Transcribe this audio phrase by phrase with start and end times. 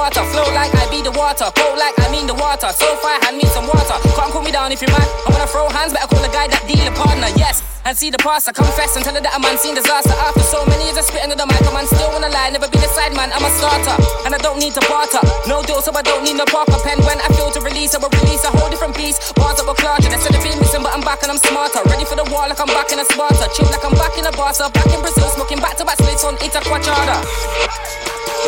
[0.00, 0.24] I water.
[0.32, 1.44] Flow like I be the water.
[1.52, 2.72] Cold like I mean the water.
[2.72, 3.96] So far, hand me some water.
[4.16, 5.08] Can't cool me down if you're mad.
[5.28, 7.28] I'm gonna throw hands, better call the guy that deal a partner.
[7.36, 8.48] Yes and see the past.
[8.48, 10.12] I confess and tell her that a man seen disaster.
[10.12, 12.52] After so many years of spitting under the mic, a man still wanna lie.
[12.52, 13.96] Never been a side man, I'm a starter.
[14.24, 15.20] And I don't need to barter.
[15.48, 17.00] No deal, so I don't need no Parker pen.
[17.04, 19.32] When I feel to release, I will release a whole different piece.
[19.32, 21.80] Bars I will clutch, and instead of being missing, but I'm back and I'm smarter.
[21.88, 23.48] Ready for the war like I'm back in a Sparta.
[23.56, 24.68] Chill like I'm back in a Barca.
[24.70, 27.16] Back in Brazil, smoking back to back splits on Itaquachada.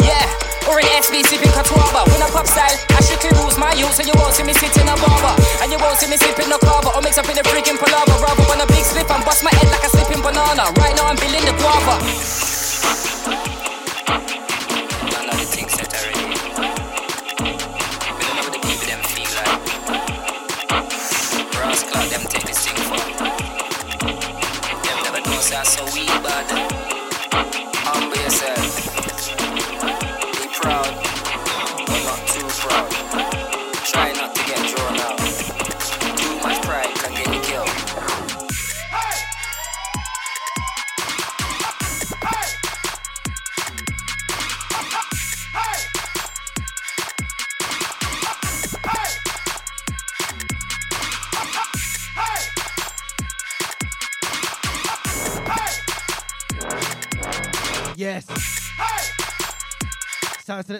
[0.00, 0.31] Yeah.
[0.72, 4.02] Or in SB sipping Catuaba When I pop style, I strictly rules my youth So
[4.02, 5.36] you won't see me sitting a barber.
[5.60, 8.16] And you won't see me sipping no carver Or mix up in the freaking palaver.
[8.24, 10.72] Rather on a big slip and bust my head like a slipping banana.
[10.80, 12.41] Right now I'm feeling the guava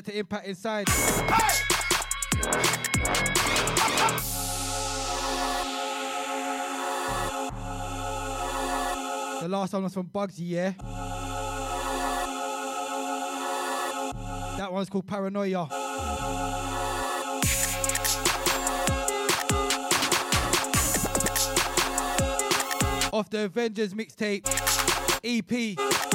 [0.04, 0.86] To impact inside.
[9.40, 10.72] The last one was from Bugsy, yeah?
[14.56, 15.68] That one's called Paranoia.
[23.12, 24.48] Off the Avengers mixtape
[25.22, 26.11] EP.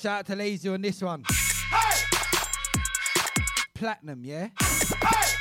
[0.00, 1.22] Shout out to Lazy on this one.
[1.70, 1.98] Hey.
[3.74, 4.48] Platinum, yeah?
[4.58, 5.32] Hey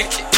[0.00, 0.29] flick it.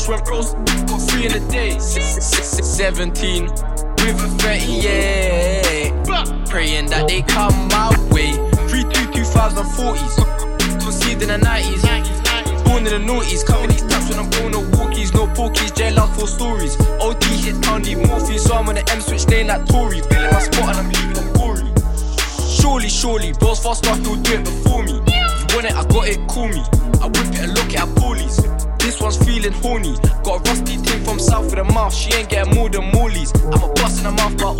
[0.00, 1.78] cash went close, got three in a day.
[1.78, 5.92] 17 with a 38.
[6.48, 8.32] Praying that they come my way.
[8.68, 10.16] 3 2 2040s.
[10.80, 11.82] Conceded in the 90s.
[12.64, 13.44] Born in the noughties.
[13.44, 15.12] Covering these taps when I'm born a walkies.
[15.14, 16.76] No porkies, jail out full stories.
[17.00, 18.38] OD hit town, need morphine.
[18.38, 20.00] So I'm on the M switch, staying at Tory.
[20.00, 21.64] Filling my spot and I'm leaving the glory.
[22.48, 24.92] Surely, surely, balls fast enough, you'll do it before me.
[24.92, 26.62] You want it, I got it, call me.
[27.00, 27.86] I whip it and lock it, I
[29.00, 29.96] One's feeling horny.
[30.22, 31.94] Got a rusty thing from south of the mouth.
[31.94, 33.32] She ain't getting more than mollies.
[33.52, 34.52] I'm a bust in the mouth by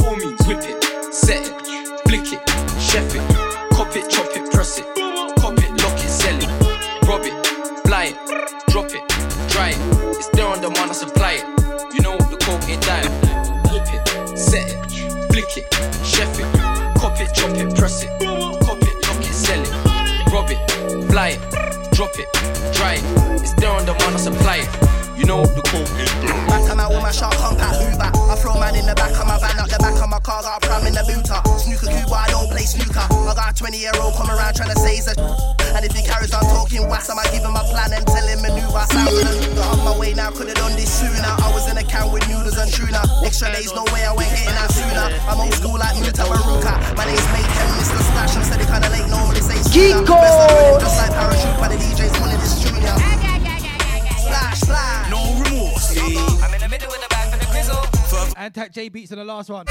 [59.40, 59.66] last one.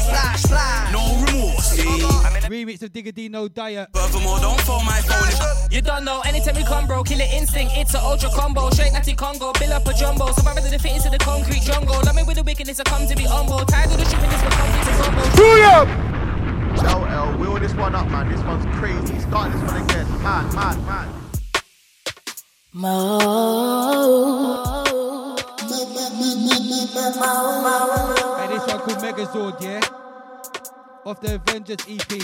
[0.00, 0.92] Splash, splash.
[0.92, 1.78] No remorse.
[2.50, 3.88] Remix of Digga D No Diet.
[3.94, 5.28] Furthermore, don't phone my phone.
[5.66, 7.72] If You don't know, anytime we come, bro, kill it instinct.
[7.76, 8.68] It's a ultra combo.
[8.70, 10.32] Straight natty Congo, build up a jumbo.
[10.32, 11.94] Survivor to the fit into the concrete jungle.
[12.04, 13.64] Love me with the wickedness, I come to be humble.
[13.64, 15.24] Tired of the shipping, this will come to rumble.
[16.82, 18.28] LL, wheel this one up, man.
[18.30, 19.18] This one's crazy.
[19.20, 20.06] Start this one again.
[20.22, 21.08] Mad, mad, mad.
[26.80, 28.39] Hey, this one
[28.80, 29.80] called Megazord, yeah?
[31.04, 32.22] Off the Avengers EP.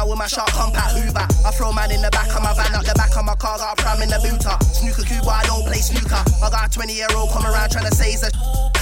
[0.00, 1.26] out with my sharp compact Hoover.
[1.44, 3.58] I throw man in the back of my van, out the back of my car,
[3.58, 4.56] got a pram in the booter.
[4.72, 6.16] Snooker Cuba, I don't play snooker.
[6.16, 8.30] I got a 20 year old come around trying to say he's a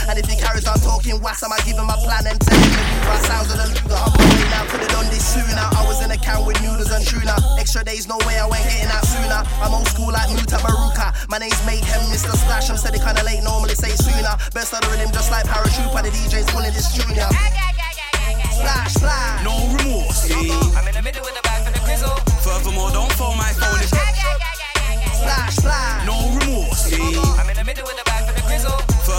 [0.08, 2.56] And if he carries on talking wax, I might give him a plan and tell
[2.56, 3.16] him maneuver.
[3.28, 3.92] Sounds of the Luger.
[3.92, 5.60] I'm on way now, could've done this sooner.
[5.60, 7.36] I was in a can with noodles and tuna.
[7.60, 9.44] Extra days, no way I went getting out sooner.
[9.60, 11.28] I'm old school like Mutabaruka.
[11.28, 12.32] My name's Mayhem, Mr.
[12.32, 12.72] Splash.
[12.72, 14.32] I'm steady kinda late, normally say sooner.
[14.56, 17.28] Best of the rhythm, just like parachute by the DJs pulling this junior.
[18.56, 19.44] Splash, splash.
[19.44, 20.24] no remorse.
[20.32, 22.16] I'm in the middle with the back for the grizzle.
[22.40, 23.76] Furthermore, don't phone my phone.
[23.84, 23.92] If
[25.20, 26.06] Splash, splash.
[26.08, 26.88] no remorse.
[26.96, 28.37] I'm in the middle with the back for the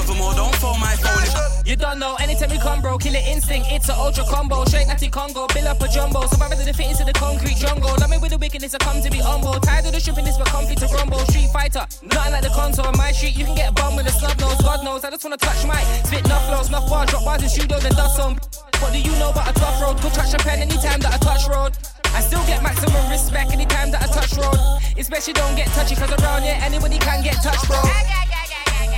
[0.06, 1.66] don't my phone.
[1.66, 3.68] You don't know, anytime we come, bro, kill it instinct.
[3.70, 4.66] It's a ultra combo.
[4.66, 6.26] Straight natty Congo, build up a jumbo.
[6.28, 7.94] Survivor to the fit into the concrete jungle.
[8.00, 9.54] Love me with the wickedness, I come to be humble.
[9.60, 11.20] Tired of the shipping, this but comfy to rumble.
[11.30, 12.88] Street fighter, nothing like the console.
[12.88, 14.58] On my street, you can get bummed with a snub nose.
[14.62, 17.50] God knows, I just wanna touch my spit enough flows, enough bars, drop bars in
[17.50, 18.40] studio, and dust on.
[18.82, 19.98] What do you know about a tough road?
[20.02, 21.78] Could touch a pen anytime that I touch road.
[22.16, 24.58] I still get maximum respect anytime that I touch road.
[24.98, 27.78] Especially don't get touchy, cause around here anybody can get touched, bro.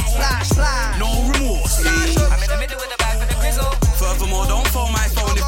[0.08, 1.00] Splash, splash.
[1.00, 1.86] no remorse.
[1.86, 3.72] I'm in the middle with the back for the grizzle.
[4.00, 5.38] Furthermore, don't phone my phone.
[5.38, 5.46] If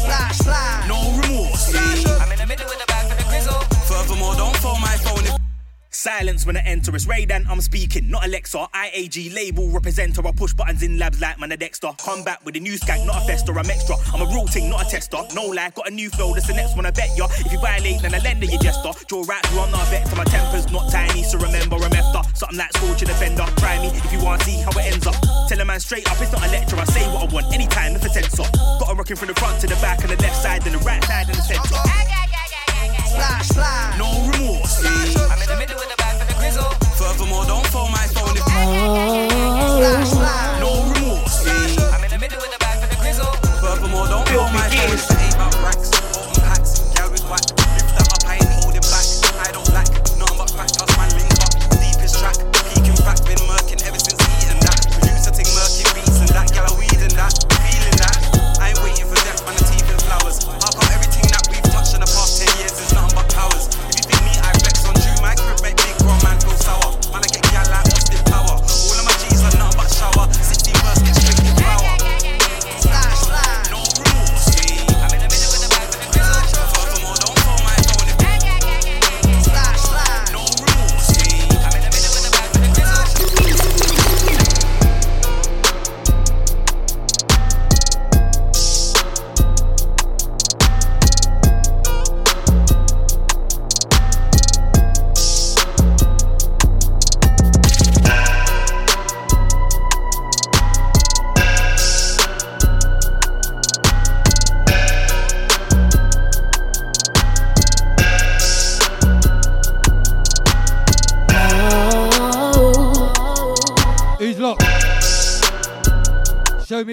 [0.00, 0.88] Splash, splash.
[0.88, 1.74] no remorse.
[1.74, 3.60] I'm in the middle with the back for the grizzle.
[3.86, 5.24] Furthermore, don't phone my phone.
[5.24, 5.37] If
[5.98, 8.68] Silence when I enter, it's Raydan, I'm speaking, not Alexa.
[8.72, 11.90] IAG label representer, I push buttons in labs like man a Dexter.
[11.98, 13.96] Come back with a new skank, not a fester, I'm extra.
[14.14, 15.18] I'm a real thing, not a tester.
[15.34, 17.26] No lie, got a new flow, that's the next one I bet ya.
[17.42, 18.92] If you violate, then I lend you jester.
[19.08, 22.22] Draw right I'm not a vector, my temper's not tiny, so remember, I'm after.
[22.36, 23.46] Something like scorching offender.
[23.56, 25.16] Try me if you wanna see how it ends up.
[25.48, 27.96] Tell a man straight up, it's not a lecture, I say what I want, anytime
[27.96, 28.46] if it's sensor.
[28.78, 30.84] Got a rocking from the front to the back, and the left side, and the
[30.86, 32.17] right side, and the center.
[33.18, 33.98] Splash, splash.
[33.98, 34.78] No remorse.
[34.86, 36.70] I'm in the middle with the for the grizzle.
[36.94, 38.36] Furthermore, don't phone my phone.
[38.36, 40.57] If Splash, splash.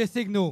[0.08, 0.52] Show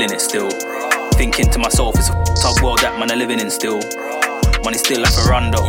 [0.00, 1.10] I'm just spilling it still.
[1.12, 3.80] Thinking to myself, it's a tough world that man are living in still.
[4.64, 5.60] Money still like a rondo.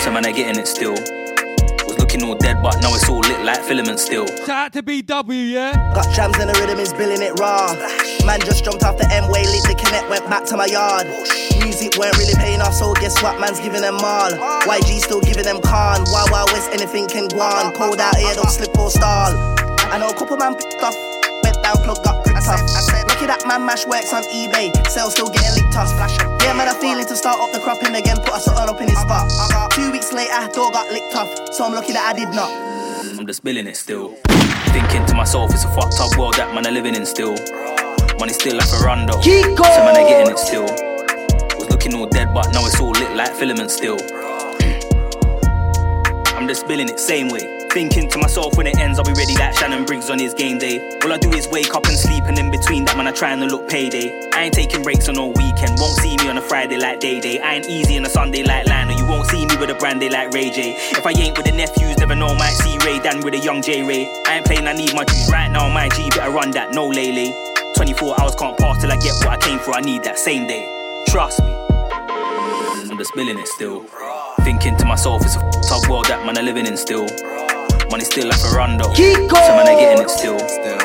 [0.00, 0.96] So man, are getting it still.
[1.84, 4.26] Was looking all dead, but now it's all lit like filament still.
[4.48, 5.76] Shout out to BW, yeah?
[5.92, 7.76] Got jams and the rhythm is billing it raw.
[8.24, 11.04] Man just jumped off the M-way, lit the connect, went back to my yard.
[11.60, 13.38] Music weren't really paying off, so guess what?
[13.38, 14.32] Man's giving them all.
[14.64, 16.04] YG still giving them con.
[16.08, 17.74] Wild Wild West, anything can go on.
[17.76, 19.36] Cold out here, don't slip or stall.
[19.92, 21.13] I know a couple man picked off, went down,
[22.44, 23.08] plug got gripped.
[23.08, 25.90] Look at that man mash works on eBay, sales still getting licked off.
[26.44, 28.88] Yeah, man, I'm feeling to start up the cropping again, put a something up in
[28.88, 29.32] his spot.
[29.72, 32.52] Two weeks later, door got licked off, so I'm lucky that I did not.
[33.18, 34.16] I'm just spilling it still.
[34.76, 37.34] Thinking to myself, it's a fucked up world that man I living in still.
[38.20, 39.20] Money still like a rondo.
[39.20, 39.30] So
[39.82, 40.68] man, I getting it still.
[41.58, 43.96] Was looking all dead, but now it's all lit like filament still.
[46.36, 47.63] I'm just spilling it same way.
[47.74, 50.58] Thinking to myself when it ends, I'll be ready like Shannon Briggs on his game
[50.58, 50.96] day.
[51.02, 53.40] All I do is wake up and sleep, and in between that, man, I trying
[53.40, 54.30] to look payday.
[54.32, 55.74] I ain't taking breaks on no weekend.
[55.80, 57.40] Won't see me on a Friday like Day Day.
[57.40, 58.96] I ain't easy on a Sunday like Lionel.
[58.96, 60.76] You won't see me with a brandy like Ray J.
[60.92, 63.60] If I ain't with the nephews, never know, might see Ray Dan with a young
[63.60, 64.06] J Ray.
[64.24, 65.68] I ain't playing, I need my juice right now.
[65.68, 67.34] My G better run that, no lele.
[67.74, 69.72] 24 hours can't pass till I get what I came for.
[69.74, 70.62] I need that same day.
[71.08, 71.50] Trust me.
[71.50, 73.84] I'm just spilling it still.
[74.42, 77.08] Thinking to myself, it's a up world that man I living in still.
[77.94, 78.92] Money still like a rondo.
[78.92, 79.02] So
[79.54, 80.36] man, I getting it still.
[80.40, 80.78] Still.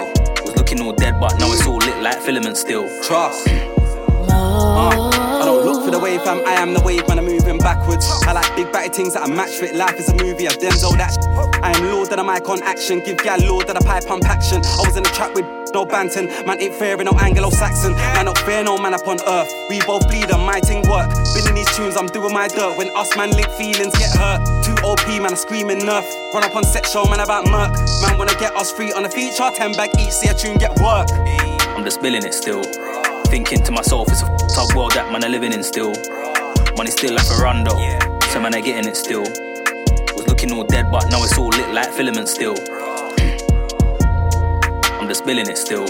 [0.46, 2.88] Was looking all dead, but now it's all lit like filament still.
[3.02, 3.48] Trust.
[3.48, 5.29] Uh, I don't
[5.64, 6.46] look for the wave, fam.
[6.46, 7.20] I am the wave, man.
[7.20, 8.08] I'm moving backwards.
[8.28, 9.76] I like big batty things that I match fit.
[9.76, 10.48] Life is a movie.
[10.48, 11.18] I've Denzel that.
[11.64, 13.00] I am Lord that I'm icon action.
[13.00, 14.62] Give gal Lord that I pipe pump action.
[14.64, 16.28] I was in the trap with no banton.
[16.46, 17.94] Man ain't fair in no Anglo-Saxon.
[17.94, 19.52] Man not fair, no man upon earth.
[19.70, 21.10] We both bleed on my ting work.
[21.34, 22.78] Been in these tunes, I'm doing my dirt.
[22.78, 24.42] When us man link feelings get hurt.
[24.64, 26.06] Two OP man, I'm screaming nerf.
[26.34, 27.72] Run up on set show, man about murk.
[28.02, 29.50] Man wanna get us free on a feature.
[29.56, 31.08] Ten bag each, see a tune get work.
[31.76, 32.64] I'm just spilling it still.
[33.30, 34.26] Thinking to myself, it's a
[34.62, 35.94] up world that man I living in still.
[36.76, 37.78] Money still like a rondo.
[38.34, 39.22] So man, I getting it still.
[39.22, 42.56] Was looking all dead, but now it's all lit like filament still.
[45.00, 45.86] I'm just spilling it still.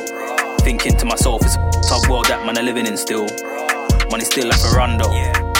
[0.67, 3.27] Thinking to myself, it's a up world that man I living in still.
[4.11, 5.07] Money still like a rondo.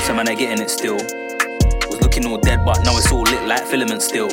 [0.04, 1.00] So man, I getting it still.
[1.88, 4.28] Was looking all dead, but now it's all lit like filament still.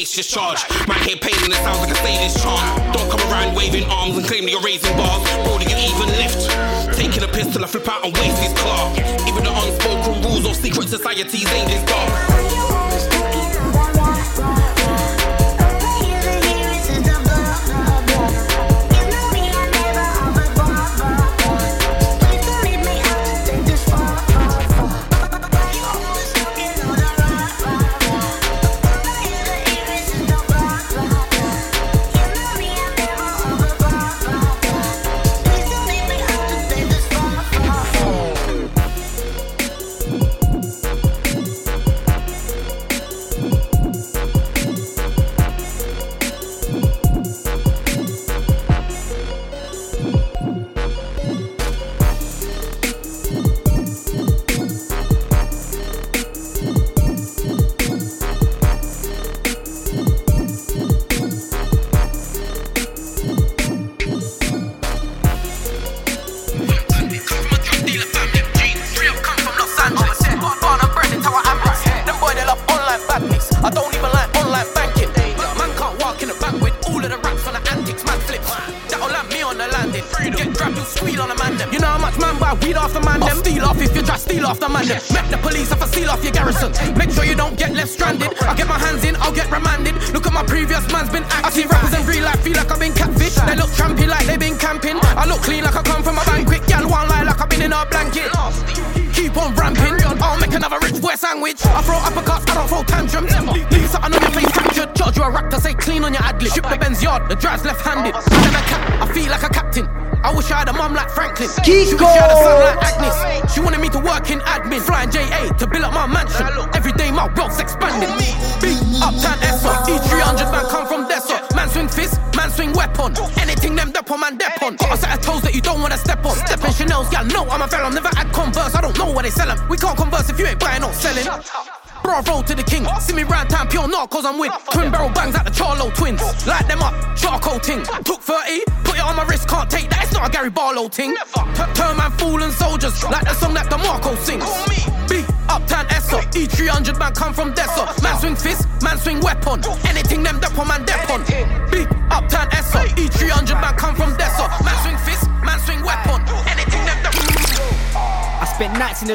[0.00, 0.64] ace just charged.
[0.88, 2.94] My head pain and it sounds like a sadist charge.
[2.96, 5.22] Don't come around waving arms and claim that you're raising bars.
[5.44, 6.48] Bro, do you even lift?
[6.96, 8.92] Taking a pistol, I flip out and waste this car.
[9.28, 12.89] Even the unspoken rules of secret societies ain't this dark.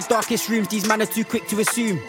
[0.02, 2.02] the darkest rooms, these men are too quick to assume.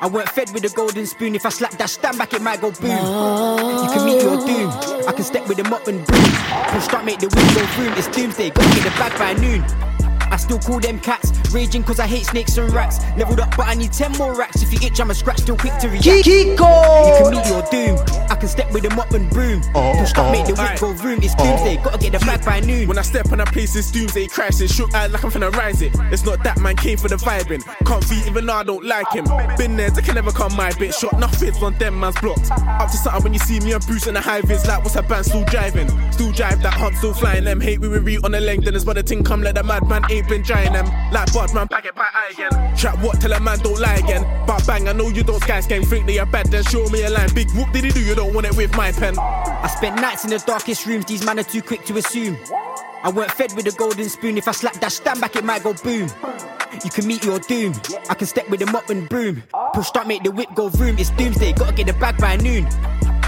[0.00, 1.36] I weren't fed with a golden spoon.
[1.36, 2.90] If I slap that stand back, it might go boom.
[2.90, 4.70] You can meet your doom.
[5.06, 6.24] I can step with a mop and broom.
[6.72, 7.98] Push start, make the wind go.
[7.98, 8.50] It's doomsday.
[8.50, 9.62] Go get the bag by noon.
[10.32, 12.98] I still call them cats, raging cause I hate snakes and rats.
[13.16, 14.62] Leveled up, but I need 10 more racks.
[14.62, 16.06] If you itch, I'm a scratch, still quick to react.
[16.06, 16.66] Kiko!
[17.06, 19.62] You can meet your doom can step with them up and boom.
[19.74, 20.32] Oh, Push up, oh.
[20.32, 20.64] make the oh.
[20.64, 21.20] whip go room.
[21.22, 21.44] It's oh.
[21.44, 21.84] doomsday, oh.
[21.84, 22.88] gotta get the bag by noon.
[22.88, 24.74] When I step on that place, it's doomsday crashes.
[24.74, 25.92] Shook out like I'm finna rise it.
[26.10, 27.62] It's not that man came for the vibing.
[27.86, 29.24] Can't beat even though I don't like him.
[29.56, 30.94] Been there, they can never come my bit.
[30.94, 32.50] Shot nothing on them man's blocks.
[32.50, 34.66] Up to something when you see me and Bruce in the high vis.
[34.66, 35.88] Like, what's a band still driving?
[36.12, 37.60] Still drive that hump, still flying them.
[37.60, 39.42] Hate we re on the length, then it's what the thing come.
[39.42, 40.86] Let like the madman ain't been drying them.
[41.12, 41.94] Like, but pack it
[42.80, 44.24] Trap what, tell a man don't lie again.
[44.46, 47.02] But bang, I know you don't sky game, think that you're bad, then show me
[47.02, 47.28] a line.
[47.34, 49.18] Big whoop did he do, you don't want it with my pen.
[49.18, 52.38] I spent nights in the darkest rooms, these men are too quick to assume.
[53.02, 55.62] I weren't fed with a golden spoon, if I slap that stand back, it might
[55.62, 56.10] go boom.
[56.82, 57.74] You can meet your doom.
[58.08, 59.42] I can step with a mop and broom.
[59.74, 60.96] Push start, make the whip go vroom.
[60.98, 62.66] It's doomsday, gotta get the bag by noon.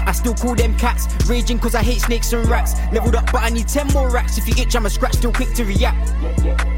[0.05, 2.73] I still call them cats, raging cause I hate snakes and rats.
[2.91, 4.39] Leveled up, but I need 10 more racks.
[4.39, 6.09] If you itch, I'm a scratch, still quick to react.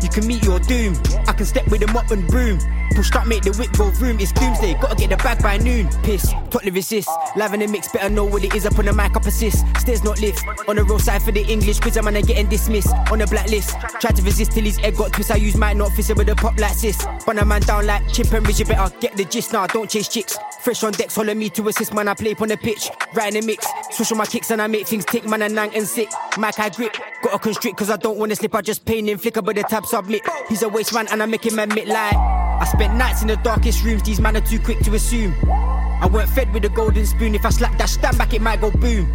[0.02, 0.96] You can meet your doom.
[1.28, 2.60] I can step with a mop and broom.
[2.96, 4.20] Push start, make the whip go room.
[4.20, 5.90] It's doomsday, gotta get the bag by noon.
[6.04, 7.10] Piss, totally resist.
[7.36, 9.66] Live in the mix, better know what it is up on the mic, up assist.
[9.80, 10.44] Stairs not lift.
[10.68, 12.94] On the road side for the English, quiz, man, are getting dismissed.
[13.12, 15.32] On the blacklist, tried to resist till his egg got twist.
[15.32, 17.06] I use might not fist it with a pop like sis.
[17.26, 19.68] Bun a man down like chip and ridge, you better get the gist now.
[19.68, 20.38] Don't chase chicks.
[20.62, 22.08] Fresh on decks, holler me to assist, man.
[22.08, 23.68] I play on the pitch, right in the mix.
[23.92, 25.42] Switch on my kicks and I make things tick, man.
[25.42, 26.10] And nang and sick.
[26.38, 28.56] Mic I grip, gotta constrict cause I don't wanna slip.
[28.56, 30.28] I just pain and flicker, but the tab submit.
[30.50, 32.16] He's a waste man and I make him admit like.
[32.16, 35.34] I spent nights in the darkest rooms, these men are too quick to assume.
[35.48, 38.60] I weren't fed with a golden spoon, if I slap that stand back, it might
[38.60, 39.08] go boom.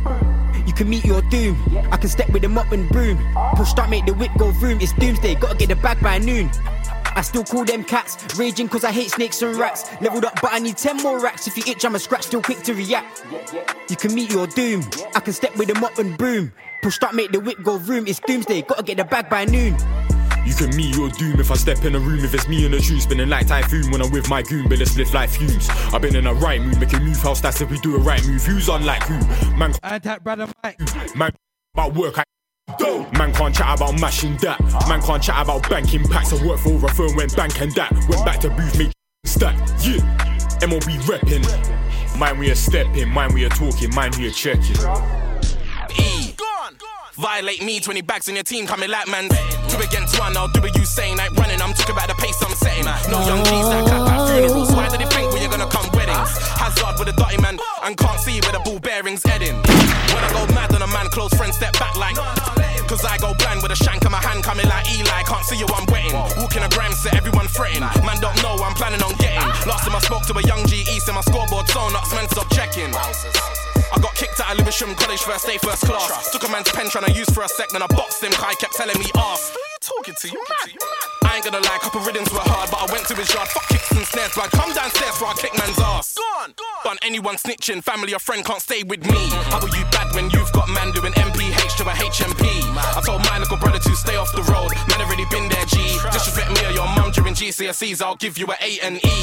[0.67, 1.57] You can meet your doom.
[1.93, 3.19] I can step with a mop and broom.
[3.57, 4.79] Push start, make the whip go vroom.
[4.81, 6.51] It's doomsday, gotta get the bag by noon.
[7.17, 9.85] I still call them cats, raging cause I hate snakes and rats.
[10.01, 11.47] Leveled up, but I need 10 more racks.
[11.47, 13.25] If you itch, I'm a scratch, still quick to react.
[13.91, 14.83] You can meet your doom.
[15.15, 16.53] I can step with a mop and broom.
[16.83, 18.07] Push start, make the whip go vroom.
[18.07, 19.77] It's doomsday, gotta get the bag by noon.
[20.47, 22.25] You can meet your doom if I step in a room.
[22.25, 24.81] If it's me and the tune spinning like typhoon when I'm with my goon, but
[24.81, 25.69] it's split like fumes.
[25.93, 27.41] I've been in a right mood, making move house.
[27.41, 28.43] That's if we do a right move.
[28.45, 29.19] Who's unlike who?
[29.57, 30.79] Man, and that brother Mike.
[31.17, 31.33] Man,
[31.75, 32.19] about work.
[32.19, 32.25] I
[33.13, 34.61] Man can't chat about mashing that.
[34.89, 36.33] Man can't chat about banking packs.
[36.33, 37.93] I work for a firm, went bank and that.
[38.09, 38.93] Went back to booth, make
[39.25, 39.57] stack.
[39.83, 39.99] Yeah,
[40.67, 41.45] MOB repping.
[42.19, 44.77] Mind we are stepping, mind we are talking, mind we are checking.
[45.99, 46.30] E.
[47.21, 49.29] Violate me, 20 bags in your team coming like man.
[49.69, 51.19] Two against one, I'll do what you saying.
[51.19, 52.89] Like running, I'm talking about the pace I'm setting.
[53.13, 54.73] No young G's that clap at funerals.
[54.73, 56.33] Why do they think you're gonna come weddings?
[56.57, 59.53] Hazard with a dirty man and can't see where the ball bearings heading.
[60.17, 62.17] When I go mad on a man, close friends step back like.
[62.89, 65.21] Cause I go blind with a shank in my hand coming like Eli.
[65.29, 66.17] Can't see you, I'm wetting.
[66.41, 67.85] Walking a gram set, everyone fretting.
[67.85, 69.45] Man don't know, I'm planning on getting.
[69.69, 72.25] Last time I spoke to a young G East in my scoreboard, so nuts, man,
[72.33, 72.97] stop checking.
[73.93, 76.31] I got kicked out of Lewisham College first day, first class.
[76.31, 78.57] Took a man's pen trying to use for a sec, then I boxed him, he
[78.57, 79.55] kept telling me off.
[79.81, 80.29] You talking to?
[80.29, 80.77] You mad?
[81.25, 83.49] I ain't gonna lie, couple rhythms were hard, but I went to his yard.
[83.49, 84.51] Fuck kicks and snares, blood.
[84.51, 86.13] Come downstairs for I kick man's ass.
[86.15, 86.85] Go on, go on.
[86.85, 89.31] Done anyone snitching, family or friend can't stay with me.
[89.49, 92.45] How are you bad when you've got man doing MPH to a HMP?
[92.77, 94.69] I told my little brother to stay off the road.
[94.93, 95.97] Man already been there, G.
[96.13, 99.17] Disrespect me or your mum during GCSEs, I'll give you a A and E.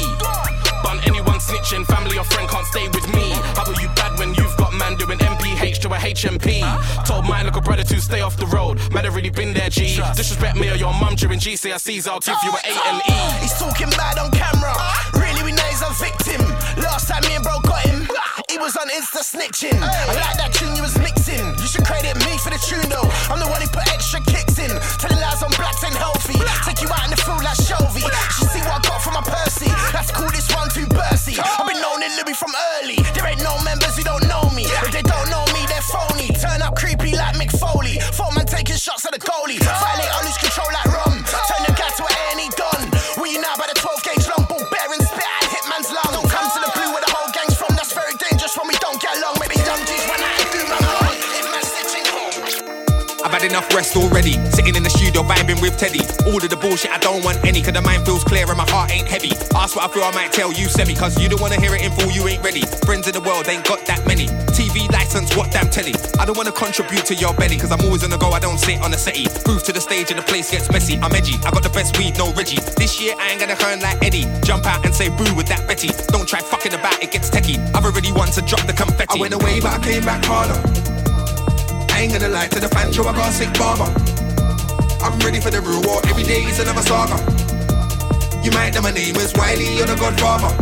[0.82, 3.30] Done anyone snitching, family or friend can't stay with me.
[3.54, 6.64] How are you bad when you've got man doing MPH to a HMP?
[7.04, 8.80] Told my little brother to stay off the road.
[8.92, 10.00] Man already been there, G.
[10.16, 13.18] Disrespect me or your mum during GCSEs, I'll give you a A and E.
[13.42, 14.74] He's talking bad on camera.
[15.14, 16.40] Really, we know he's a victim.
[16.80, 18.08] Last time me and bro got him,
[18.50, 19.76] he was on Insta snitching.
[19.76, 21.42] I like that tune you was mixing.
[21.58, 23.08] You should credit me for the tune though.
[23.28, 24.70] I'm the one who put extra kicks in.
[25.02, 26.38] Telling lies on blacks ain't healthy.
[26.64, 28.04] Take you out in the field like Shelby.
[28.38, 29.70] She see what I got from my Percy.
[29.92, 31.36] Let's call this one too bursy.
[31.36, 33.02] I've been known in Louis from early.
[33.12, 34.64] There ain't no members who don't know me.
[34.86, 36.28] If they don't know me, they're phony.
[36.38, 37.98] Turn up creepy like Mick Foley.
[38.88, 39.60] Shots at the goalie.
[39.60, 41.20] Violate, I lose control like rum.
[41.20, 42.88] Turn the guy to an A&E done.
[43.20, 46.08] Will you now by the 12 gauge long ball bearing spit and hit man's lung.
[46.16, 47.76] Don't come to the blue where the whole gang's from.
[47.76, 49.36] That's very dangerous when we don't get along.
[49.44, 50.80] Maybe young G's out and do my.
[51.36, 51.44] If
[53.20, 54.40] I've had enough rest already.
[54.56, 56.00] Sitting in the studio vibing with Teddy.
[56.24, 57.60] All of the bullshit, I don't want any.
[57.60, 59.36] Cause the mind feels clear and my heart ain't heavy.
[59.52, 60.96] Ask what I feel, I might tell you semi.
[60.96, 62.64] Cause you don't wanna hear it in full, you ain't ready.
[62.88, 64.32] Friends in the world ain't got that many.
[65.08, 65.94] License, what damn telly.
[66.20, 67.56] I don't wanna contribute to your belly.
[67.56, 69.24] Cause I'm always on the go, I don't sit on the settee.
[69.48, 71.00] Move to the stage and the place gets messy.
[71.00, 72.60] I'm edgy, I got the best weed, no Reggie.
[72.76, 74.28] This year I ain't gonna earn like Eddie.
[74.44, 75.88] Jump out and say boo with that Betty.
[76.12, 77.56] Don't try fucking about, it gets techie.
[77.72, 79.16] I've already won to drop the confetti.
[79.16, 80.60] I went away, but I came back harder.
[81.96, 83.88] I ain't gonna lie to the fan show, I got a sick barber.
[85.00, 87.16] I'm ready for the reward, every day is another saga.
[88.44, 90.52] You might know my name is Wiley, you're the godfather.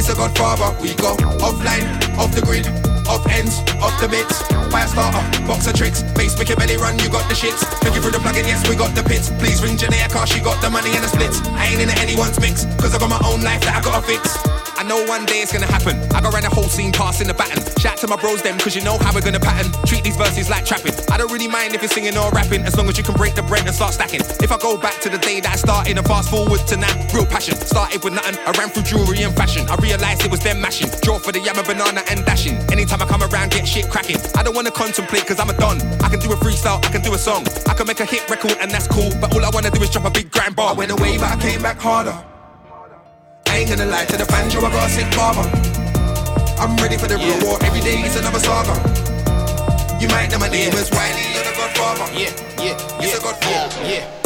[0.00, 1.12] It's a godfather, we go
[1.44, 1.84] offline,
[2.16, 2.64] off the grid,
[3.08, 4.42] off ends, off the bits.
[4.70, 7.62] Fire starter, box of tricks, bass make your belly run, you got the shits.
[7.80, 9.30] Thank you for the plug-in, yes, we got the pits.
[9.38, 11.40] Please ring Janaea, cause she got the money and the splits.
[11.56, 14.59] I ain't in anyone's mix, cause I got my own life that I gotta fix.
[14.80, 16.00] I know one day it's gonna happen.
[16.16, 17.60] I got around the whole scene passing the baton.
[17.76, 19.70] Shout to my bros them, cause you know how we're gonna pattern.
[19.84, 20.96] Treat these verses like trapping.
[21.12, 23.34] I don't really mind if you're singing or rapping, as long as you can break
[23.34, 24.24] the bread and start stacking.
[24.40, 26.88] If I go back to the day that I started and fast forward to now,
[27.12, 27.56] real passion.
[27.56, 29.68] Started with nothing, I ran through jewelry and fashion.
[29.68, 30.88] I realized it was them mashing.
[31.02, 32.56] Draw for the yammer, banana and dashing.
[32.72, 34.16] Anytime I come around, get shit cracking.
[34.34, 35.76] I don't wanna contemplate cause I'm a don.
[36.00, 37.44] I can do a freestyle, I can do a song.
[37.68, 39.12] I can make a hit record and that's cool.
[39.20, 40.72] But all I wanna do is drop a big grind bar.
[40.72, 42.16] I went away, but I came back harder.
[43.60, 45.44] I ain't gonna lie to the banjo, I got a sick barber.
[46.58, 48.72] I'm ready for the real war, every day is another saga.
[50.00, 52.10] You might know my name is Wiley, you're the godfather.
[52.18, 53.84] Yeah, yeah, You're the godfather.
[53.86, 54.19] yeah.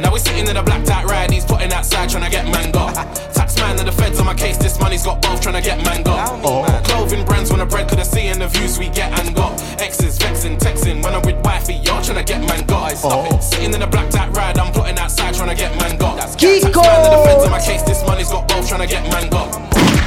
[0.00, 2.70] Now we're sitting in a blacked out ride, he's putting outside trying to get man
[2.70, 2.94] got.
[3.34, 5.80] Tax man and the feds on my case, this money's got both trying to get
[5.80, 5.84] oh.
[5.84, 6.84] man got.
[6.84, 9.60] Clothing brands when the bread could have seen the views we get and got.
[9.80, 12.96] Exes vexing, texting when I'm with wifey, y'all trying to get man got.
[12.96, 13.42] Stop it.
[13.42, 16.16] Sitting in a blacked out ride, I'm plotting outside trying to get man got.
[16.18, 19.02] Tax man and the feds on my case, this money's got both trying to get
[19.10, 19.50] man got.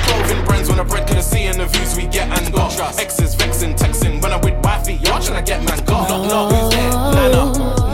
[0.07, 2.71] Clothing brands when the bread could have seen the views we get and got.
[2.97, 6.07] Exes vexing, texting when I'm with wifey, y'all trying to get man got.
[6.09, 6.91] Not, who's there?
[6.91, 7.90] Nana who?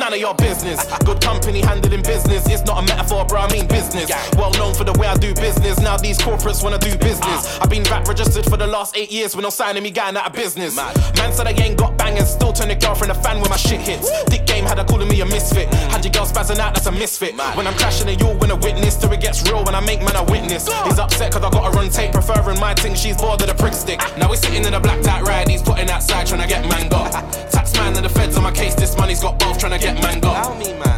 [0.00, 0.80] None of your business.
[1.04, 2.48] Good company handling business.
[2.48, 3.40] It's not a metaphor, bro.
[3.40, 4.10] I mean business.
[4.34, 5.78] Well known for the way I do business.
[5.78, 7.60] Now these corporates wanna do business.
[7.60, 10.26] I've been back registered for the last eight years with no signing me going out
[10.26, 10.74] of business.
[10.74, 12.30] Man said I ain't got bangers.
[12.30, 14.08] Still turn the girlfriend a fan when my shit hits.
[14.24, 15.68] Dick game had her calling me a misfit.
[15.92, 17.36] Had your girl spazzing out, that's a misfit.
[17.54, 18.96] When I'm crashing and you'll win a witness.
[18.96, 20.66] Till it gets real when I make man a witness.
[20.84, 22.94] He's upset cause I gotta run tape, preferring my thing.
[22.94, 24.00] She's bored of the prick stick.
[24.16, 25.48] Now we're sitting in a blacked out ride.
[25.48, 27.12] He's putting outside trying to get man got.
[27.52, 28.74] Tax man and the feds on my case.
[28.74, 30.44] This money's got both trying to get man got.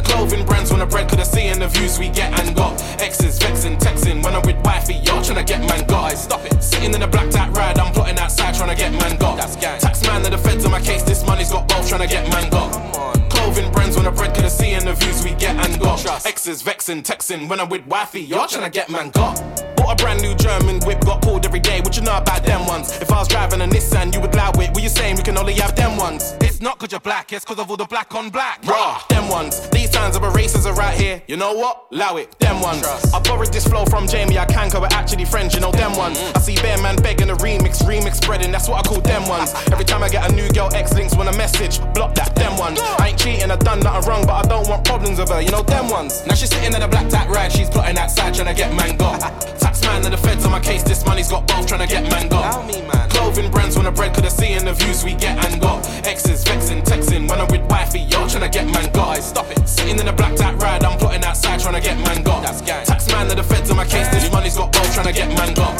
[0.05, 2.81] Clothing brands when the bread could have seen the views we get and got.
[3.01, 6.11] Exes vexing, texting when I'm with wifey, y'all trying to get man got.
[6.17, 6.61] Stop it.
[6.61, 9.37] Sitting in a black out ride, I'm plotting outside trying to get man got.
[9.37, 9.79] That's gang.
[9.79, 12.29] Tax man and the feds on my case, this money's got both trying to get
[12.29, 13.22] man got.
[13.53, 16.25] Clothing brands when the bread could have seen the views we get and got.
[16.25, 19.37] Exes vexing, texting when I'm with wifey, y'all trying to get man got.
[19.75, 21.79] Bought a brand new German whip, got pulled every day.
[21.81, 22.99] What you know about them ones?
[22.99, 24.71] If I was driving a Nissan, you would allow it.
[24.71, 25.17] What you saying?
[25.17, 26.35] We can only have them ones.
[26.41, 28.65] It's not cause you're black, it's cause of all the black on black.
[28.65, 29.69] Raw, them ones.
[29.69, 31.21] These times of erasers are right here.
[31.27, 31.87] You know what?
[31.91, 32.39] Allow it.
[32.39, 32.83] Them ones.
[33.13, 36.17] I borrowed this flow from Jamie, I can, we're actually friends, you know them ones.
[36.33, 39.53] I see Bear Man begging a remix, remix spreading, that's what I call them ones.
[39.71, 42.57] Every time I get a new girl, X links when a message, block that, them
[42.57, 42.79] ones.
[42.79, 45.51] I ain't cheating, I done nothing wrong, but I don't want problems with her, you
[45.51, 46.25] know them ones.
[46.25, 48.97] Now she's sitting in a black tack ride, she's plotting outside, trying to get man
[48.97, 49.19] got.
[49.59, 52.09] Tax man and the feds on my case, this money's got both trying to get
[52.09, 52.69] man got.
[53.09, 55.85] Clothing brands when the bread could have seen the views we get and got.
[56.05, 59.17] Exes vexing, texting when I'm with wifey, y'all trying to get man got.
[59.17, 59.67] Stop it.
[59.67, 62.43] Sitting in a black tack ride, I'm plotting outside trying to get man got.
[62.65, 65.29] Tax man and the feds on my case, this money's got both trying to get
[65.37, 65.75] man got.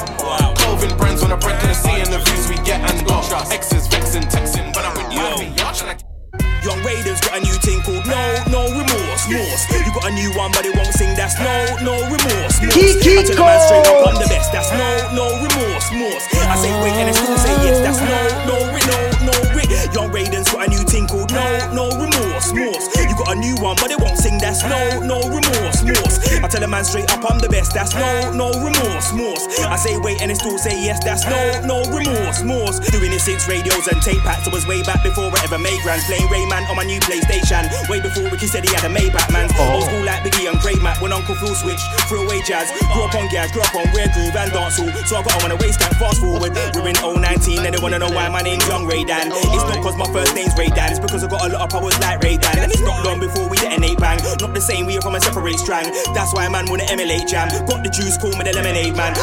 [0.57, 3.51] Clothing brands when the bread could have seen the views we get and got.
[3.51, 6.12] Exes vexing, texting when I'm with wifey, y'all trying to
[6.63, 9.63] Young Raiders got a new thing called No, No Remorse, Morse.
[9.71, 11.11] You got a new one, but it won't sing.
[11.15, 12.71] That's No, No Remorse, Morse.
[12.71, 14.51] I tell the man straight up, I'm the best.
[14.55, 16.25] That's No, No Remorse, Morse.
[16.47, 17.77] I say wait, and they still say yes.
[17.83, 19.35] That's No, No, Ri- No, No,
[19.93, 21.43] Young Raiders got a new thing called No,
[21.75, 22.87] No Remorse, Morse.
[23.33, 24.37] A new one, but it won't sing.
[24.37, 26.21] That's No, No Remorse, Morse.
[26.37, 27.73] I tell the man straight up, I'm the best.
[27.73, 29.49] That's No, No Remorse, Morse.
[29.65, 31.01] I say wait, and they still say yes.
[31.01, 32.77] That's No, No Remorse, Morse.
[32.93, 34.45] Doing it since radios and tape packs.
[34.45, 36.05] It was way back before I ever made grands.
[36.05, 37.65] Playing Rayman on my new PlayStation.
[37.89, 39.49] Way before Ricky said he had a Maybach, man.
[39.57, 39.81] Oh.
[39.81, 41.01] Old school like Biggie and Craig Mack.
[41.01, 42.69] When Uncle Phil switched, threw away jazz.
[42.93, 44.93] Grew up on gas, grew up on rare groove and dancehall.
[45.09, 46.53] So I got on a waist and fast forward.
[46.77, 49.33] We're in 019 and they wanna know why my name's Young Ray Dan.
[49.33, 50.93] It's not cause my first name's Ray Dan.
[50.93, 52.61] It's because I got a lot of powers like Ray Dan.
[52.61, 54.19] And it's not long before we detonate bang.
[54.39, 55.87] Not the same, we are from a separate strand.
[56.13, 57.47] That's why a man wanna emulate jam.
[57.65, 59.15] Got the juice, call me the lemonade man.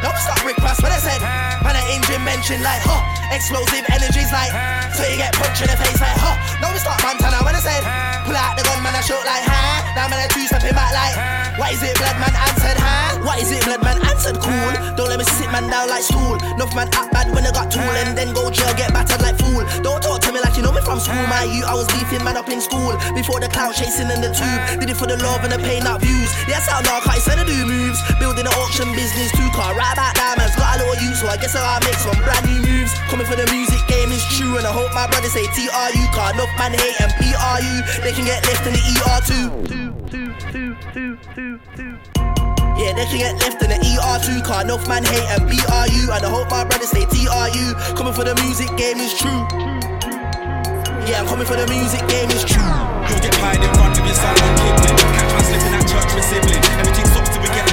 [0.00, 1.20] Don't stop Rick Ross when I said
[1.60, 3.04] Man an engine mention like huh
[3.36, 4.48] Explosive energies like
[4.96, 7.84] So you get punched in the face like huh Don't stop Montana when I said
[8.24, 10.88] Pull out the gun man I shoot like huh Now man I two stepping back
[10.96, 14.72] like What is it blood man answered huh What is it blood man answered cool
[14.96, 17.68] Don't let me sit man down like stool Enough man act bad when I got
[17.68, 20.62] tool And then go jail get battered like fool Don't talk to me like you
[20.62, 21.22] know me from school.
[21.26, 22.94] My you I was beefing man up in school.
[23.14, 24.80] Before the clout chasing in the tube.
[24.80, 26.30] Did it for the love and the pain not views.
[26.46, 28.00] Yes I'm narcotics and I do moves.
[28.18, 30.54] Building an auction business two car right back diamonds.
[30.56, 32.92] Got a little use so I guess I'll make some brand new moves.
[33.10, 36.32] Coming for the music game is true And I hope my brothers say TRU Car
[36.32, 39.50] enough man hate and PRU They can get left in the ER too
[42.80, 44.62] yeah, they can get left in the ER2 car.
[44.62, 46.12] Enough man hate and BRU.
[46.12, 47.74] And I hope my brothers say TRU.
[47.94, 49.89] Coming for the music game is true.
[51.10, 52.62] Yeah, I'm coming for the music game is true.
[53.10, 54.54] You'll get pied in front of your son on.
[54.78, 56.62] Catch man slipping at church with sibling.
[56.78, 57.69] Everything stops till we get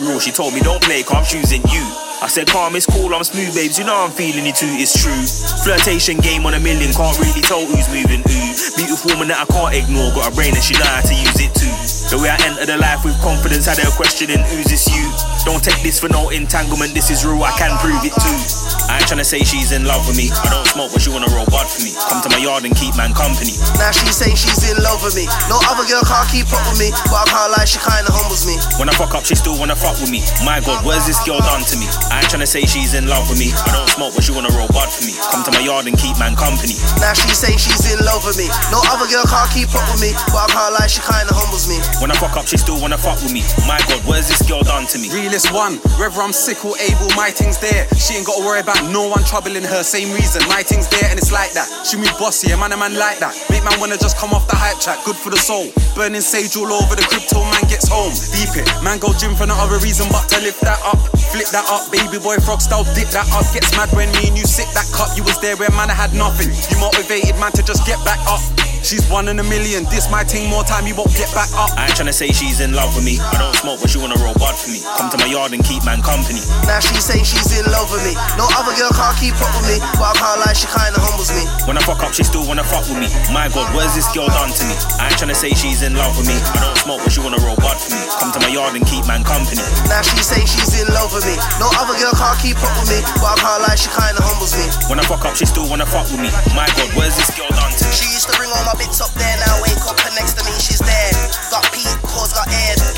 [0.00, 1.84] cause she told me don't play, cause I'm choosing you.
[2.20, 3.78] I said, calm, it's cool, I'm smooth, babes.
[3.80, 5.24] You know I'm feeling you too, it's true.
[5.64, 8.38] Flirtation game on a million, can't really tell who's moving who.
[8.76, 11.40] Beautiful woman that I can't ignore, got a brain and she know how to use
[11.40, 11.72] it too.
[12.12, 15.04] The way I enter the life with confidence, had her questioning who's this you.
[15.48, 18.40] Don't take this for no entanglement, this is real, I can prove it too.
[18.90, 20.34] I ain't tryna say she's in love with me.
[20.34, 21.94] I don't smoke, but she wanna roll bud for me.
[22.10, 23.54] Come to my yard and keep man company.
[23.78, 25.30] Now she say she's in love with me.
[25.46, 26.90] No other girl can't keep up with me.
[27.06, 28.58] But I can't lie, she kinda humbles me.
[28.82, 30.26] When I fuck up, she still wanna fuck with me.
[30.42, 31.86] My god, where's this girl done to me?
[32.10, 33.54] I ain't tryna say she's in love with me.
[33.54, 35.14] I don't smoke, but she wanna roll bud for me.
[35.30, 36.74] Come to my yard and keep man company.
[36.98, 38.50] Now she say she's in love with me.
[38.74, 40.18] No other girl can't keep up with me.
[40.34, 41.78] But I can't lie, she kinda humbles me.
[42.02, 43.46] When I fuck up, she still wanna fuck with me.
[43.70, 45.14] My god, where's this girl done to me?
[45.14, 47.86] Realist one, whether I'm sick or able, my thing's there.
[47.94, 49.82] She ain't gotta worry about no one troubling her.
[49.84, 51.68] Same reason, my thing's there and it's like that.
[51.84, 53.36] She move bossy, a man a man like that.
[53.52, 55.68] Make man wanna just come off the hype track, good for the soul.
[55.94, 58.12] Burning sage all over the crypto, man gets home.
[58.32, 60.98] Deep it, man go gym for no other reason but to lift that up.
[61.30, 63.46] Flip that up, baby boy frog style, dip that up.
[63.52, 65.12] Gets mad when me and you sip that cup.
[65.14, 66.48] You was there when man I had nothing.
[66.70, 68.42] You motivated man to just get back up.
[68.82, 69.84] She's one in a million.
[69.92, 71.70] This my team, more time you won't get back up.
[71.76, 73.20] I ain't tryna say she's in love with me.
[73.20, 74.80] I don't smoke, but she wanna roll bud for me.
[74.96, 76.40] Come to my yard and keep man company.
[76.64, 78.16] Now she say she's in love with me.
[78.40, 79.78] No other girl can't keep up with me.
[80.00, 81.44] But I can't lie, she kinda humbles me.
[81.68, 83.12] When I fuck up, she still wanna fuck with me.
[83.30, 84.74] My god, where's this girl done to me?
[84.98, 86.36] I ain't tryna say she's in love with me.
[86.40, 87.99] I don't smoke, but she wanna roll bud for me.
[88.20, 89.64] Come to my yard and keep man company.
[89.88, 91.40] Now she say she's in love with me.
[91.56, 93.00] No other girl can't keep up with me.
[93.16, 94.68] But I can't lie, she kinda humbles me.
[94.92, 96.28] When I fuck up, she still wanna fuck with me.
[96.52, 97.84] My god, where's this girl done to?
[97.88, 99.36] She used to bring all my bits up there.
[99.48, 101.16] Now wake up and next to me, she's there.
[101.48, 102.89] Got Pete, cause got aired.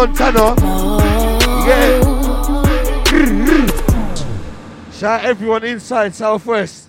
[0.00, 0.54] Montana.
[1.68, 2.00] Yeah.
[4.92, 6.88] Shout everyone inside Southwest.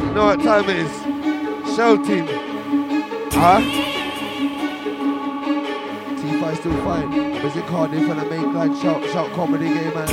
[0.00, 0.90] You know what time it is.
[1.76, 2.26] Shouting.
[3.30, 3.60] Huh?
[6.18, 7.36] T5 still fine.
[7.36, 10.12] I was in Cardiff and I make like shout, shout comedy game and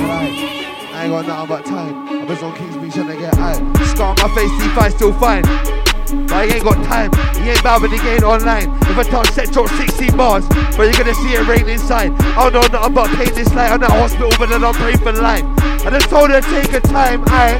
[0.94, 2.08] I ain't got nothing but time.
[2.08, 3.54] I was on Kingsby trying to get high.
[3.86, 5.75] Scar on my face, T5 still fine.
[6.06, 7.10] But I ain't got time.
[7.42, 8.70] He ain't with the game online.
[8.82, 10.46] If I touch set, drop 16 bars.
[10.76, 12.12] But you're gonna see it rain inside.
[12.36, 14.98] I don't know nothing about pain this light on that hospital, but then I'm praying
[14.98, 15.44] for life.
[15.84, 17.24] I just told her to take her time.
[17.26, 17.58] I,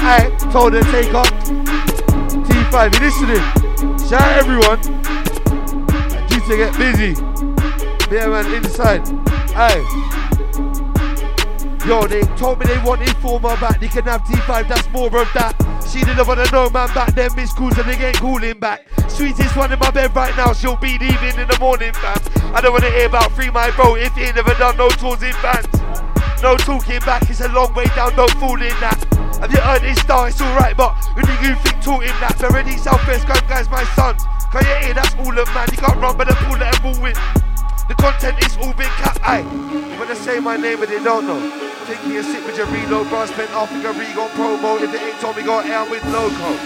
[0.00, 1.24] I told her to take her.
[2.48, 3.44] T5, you listening?
[4.08, 4.80] Shout out everyone.
[6.12, 7.12] I need to get busy.
[8.14, 9.02] Yeah, man, inside.
[9.54, 9.80] Aye.
[11.86, 13.80] Yo, they told me they wanted my back.
[13.80, 15.61] They can have T5, that's more of that.
[15.92, 18.86] She didn't wanna know man back then, Miss Cools and they ain't calling back.
[19.10, 22.16] Sweetest one in my bed right now, she'll be leaving in the morning, fam.
[22.54, 25.22] I don't wanna hear about free my bro if he ain't never done no tours
[25.22, 25.68] in bands.
[26.42, 28.96] No talking back, it's a long way down, don't fool in that.
[29.38, 30.28] Have you heard this star?
[30.28, 32.38] It's alright, but who do you think talking that?
[32.38, 34.24] They're Southwest, guys, my sons.
[34.50, 35.68] Can you hear that's all of man?
[35.72, 37.41] You can't run, but the pool that them all win.
[37.92, 39.20] The content is all been cut.
[39.20, 39.44] Aye,
[40.00, 41.36] when I say my name, but they don't know.
[41.84, 43.28] Taking a sip with your reload, bro.
[43.28, 44.80] Spent Africa Regon promo.
[44.80, 46.56] If it ain't told Tommy, got air with no loco.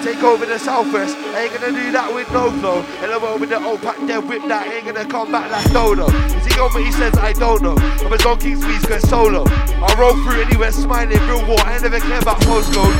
[0.00, 1.20] Take over the southwest.
[1.36, 2.80] I ain't gonna do that with no flow.
[3.04, 4.72] And I'm with the old pack, then whip that.
[4.72, 6.08] Ain't gonna come back like Dodo.
[6.32, 7.12] Is he on he says?
[7.20, 7.76] I don't know.
[7.76, 9.44] I'm a Don King's Beast going solo.
[9.84, 11.60] I roll through anywhere smiling, real war.
[11.60, 12.96] I never care about postcode.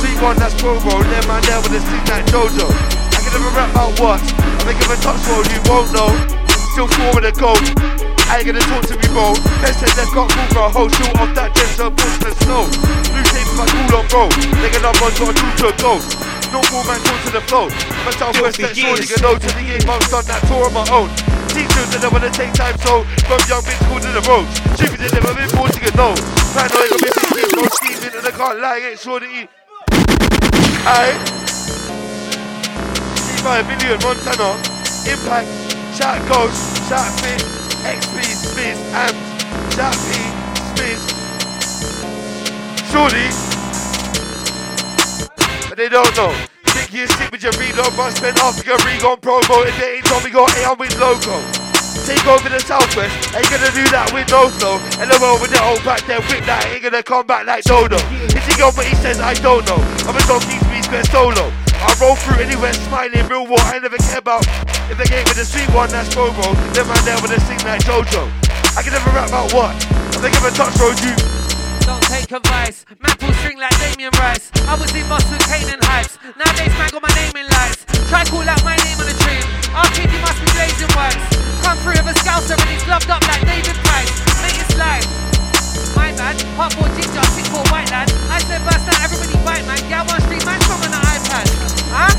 [0.00, 0.96] Sleep on that's promo.
[1.12, 2.72] Then man there with a sing like Jojo.
[3.12, 4.16] I can never rap about what.
[4.16, 6.37] I make him a touch roll, you won't know.
[6.78, 7.58] Still with a gold.
[8.30, 9.34] I ain't gonna talk to me, bro.
[9.58, 12.70] Best said they've got cool for a whole shoot off that gender bush and snow.
[13.10, 14.30] Blue tape my cool on, bro.
[14.62, 16.14] Nigga, no one's got a true to a ghost.
[16.54, 17.66] No more man talk to the flow.
[17.66, 19.90] I'm a southwest that sure nigga know to the game.
[19.90, 21.10] I've done that tour on my own.
[21.50, 24.54] Teachers that I wanna take time, so from young bitch school to the roads.
[24.78, 26.14] Stupid that never been born to get know.
[26.54, 29.50] Paranoid me thinking, no scheming, and I can't lie, ain't sure to eat.
[30.86, 31.18] Aye.
[33.18, 34.54] C5 million, Montana,
[35.10, 35.67] Impact,
[35.98, 37.42] Shout Ghost, Shout Fit.
[37.82, 39.16] XP Smith and
[39.74, 40.22] Chappy
[40.70, 41.02] Smith.
[42.86, 43.26] Surely,
[45.66, 46.30] but they don't know.
[46.70, 49.66] Think you stick with your reload, but spend Africa Regon promo.
[49.66, 51.34] If they ain't told me, got A with logo.
[52.06, 54.78] Take over the southwest, ain't gonna do that with no flow.
[55.02, 57.98] And I'm over the old back there, whip that, ain't gonna come back like Dodo.
[58.38, 59.18] Is he got what he says?
[59.18, 59.82] I don't know.
[60.06, 61.67] I'm a donkey, speed square solo.
[61.80, 64.46] I roll through anywhere smiling, real war, I never care about
[64.88, 66.56] if they gave me the sweet one, that's Bobo.
[66.72, 68.24] Then man there with a sing like Jojo.
[68.72, 69.76] I can never rap about what?
[70.16, 71.12] If they give a touch road, you.
[71.84, 72.88] Don't take advice.
[72.96, 74.48] Man pull string like Damien Rice.
[74.64, 76.16] I was in Boston, Kane and Hypes.
[76.40, 77.84] Nowadays, man got my name in lights.
[78.08, 79.16] Try call out my name on the.
[79.76, 81.20] Our kid, must be blazing whites.
[81.60, 84.10] Come through with a scouser and he's gloved up like David Price.
[84.40, 85.27] Mate, it's life.
[85.96, 88.08] My bad, hot boy ginger, sick for white lad.
[88.30, 89.80] I said burst out, everybody bite man.
[89.88, 91.46] Get one street, man, strong on the iPad.
[91.92, 92.12] Huh?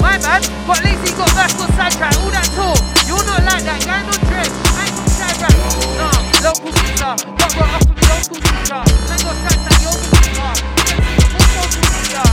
[0.00, 2.78] My bad, got lazy, got verse, got sidetrack, all that talk.
[3.08, 4.50] You're not like that, guy on dread.
[4.76, 4.96] I ain't
[5.40, 5.56] from.
[5.96, 6.12] Nah,
[6.44, 8.80] local teacher, got brought up from the local teacher.
[9.08, 10.52] Man got sides like yoga teacher.
[11.32, 12.26] Full local teacher.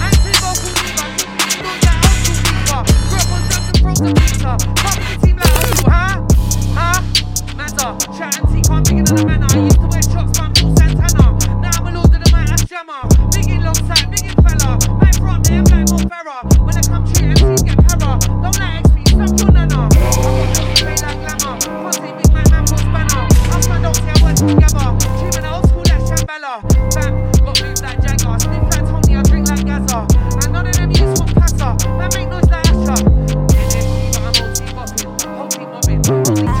[0.00, 2.80] I ain't say vocal teacher, keep it not that old school teacher.
[3.08, 4.52] Grew up on drugs and frozen pizza.
[4.80, 5.50] Can't the team like?
[5.86, 6.09] Huh?
[7.70, 9.46] Matter, chat and tea, can't begin on the manner.
[9.46, 11.38] I used to wear but I'm Paul Santana.
[11.62, 12.98] Now I'm a lord of the mic, that's jammer.
[13.30, 14.74] Big in long time, big in fella.
[14.98, 16.42] Man from me, I'm like Mo Farah.
[16.66, 18.18] When I come true, MCs get para.
[18.42, 19.86] Don't like XP, suck your nana.
[19.86, 21.54] I'm gonna glamour.
[21.62, 23.22] Can't say big man, man, for spanner.
[23.54, 24.86] I'm don't say I work together.
[25.22, 26.52] Treatment old school like Shambhala.
[26.90, 28.34] Bam, got moves like Jagger.
[28.42, 30.10] Sniff like Tony, I drink like Gaza.
[30.42, 31.70] And none of them use one passer.
[31.86, 32.98] Man, make noise like Asher.
[33.54, 35.06] NXT, but I'm OT bopping.
[35.38, 36.59] Whole team mobbing.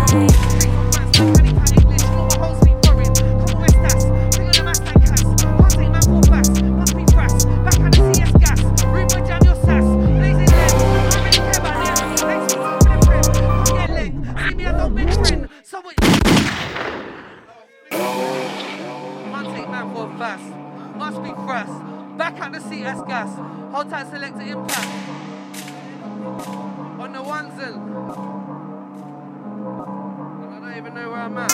[22.40, 23.36] At the CS gas.
[23.70, 24.88] Hold tight, select the impact.
[26.98, 27.76] On the ones and.
[30.48, 31.52] I don't even know where I'm at.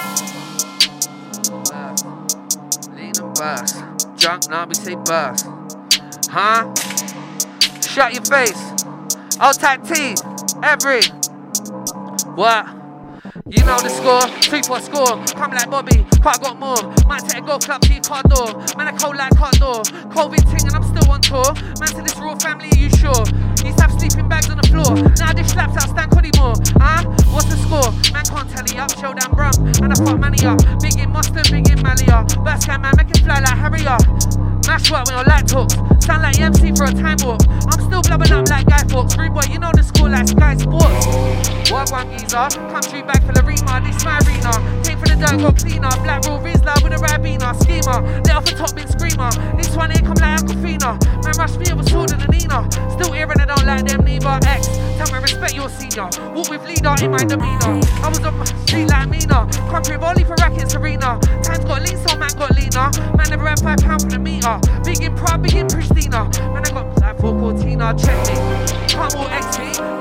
[2.95, 3.77] Lean and burst.
[4.17, 5.47] Drunk, now we say burst.
[6.31, 6.73] Huh?
[7.83, 8.75] Shut your face.
[9.41, 10.15] I'll tag T.
[10.63, 11.03] Every.
[12.37, 12.86] What?
[13.49, 15.23] You know the score, three for score.
[15.39, 16.83] Come like Bobby, quite got more.
[17.07, 18.59] Might take a golf club to your car door.
[18.75, 19.87] Man, I cold like car door.
[20.11, 21.55] COVID ting and I'm still on tour.
[21.79, 23.23] Man, to this real family, are you sure?
[23.63, 24.99] Used to have sleeping bags on the floor.
[25.23, 26.11] Now this slaps out stank
[26.43, 26.59] more.
[26.83, 27.07] Huh?
[27.31, 27.95] What's the score?
[28.11, 29.55] Man can't tell you up, show down brum.
[29.79, 30.59] And I fuck money up.
[30.83, 32.27] Big in mustard, big in Malia.
[32.43, 33.99] Burst man, make it fly like Harrier.
[34.67, 35.79] Mash work when your light talks.
[36.03, 37.47] Sound like MC for a time walk.
[37.71, 39.17] I'm still blubbing up like Guy Fawkes.
[39.17, 41.07] Rude boy, you know the score like Sky Sports.
[41.71, 42.51] What one geezer?
[42.71, 44.53] Country back for the Rima, this my arena.
[44.83, 45.93] Take for the dirt, go cleaner.
[46.01, 47.53] Black roll Rizla with a Rabina.
[47.63, 49.31] Schemer, let off the top, big screamer.
[49.57, 50.97] This one here come like Aquafina.
[51.21, 52.65] Man, rush me was sword than Nina.
[52.97, 54.41] Still hearing I don't like them neither.
[54.49, 56.09] X, tell me respect your senior.
[56.33, 57.85] Walk with leader in my demeanor.
[58.01, 59.45] I was on my street like Mina.
[59.69, 61.21] Country only for rackets arena.
[61.45, 62.89] Times got lean, so man got leaner.
[63.17, 64.59] Man never had five pounds for the meter.
[64.85, 66.25] Big in pride, big in Pristina.
[66.55, 68.35] Man, I got like four Cortina, check me.
[68.89, 69.27] Can't walk.
[69.37, 69.96] Up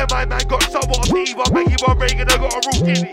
[0.00, 2.86] I my man got somewhat of pity, one Maggie, one Reagan, I got a real
[2.86, 3.12] giddy.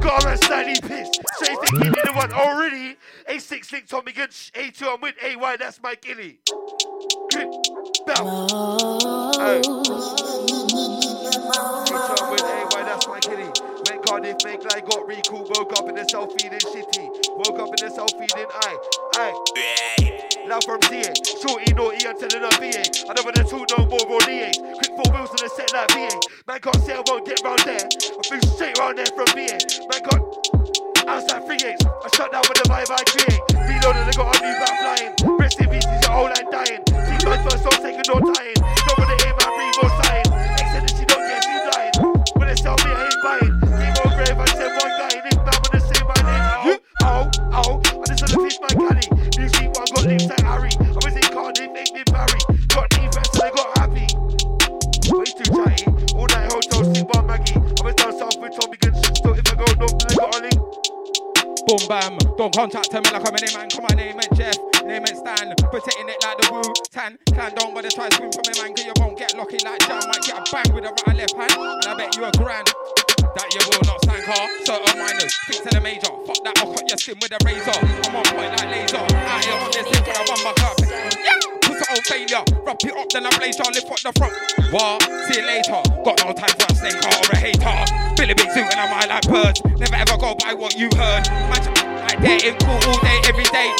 [0.00, 1.20] Got a man slightly pissed.
[1.36, 2.96] Straight thinking he the one already.
[3.28, 4.30] A6 linked on me good.
[4.30, 6.38] A2 I'm with AY, that's my gilly.
[7.30, 7.48] Grip,
[8.04, 8.48] bow.
[9.38, 9.62] Hey.
[11.86, 13.50] A2 I'm with AY, that's my gilly.
[13.88, 15.48] Went Cardiff, make like got recall.
[15.54, 17.10] Woke up in the self feeling shitty.
[17.28, 18.78] Woke up in the self feeling aye.
[19.14, 20.33] Aye.
[20.46, 21.08] Now from ZA,
[21.40, 22.84] shorty naughty I'm telling her VA.
[23.08, 24.52] I don't wanna talk no more on EA.
[24.76, 26.12] Quick four wheels on the set like VA.
[26.46, 27.80] Man can't say I won't get round there.
[27.80, 29.56] I flew straight round there from VA.
[29.88, 30.24] Man can't
[31.08, 31.84] outside free eights.
[31.88, 33.40] I shut down with the vibe I create.
[33.56, 35.12] Reloaded, I got a new back flying.
[35.40, 36.82] Rest in peace, is old and dying.
[36.92, 38.60] Keep my first on taking no tying.
[38.60, 40.28] Don't wanna aim my breathe or sighing.
[40.60, 41.96] Ex said that she don't get, she lying.
[42.36, 43.52] When they sell me, I ain't buying.
[43.80, 45.12] Keep on grave, I said one guy.
[45.24, 47.24] If man wanna say my name, oh, oh,
[47.64, 47.74] oh.
[47.80, 49.13] I just wanna fish my galley.
[50.04, 50.68] Lips like Harry.
[50.84, 52.40] I was in Cardiff, they did Barry.
[52.68, 54.04] Got defense, and they got happy.
[55.08, 55.88] Way too tighty.
[56.12, 57.56] All night hotel, sleep bar Maggie.
[57.56, 59.00] I was down south with Tommy Guns.
[59.16, 60.60] Still, if I go north, I got a link.
[61.64, 65.16] Boom bam, don't contact him like I'm A-man Come on, name it Jeff, name it
[65.16, 65.56] Stan.
[65.72, 66.60] Protecting it like the Wu
[66.92, 67.16] Tan.
[67.32, 70.04] Clan don't bother try swim from me man, cause you won't get lucky like Jam.
[70.04, 72.68] Might get a bang with a right left hand, and I bet you a grand.
[73.34, 75.34] That you will not stand car, certain minors.
[75.46, 77.74] Speak to the major, fuck that, I'll cut your skin with a razor.
[77.74, 80.76] I'm on point like laser, out here on this thing, but I run my cup.
[80.78, 81.38] Yeah!
[81.66, 84.34] Pussy old failure, wrap it up, then I blaze y'all, lift up the front.
[84.70, 85.02] What?
[85.26, 85.82] See you later.
[86.02, 87.78] Got no time for a snake or a hater.
[88.18, 89.62] Billy Big Suit and I'm high like birds.
[89.78, 91.26] Never ever go by what you heard.
[91.50, 91.62] Man,
[92.06, 93.70] like dating cool all day, every day.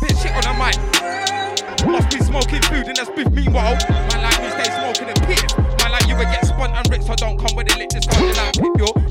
[0.00, 0.78] Bit shit on the mic.
[1.86, 3.30] Must be smoking food in the spiff.
[3.34, 5.42] Meanwhile, man like me stay smoking the piss.
[5.82, 7.90] Man like you would get spun and ripped, so don't come with the lick.
[7.90, 9.03] Just go like pip, yo.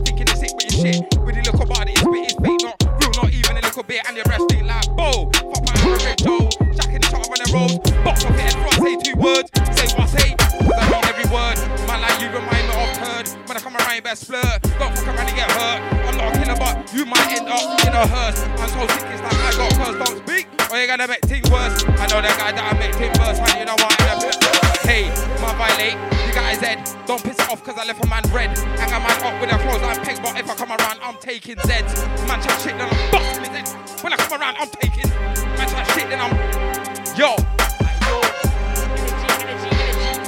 [0.83, 0.99] Shit.
[1.23, 4.03] With the look about it, it's fake, not real, not even a little bit.
[4.07, 5.31] And your breast ain't like, bow.
[5.31, 6.49] Fuck my average Joe.
[6.75, 7.79] Jack in the shot on the road.
[8.03, 9.47] Box off head, front, say two words.
[9.79, 10.27] Say what I say.
[10.35, 11.57] I mean every word.
[11.87, 13.25] Man like you remind me of turd.
[13.47, 14.59] When I come around, best flirt.
[14.75, 15.79] Don't fuck around and get hurt.
[16.03, 18.43] I'm not a killer, but you might end up in a hearse.
[18.59, 19.97] I'm so sick, it's like I got curse.
[20.03, 21.79] Don't speak, or you're gonna make things worse.
[21.95, 24.62] I know that guy that I make things worse, and you know what?
[24.83, 25.07] Hey,
[25.41, 25.93] my violate,
[26.27, 26.83] you got his head.
[27.07, 28.57] Don't piss it off cause I left a man red.
[28.77, 31.15] Hang a man up with a clothes I'm pegged, but if I come around, I'm
[31.17, 32.05] taking Zeds.
[32.27, 33.73] Man chat shit, then I'm busting his.
[34.03, 35.09] When I come around, I'm taking.
[35.09, 37.17] Man chat shit, then I'm.
[37.17, 37.62] Yo.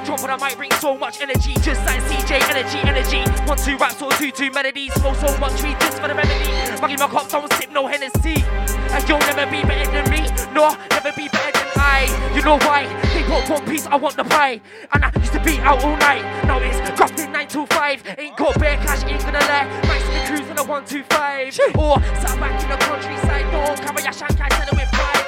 [0.06, 3.22] Drop on I might bring so much energy, just like CJ energy, energy.
[3.48, 4.94] One, two raps or two, two melodies.
[4.94, 6.80] Flow so much weed just for the remedy.
[6.80, 8.46] Mugging my cup, don't sip no Hennessy.
[8.46, 10.22] And you'll never be better than me,
[10.54, 12.06] no, never be better than I.
[12.36, 12.86] You know why?
[13.16, 14.62] They want one piece, I want the pie.
[14.94, 16.22] And I used to be out all night.
[16.46, 18.16] Now it's grafting 9 to 5.
[18.20, 19.66] Ain't got bare cash, ain't gonna lie.
[19.90, 21.60] Max me cruise on a 125.
[21.80, 25.25] Or sat back in the countryside, no, carry a shank, I sell it with pride.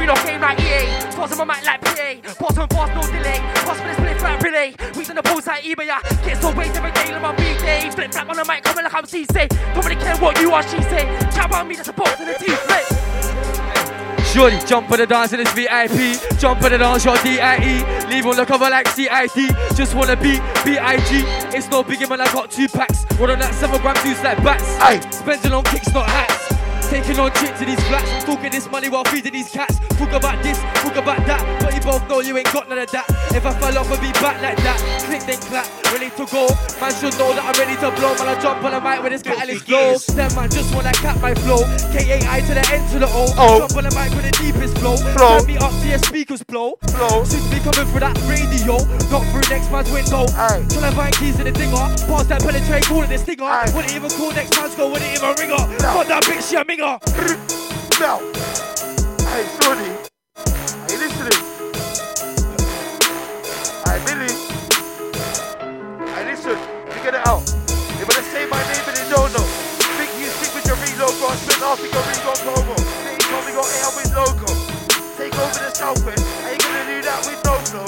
[0.00, 2.88] I've been off game like EA, pause on my mic like PA, pause on boss,
[2.88, 6.00] no delay, pause for this split flat relay, weeks on the post like eBay, I
[6.24, 8.84] get so waste every day like my big day, flip flap on the mic, coming
[8.84, 11.04] like I'm C-say, don't really care what you are, she say,
[11.36, 14.24] chat about me, that's a box in the teeth, flip.
[14.24, 16.38] Shorty, jump on the dance in this VIP.
[16.38, 18.08] Jump on the dance, your D-I-E.
[18.08, 19.48] Leave on the cover like C-I-D.
[19.74, 21.24] Just wanna be B-I-G.
[21.52, 23.02] It's no biggie man, I got two packs.
[23.18, 24.78] One on that seven gram juice like bats.
[24.78, 25.00] Aye.
[25.10, 26.49] Spending on kicks, not hats.
[26.90, 28.24] Taking on chicks in these flats.
[28.24, 29.78] Talking this money while feeding these cats.
[29.96, 31.62] Talk about this, talk about that.
[31.62, 33.06] But you both know you ain't got none of that.
[33.30, 34.78] If I fell off, I'll be back like that.
[35.06, 35.66] Click then clap.
[35.92, 36.48] ready to go.
[36.80, 38.14] Man should know that I'm ready to blow.
[38.18, 39.98] Man, I jump on the mic with this catalyst flow.
[39.98, 41.62] Them man just wanna cap my flow.
[41.92, 43.30] K-A-I to the N to the O.
[43.38, 43.58] Oh.
[43.62, 44.96] Jump on the mic with the deepest flow.
[44.96, 45.38] Flow.
[45.38, 46.78] Turn me up to your speakers blow.
[46.96, 47.24] Flow.
[47.24, 48.80] Seems to be coming through that radio.
[49.10, 50.26] Not through next man's window.
[50.66, 51.86] Till I find keys in the dinger.
[52.06, 53.46] Pass that penetrate, call it the stinger.
[53.74, 55.62] Wouldn't even call next man's go, wouldn't even ring her.
[55.78, 57.36] Got that bitch, she a minger.
[58.00, 58.18] Now,
[59.30, 59.90] hey, Shorty,
[60.88, 61.40] hey, listening.
[63.84, 64.32] Hey, Billy.
[66.14, 66.56] Hey, listen,
[66.88, 67.42] you get it out.
[67.98, 69.30] You're gonna say my name and you don't.
[69.98, 71.28] Think you stick with your reload, bro.
[71.36, 72.76] Split off with your reload promo.
[73.04, 74.48] Then you told me go air with logo.
[75.18, 76.24] Take over the southwest.
[76.44, 77.84] I ain't gonna do that with no flow.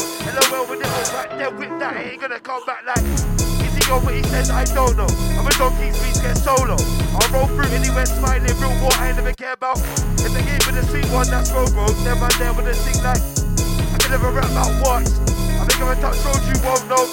[0.53, 1.97] LOL with it all back there with that.
[1.97, 3.62] I ain't gonna come back like.
[3.83, 4.51] Is he says?
[4.51, 5.11] I don't know.
[5.35, 6.79] I'm a donkey, please get solo.
[7.19, 9.83] I'll roll through anywhere smiling, real war I never care about.
[10.23, 11.91] If they gave me the sweet one, that's Robo.
[12.07, 13.19] Then man there with a sing like.
[13.19, 15.03] I can never rap about what.
[15.03, 17.05] I think if I touch road, you won't know.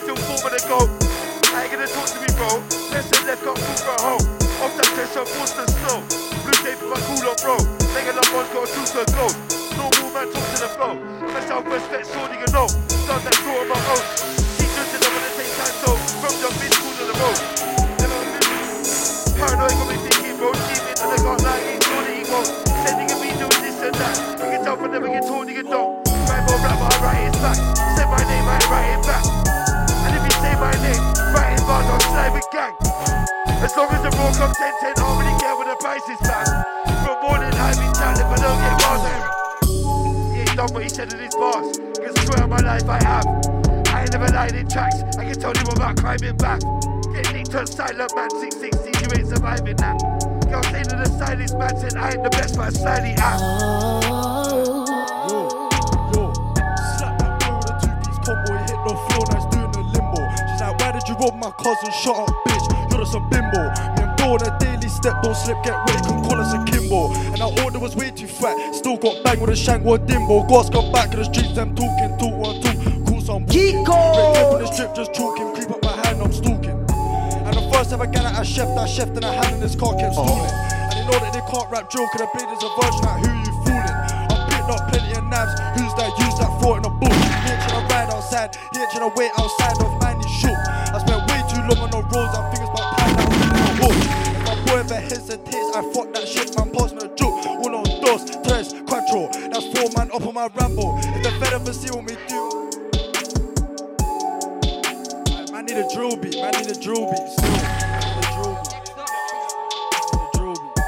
[0.00, 0.88] Still four with a go.
[1.52, 2.64] I ain't gonna talk to me, bro.
[2.96, 4.24] Left and left, got food for a hoe.
[4.64, 6.00] Off that I'm forced to snow.
[6.48, 7.60] Blue tape for my cool up, bro.
[7.92, 9.26] Make enough one's got a two to go.
[9.76, 10.96] Normal man talk to the flow.
[10.96, 12.66] I'm a southwest vet, so you know.
[13.04, 14.45] Done that draw on my own.
[16.26, 17.38] From your mid school to the road.
[19.38, 20.50] Paranoid got me thinking, bro.
[20.58, 22.50] Scheming and I got like he's sure that he won't.
[22.82, 24.16] Sending a me doing this and that.
[24.42, 26.02] You can tell from never get told, nigga don't.
[26.26, 27.58] Right more rap, but I write it back.
[27.94, 29.22] Say my name, I write it back.
[30.02, 32.74] And if you say my name, write it bars, I'll slide with gang.
[33.62, 36.06] As long as the raw comes 10 10, I don't really care when the price
[36.10, 36.46] is back.
[37.06, 39.14] From morning, I've been chatting, if I don't get bars, I
[40.34, 41.78] he ain't done what he said in his bars.
[42.02, 43.65] Cause swear on my life I have.
[44.06, 45.02] Ain't never lied in tracks.
[45.18, 46.60] I can tell you about climbing back.
[47.12, 49.98] Get linked to a silent man, 660, you ain't surviving that.
[50.46, 53.38] Girl say in the silence man said I ain't the best, but I slightly am.
[56.94, 60.22] Slap that boy with a two-piece combo, hit the floor, now doing the limbo.
[60.54, 61.90] She's like, why did you rob my cousin?
[61.90, 62.62] Shut up, bitch,
[62.94, 63.58] you're just a bimbo.
[63.98, 66.62] Me and bro on a daily step, don't slip, get wet, can call us a
[66.70, 67.10] Kimbo.
[67.34, 70.46] And our order was way too fat, still got bang with a shank or dimbo.
[70.46, 72.75] Goss come back to the streets, them talking, talk one, talk,
[73.26, 73.96] cool some Kiko!
[73.96, 76.78] Red tape on the strip, just talking, creep up behind, I'm stalking.
[77.46, 79.74] And the first ever gal that I chef, that chef in a hand in this
[79.74, 80.26] car kept oh.
[80.26, 80.50] stalling.
[80.50, 83.20] And they know that they can't rap joke, and the blade is a virgin, like
[83.26, 83.98] who you fooling?
[84.30, 86.10] I picked up plenty of nabs, who's that?
[86.22, 87.14] Use that for in the bush.
[87.14, 90.58] He ain't tryna ride outside, he ain't tryna wait outside of man, he shook.
[90.94, 93.38] I spent way too long on the roads, I think it's about time that I'm
[93.42, 93.98] really a hook.
[94.26, 97.38] If my boy ever hesitates, I fuck that shit, man, pass me a joke.
[97.64, 100.98] Uno, dos, tres, cuatro, that's four man up on my rambo.
[100.98, 102.75] If the fed ever see what we do,
[105.66, 107.28] Man need a drill beat, man need a drill beat.
[107.28, 107.50] Still.
[107.50, 108.76] Need a drill beat.
[110.12, 110.78] Need a drill beat.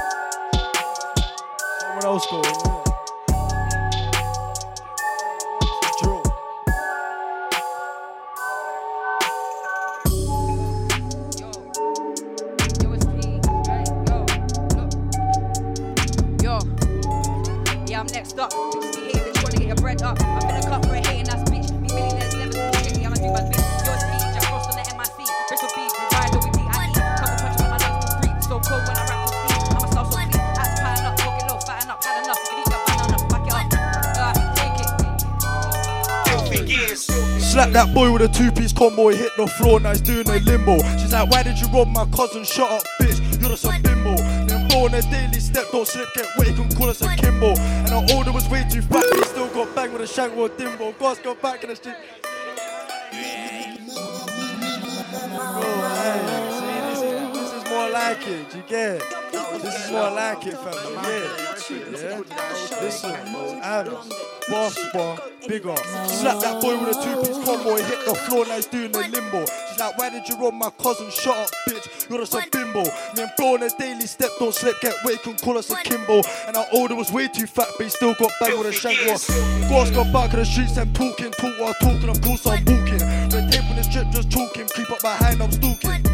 [1.81, 2.41] Someone else go.
[18.13, 18.88] Next up.
[37.59, 40.39] Slap that boy with a two-piece combo, he hit the floor, now he's doing a
[40.47, 40.77] limbo.
[40.97, 42.45] She's like, why did you rob my cousin?
[42.45, 44.15] Shut up, bitch, you're just a bimbo.
[44.69, 47.47] Bro on a daily step, don't slip, get wet, you can call us a Kimbo.
[47.59, 50.45] And our order was way too fat, he still got bang with a shank or
[50.45, 50.97] a dimbo.
[50.97, 51.95] Goss go back in the street.
[55.41, 59.03] Oh, this is more like it, you get it?
[59.61, 61.31] This is more like it, fam, you get it?
[61.99, 62.79] Yeah?
[62.79, 63.11] Listen,
[63.61, 64.13] Adams,
[64.49, 65.79] boss bar, big up.
[66.07, 68.99] Slap that boy with a two-piece combo, he hit the floor, now he's doing the
[68.99, 69.45] limbo.
[69.69, 71.09] She's like, why did you rob my cousin?
[71.11, 72.83] Shut up, bitch, you're just a bimbo.
[72.83, 75.75] Me and bro on a daily step, don't slip, get you can call us a
[75.77, 76.21] Kimbo.
[76.47, 78.99] And our older was way too fat, but he still got bang with a shank.
[79.69, 82.99] Goss got back in the streets and talking, talk while talking, of course I'm walking.
[82.99, 86.08] Red tape on the strip, just talking, creep up behind, I'm stalking.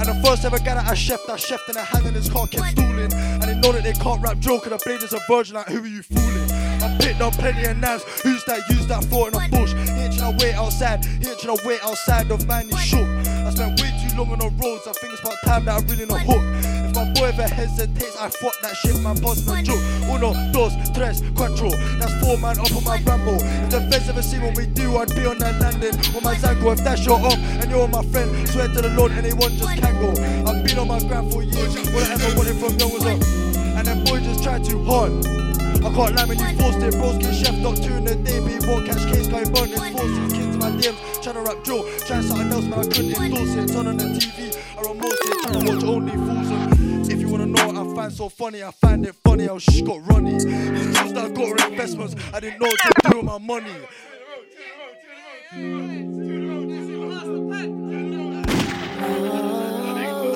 [0.00, 2.28] And the first ever guy that I chef, that chef in a hand in his
[2.28, 3.12] car kept stooling.
[3.12, 5.68] And they know that they can't rap joke, and the blade is a virgin, like
[5.68, 6.50] who are you fooling?
[6.82, 8.60] I picked up plenty of knives, who's that?
[8.70, 9.72] Use that for in a bush.
[9.72, 13.06] He ain't tryna wait outside, he ain't tryna wait outside of man, he shook.
[13.26, 15.84] I spent way too long on the roads, I think it's about time that I
[15.86, 16.73] really know hook.
[17.04, 19.76] My boy ever hesitates, I fuck that shit, man, pass my joke.
[20.08, 21.68] Uno, dos, tres, cuatro,
[22.00, 23.34] that's four man up on my rambo.
[23.36, 25.92] If the feds ever see what we do, I'd be on that landing.
[26.16, 29.12] On my Zango, if that's your up and you're my friend, swear to the Lord,
[29.12, 30.16] anyone just can go.
[30.48, 33.20] I've been on my grind for years, whatever I ever wanted from young was up.
[33.76, 35.12] And them boys just try too hard.
[35.84, 38.40] I can't lie when you forced it, bros get chef, not two in the day,
[38.40, 39.68] you won't catch case going burn.
[39.68, 42.82] It's forced these kids my DMs, trying to rap drill, trying something else, man, I
[42.88, 43.68] couldn't endorse it.
[43.68, 46.33] Turn on the TV, I remote it, trying to watch only fools.
[47.94, 50.32] Find so funny, I find it funny how shh got runny.
[50.32, 53.38] These deals that I got were investments, I didn't know what to do with my
[53.38, 53.72] money.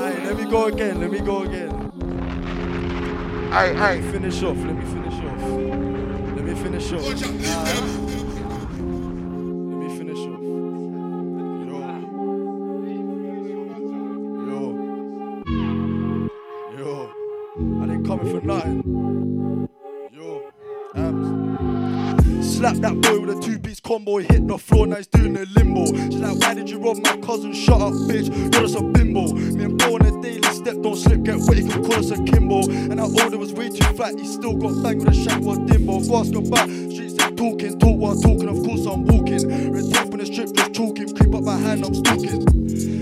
[0.00, 1.72] Aye, let me go again, let me go again.
[3.52, 4.00] Aye, aye.
[4.12, 5.42] Finish off, let me finish off.
[6.36, 7.04] Let me finish off.
[7.24, 8.17] Aye.
[18.08, 19.68] Coming for nothing.
[20.10, 20.50] Yo.
[20.94, 22.56] Ams.
[22.56, 25.84] Slap that boy with a two-piece combo, hit the floor, now he's doing a limbo.
[25.84, 27.52] She's like, why did you rob my cousin?
[27.52, 28.28] Shut up, bitch.
[28.54, 29.34] You're just a bimbo.
[29.34, 32.10] Me and bro on a daily step, don't slip, get wet, you can call us
[32.10, 32.62] a Kimbo.
[32.70, 35.56] And our order was way too fat, he still got banged with a shank or
[35.56, 36.08] a dimbo.
[36.08, 39.72] Go ask about streets talking, talk while talking, of course I'm walking.
[39.72, 42.46] Red tape on the strip, just talking, creep up my hand, I'm stalking.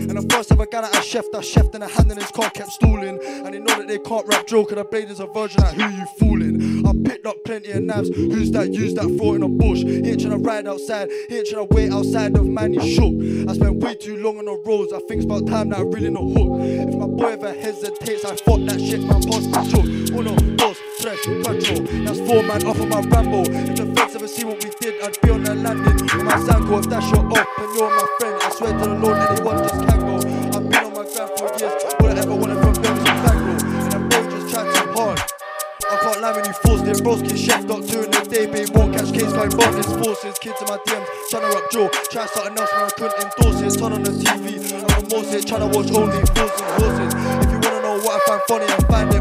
[0.08, 2.30] And the first ever guy that I chef, that chef in a hand in his
[2.30, 3.20] car kept stalling.
[3.22, 5.74] And they know that they can't rap joke, and the blade is a virgin, like
[5.74, 6.86] who you fooling?
[6.86, 9.80] I picked up plenty of nabs, who's that use that throw in a bush?
[9.80, 13.14] He ain't tryna ride outside, he ain't tryna wait outside of man, he shook.
[13.48, 15.82] I spent way too long on the roads, I think it's about time that I
[15.82, 16.60] really know hook.
[16.60, 19.86] If my boy ever hesitates, I fuck that shit, man, pass the joke.
[20.14, 23.42] Oh Uno, dos, tres, cuatro, that's four man off of my Rambo.
[23.42, 26.02] If the feds ever see what we did, I'd be on the landing.
[26.02, 28.94] With my Zanko, if that's your up and you're my friend, I swear to the
[28.98, 30.16] Lord, anyone just can't go.
[30.18, 33.14] I've been on my grind for years, all I ever wanted from them was a
[33.22, 33.52] tango.
[33.54, 35.20] And them boys just try too hard.
[35.86, 38.74] I can't lie when you force them broski chef doctor in the day, babe.
[38.74, 40.34] Won't catch case like Barnes forces.
[40.42, 41.86] Kids in my DMs, tryna up Joe.
[42.10, 43.78] Try something else when I couldn't endorse it.
[43.78, 45.46] Turn on the TV, I'm remorse it.
[45.46, 47.12] to watch only fools and horses.
[47.14, 49.15] If you wanna know what I find funny, I find it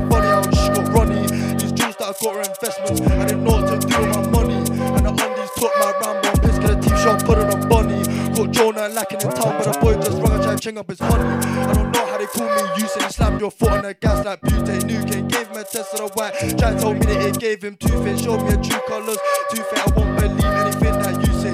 [8.95, 11.23] lacking in town, but the boy just rung and to ching up his money.
[11.23, 13.03] I don't know how they call me Usain.
[13.03, 14.87] He slammed your foot on the gas like butane.
[14.87, 16.33] Nuke gave him a test of the white.
[16.57, 18.19] Try told me that it gave him two fit.
[18.19, 19.17] Showed me a true colours.
[19.51, 21.53] Two fit, I won't believe anything that you say.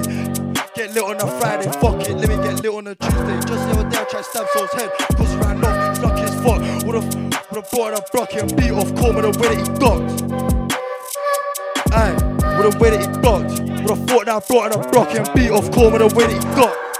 [0.74, 2.16] Get lit on a Friday, fuck it.
[2.16, 3.38] Let me get lit on a Tuesday.
[3.42, 4.90] Just the other day I tried stab soul's head.
[5.18, 6.62] Cause ran off, stuck his fuck.
[6.86, 7.10] Would've,
[7.50, 10.22] would've brought a block and beat off Cole with the way that he ducked.
[11.92, 12.14] Aye,
[12.56, 13.60] with the way that he ducked.
[13.82, 16.26] Would've thought that I brought in a block and beat off Cole with the way
[16.26, 16.91] that he ducked.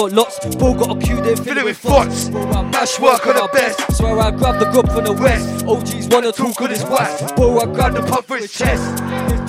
[0.00, 0.56] Got lots.
[0.56, 2.30] Bro got a cue, they fill it with thoughts.
[2.30, 3.96] Mash work on the best.
[3.96, 5.66] Swear I grab the grub from the west.
[5.66, 7.32] OGs wanna talk on his wax.
[7.32, 9.39] Bro, I grab the pop for his chest.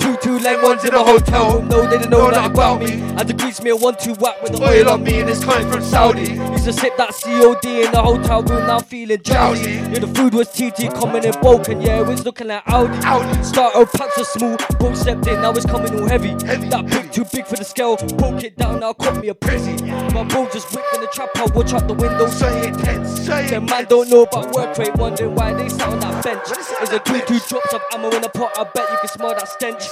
[0.42, 1.68] Two ones in the hotel room.
[1.68, 2.92] No, they didn't know that about me.
[2.92, 5.44] And the grease me a one two whack with the oil on me, and it's
[5.44, 6.32] coming from Saudi.
[6.32, 9.72] Used to sip that COD in the hotel room, now I'm feeling drowsy.
[9.72, 12.98] Yeah, the food was TT coming in bulk, and yeah, it was looking like Audi.
[13.04, 13.42] Audi.
[13.44, 16.34] Starter packs were small, bro stepped in, now it's coming all heavy.
[16.34, 19.80] That big too big for the scale, broke it down, now caught me a prissy.
[20.12, 23.26] My bro just whipped in the trap, I watch out the window, so intense.
[23.26, 26.48] Them man don't know about work rate, wondering why they sat on that bench.
[26.82, 29.34] Is a two two drops of ammo in a pot, I bet you can smell
[29.34, 29.82] that stench.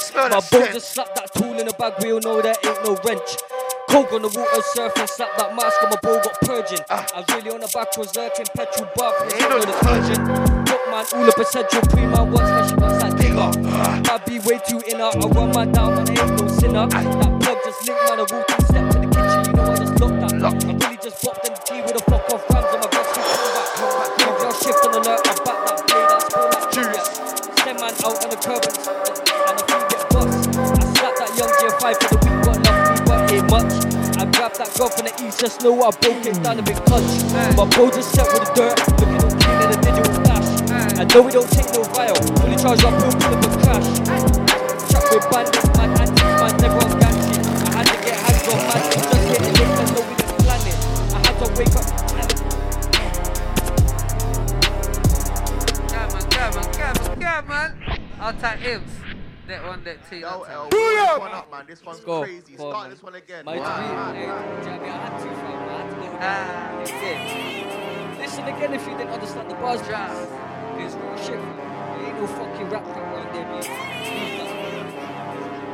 [0.41, 2.97] My bro just slapped that tool in the bag, we all know there ain't no
[3.05, 3.37] wrench.
[3.93, 6.81] Coke on the water, surfing, slap that mask on my bro, got purging.
[6.89, 10.25] I was really on the back, was lurking, petrol bath, ain't no detergent.
[10.65, 13.53] Top man, all up a central, pre man, once, now she wants that digger.
[14.09, 16.89] I be way too inner, I run my down, man, I ain't no sinner.
[16.89, 17.05] That
[17.45, 19.93] plug just linked, man, I walked in, step to the kitchen, you know I just
[20.01, 20.41] locked that.
[20.41, 22.05] I really just popped them tea with a
[34.81, 37.05] girl from the east, just know I broke it down a big clutch.
[37.53, 40.49] My bro just set with the dirt, looking all clean in the digital flash.
[40.97, 43.85] I know we don't take no vial, only charge up, we'll pull up a crash.
[44.89, 47.13] Trap with bandits, man, antics, man, never on gang.
[47.13, 50.41] I had to get hands off, man, just hit the lick and know we didn't
[50.49, 50.81] plan it.
[51.13, 51.85] I had to wake up.
[55.93, 57.69] Come on, come on, come on, come on.
[58.17, 59.10] I'll take Ibs.
[59.51, 60.19] That one, that two.
[60.19, 61.65] Yo, L, this one up, man.
[61.67, 62.23] This one's go.
[62.23, 62.55] crazy.
[62.55, 62.91] Go, Start man.
[62.91, 63.45] this one again.
[63.45, 64.13] My Wow.
[64.13, 64.27] dream, hey,
[64.63, 65.59] Jamie, I had to, fam.
[65.59, 68.19] I had to go ah, it's it.
[68.21, 70.29] Listen again if you didn't understand the bars, Jazz.
[70.79, 71.41] It's real shit.
[71.41, 73.65] There ain't no fucking rap rap around there, man.
[74.15, 74.51] Leave that.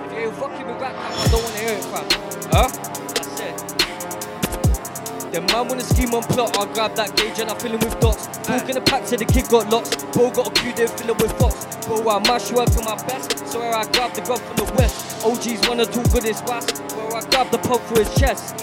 [0.06, 2.06] If you ain't fucking with rap rap, I don't wanna hear it, fam.
[2.52, 2.68] Huh?
[3.12, 3.75] That's it.
[5.32, 7.98] Then man wanna scheme on plot, I grab that gauge and I fill him with
[8.00, 8.26] dots.
[8.46, 9.96] Talking the pack to the kid got lots.
[10.12, 11.66] Bro got a queue, they fill it with fox.
[11.86, 13.46] Bro, I mash work for my best.
[13.48, 15.24] So where I grab the grub from the west.
[15.24, 16.78] OGs wanna talk good as fast.
[16.94, 18.54] Where I grab the pump for his chest.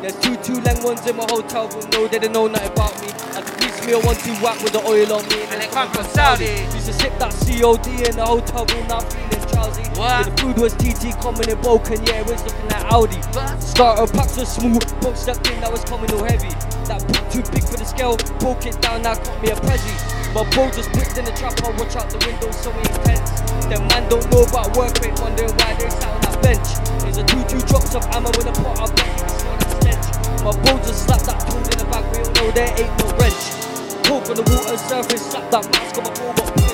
[0.00, 2.94] There's two two lang ones in my hotel room, no, they don't know nothing about
[3.02, 3.08] me.
[3.36, 5.42] I can grease me a one two whack with the oil on me.
[5.52, 6.46] And, they come from Saudi.
[6.72, 9.82] Used to sip that COD in the hotel room, now I'm feeling drowsy.
[10.00, 13.20] Yeah, the food was TT coming in broken, yeah, it was looking at Audi.
[13.60, 16.50] Starter packs were smooth, both stepped in, that was coming all heavy.
[16.88, 19.92] That book too big for the scale, broke it down, now cut me a prezi.
[20.34, 23.40] My bro just whipped in the trap, I watch out the window, so intense.
[23.68, 26.68] Them man don't know about work rate, wondering why they sat on that bench.
[27.02, 29.56] There's a two two drops of ammo in the pot, I bet you can smell
[29.58, 30.06] that stench.
[30.42, 33.06] My bro just slapped that tool in the back, we all know there ain't no
[33.18, 33.42] wrench.
[34.06, 36.69] Poke on the water surface, slap that mask on my purging.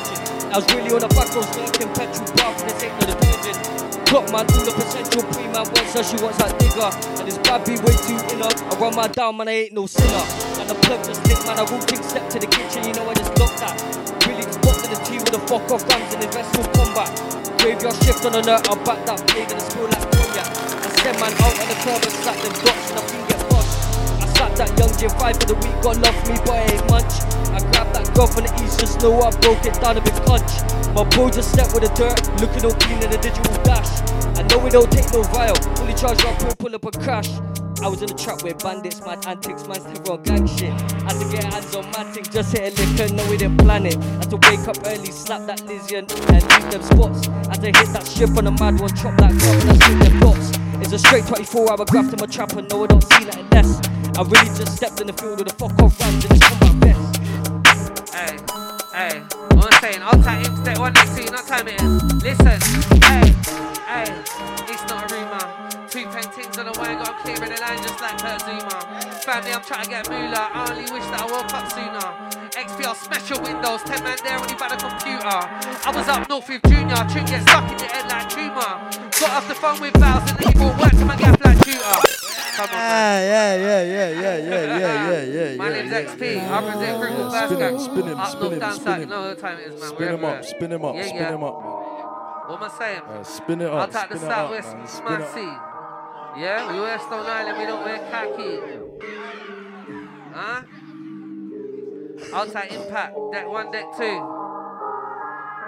[0.56, 3.60] I was really on the back road, lurking petrol bath, and ain't no detergent.
[4.08, 6.88] Clock man, all the potential pre man wants her, she wants that digger.
[7.20, 8.48] And this bad be way too inner.
[8.48, 10.24] I run my down, man, I ain't no sinner.
[10.56, 13.04] And the plug just think, man, I won't think step to the kitchen, you know
[13.04, 13.76] I just locked that.
[14.24, 17.12] Really spot to the tea with the fuck off rams and invest full combat.
[17.60, 20.48] Graveyard shift on the alert, I'll back that blade and spill like cognac.
[20.56, 23.05] I send man out on the curb and slap them dots
[24.36, 27.14] slap that young J5 for the week, got love for me, but I ain't munch.
[27.56, 30.14] I grab that girl from the east, just know I broke it down a bit
[30.28, 30.52] clutch.
[30.92, 33.88] My bro just stepped with the dirt, looking all clean in the digital dash.
[34.36, 37.32] I know we don't take no vial, fully charged up, pull, pull up a crash.
[37.80, 40.72] I was in the trap with bandits, mad antics, man, terror gang shit.
[40.72, 43.58] I Had to get hands on mad thing, just hit a liquor, no we didn't
[43.58, 43.96] plan it.
[44.20, 47.26] Had to wake up early, slap that Lizzie and, and leave them spots.
[47.48, 49.98] Had to hit that ship on a mad one, chop that cup and I split
[50.08, 50.56] them dots.
[50.80, 53.48] It's a straight 24 hour graft in my trap and no I don't see nothing
[53.50, 53.80] less.
[54.16, 56.80] I really just stepped in the field with a fuck off rams and it's combat
[56.80, 57.20] best.
[58.16, 58.40] Hey,
[58.96, 59.20] hey,
[59.52, 62.00] I'm saying, I'll tap him step one next to you, not time it in.
[62.24, 62.56] Listen,
[63.04, 63.28] hey,
[63.84, 64.08] hey,
[64.72, 65.44] it's not a rumour.
[65.92, 68.80] Two paintings on the way, got clearing the line just like Kurt Zouma.
[69.20, 70.48] Family, I'm trying to get moolah.
[70.48, 72.08] I only wish that I woke up sooner.
[72.56, 72.96] XPR,
[73.28, 75.28] your windows, 10 man there only by the computer.
[75.28, 79.05] I was up north with Junior, tune get stuck in your head like tumor.
[79.20, 81.58] Got off the phone with Vows and then he brought work to my gap like
[81.64, 81.78] tutor.
[81.80, 85.56] Come on, Yeah, yeah, yeah, yeah, yeah, yeah, yeah, yeah, yeah.
[85.56, 86.34] My yeah, name's yeah, XP.
[86.36, 86.58] yeah.
[86.58, 87.78] I present Crinkle Bass Spin him, Gang.
[87.80, 88.94] spin him, Up spin him, down spin.
[88.96, 89.10] You him.
[89.10, 89.90] what time it is, man.
[89.90, 91.34] Spin him up, spin him up, Yeah, spin yeah.
[91.34, 91.54] him up.
[92.48, 93.00] What am I saying?
[93.02, 95.24] Uh, spin it I'll up, take the spin it up, southwest man, spin man it
[95.24, 95.34] up.
[95.34, 95.52] sea.
[96.40, 98.60] Yeah, we wear Stone Island, we don't wear khaki.
[100.34, 100.62] Huh?
[102.34, 103.16] I'll take impact.
[103.32, 104.45] Deck one, deck two.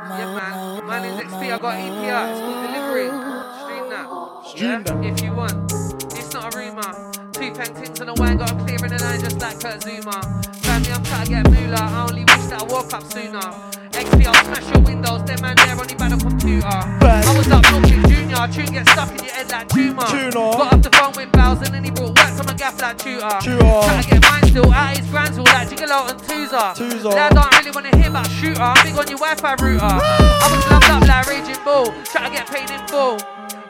[0.06, 0.86] Yeah, man.
[0.86, 1.52] My name's XP.
[1.52, 2.30] I got EPR.
[2.30, 3.08] It's called delivery.
[3.58, 4.06] Stream that.
[4.46, 5.10] Stream yeah?
[5.12, 5.72] If you want.
[6.18, 7.12] It's not a rumour.
[7.32, 10.18] Two paintings on the wine, got 'em clear in the line just like Kurt Zouma.
[10.64, 11.80] Family, I'm trying to get moolah.
[11.80, 13.87] I only wish that I woke up sooner.
[13.98, 15.24] XP, I'll smash your windows.
[15.24, 16.66] Them man there only by the computer.
[16.66, 18.46] I was up looking junior.
[18.52, 20.06] Tune get stuck in your head like tumor.
[20.06, 20.30] Tuner.
[20.32, 22.98] Got off the phone with Bowles and then he brought work to my gaff like
[22.98, 23.28] tutor.
[23.42, 23.58] Tutor.
[23.58, 26.68] Trying to get mine still out his grands all like Gigolo and Toozer.
[26.78, 27.10] Toozer.
[27.10, 28.62] Lad don't really want to hear about shooter.
[28.62, 29.82] I'm big on your Wi-Fi router.
[29.84, 31.92] I was loved up like Raging Bull.
[32.04, 33.18] Try to get paid in full.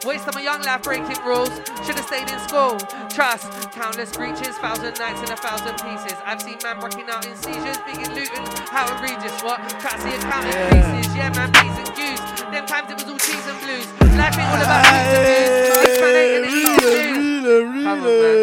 [0.05, 1.49] Waste of my young life breaking rules.
[1.83, 2.77] Should've stayed in school.
[3.09, 6.17] Trust, countless breaches, thousand nights in a thousand pieces.
[6.25, 9.35] I've seen man breaking out in seizures, in Luton, how egregious.
[9.43, 9.59] What?
[9.81, 11.15] Try to see it counting pieces.
[11.15, 12.19] Yeah, man, P's and Q's.
[12.49, 13.87] Them times it was all cheese and blues.
[14.15, 15.83] Life ain't all about boots and blues.
[15.83, 16.47] It's fun, ain't it?
[16.47, 17.83] It's not blues.
[17.83, 18.39] Come on, man.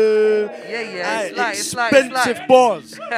[0.68, 2.26] Yeah, yeah, it's like, it's like, it's like.
[2.26, 2.94] Expensive bars.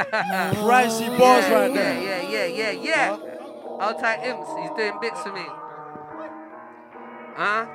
[0.62, 2.02] Pricey bars yeah, right yeah, there.
[2.02, 3.18] Yeah, yeah, yeah, yeah.
[3.80, 4.48] I'll take Imps.
[4.60, 5.46] He's doing bits for me.
[7.34, 7.66] Huh?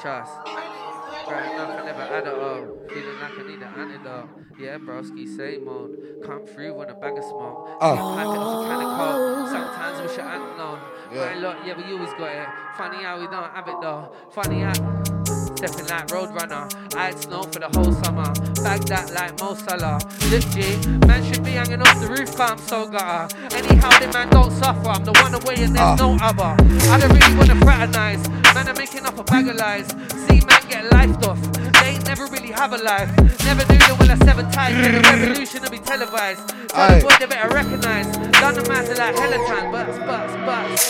[0.00, 0.32] Trust.
[0.46, 2.90] Right, nothing never add it up.
[2.90, 4.28] Feeling like I need an antidote.
[4.58, 6.22] Yeah, broski, same mode.
[6.24, 7.68] Come through with a bag of smoke.
[7.80, 7.92] Ah.
[7.92, 8.16] Oh.
[8.16, 9.48] Piping off a can of coke.
[9.48, 10.78] Sometimes we should have known.
[11.12, 11.24] Yeah.
[11.24, 12.48] Right, look, yeah, we always got it.
[12.76, 14.12] Funny how we don't have it though.
[14.30, 15.21] Funny how.
[15.62, 16.96] Stepping like Roadrunner.
[16.96, 18.26] I had snow for the whole summer.
[18.66, 20.02] Bag that like Mo Salah.
[20.26, 20.74] Look, G,
[21.06, 23.30] man should be hanging off the roof, but I'm so gutter.
[23.54, 24.90] Anyhow, the man don't suffer.
[24.90, 26.02] I'm the one away and there's ah.
[26.02, 26.58] no other.
[26.90, 28.28] I don't really wanna fraternize.
[28.58, 29.86] Man, I'm making up a bag of lies.
[30.26, 31.38] See, man get lifed off.
[31.78, 33.14] They ain't never really have a life.
[33.46, 34.74] Never knew them when I seven times.
[34.82, 36.42] The revolution will be televised.
[36.74, 36.98] Tell Aye.
[36.98, 38.10] the boy they better recognize.
[38.42, 39.70] London man's are like hella time.
[39.70, 40.82] Butts, butts, butts.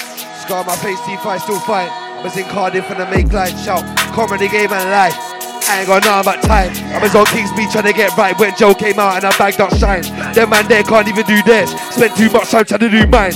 [0.48, 2.11] Scar my face, T5 still fine.
[2.22, 3.82] I was in Cardiff and the make line shout.
[4.14, 5.18] Comedy game and life.
[5.66, 6.70] I ain't got nothing but time.
[6.94, 9.36] I was on King's Beach trying to get right when Joe came out and I
[9.36, 10.06] bagged up shine.
[10.30, 11.74] Them man there can't even do theirs.
[11.90, 13.34] Spent too much time trying to do mine.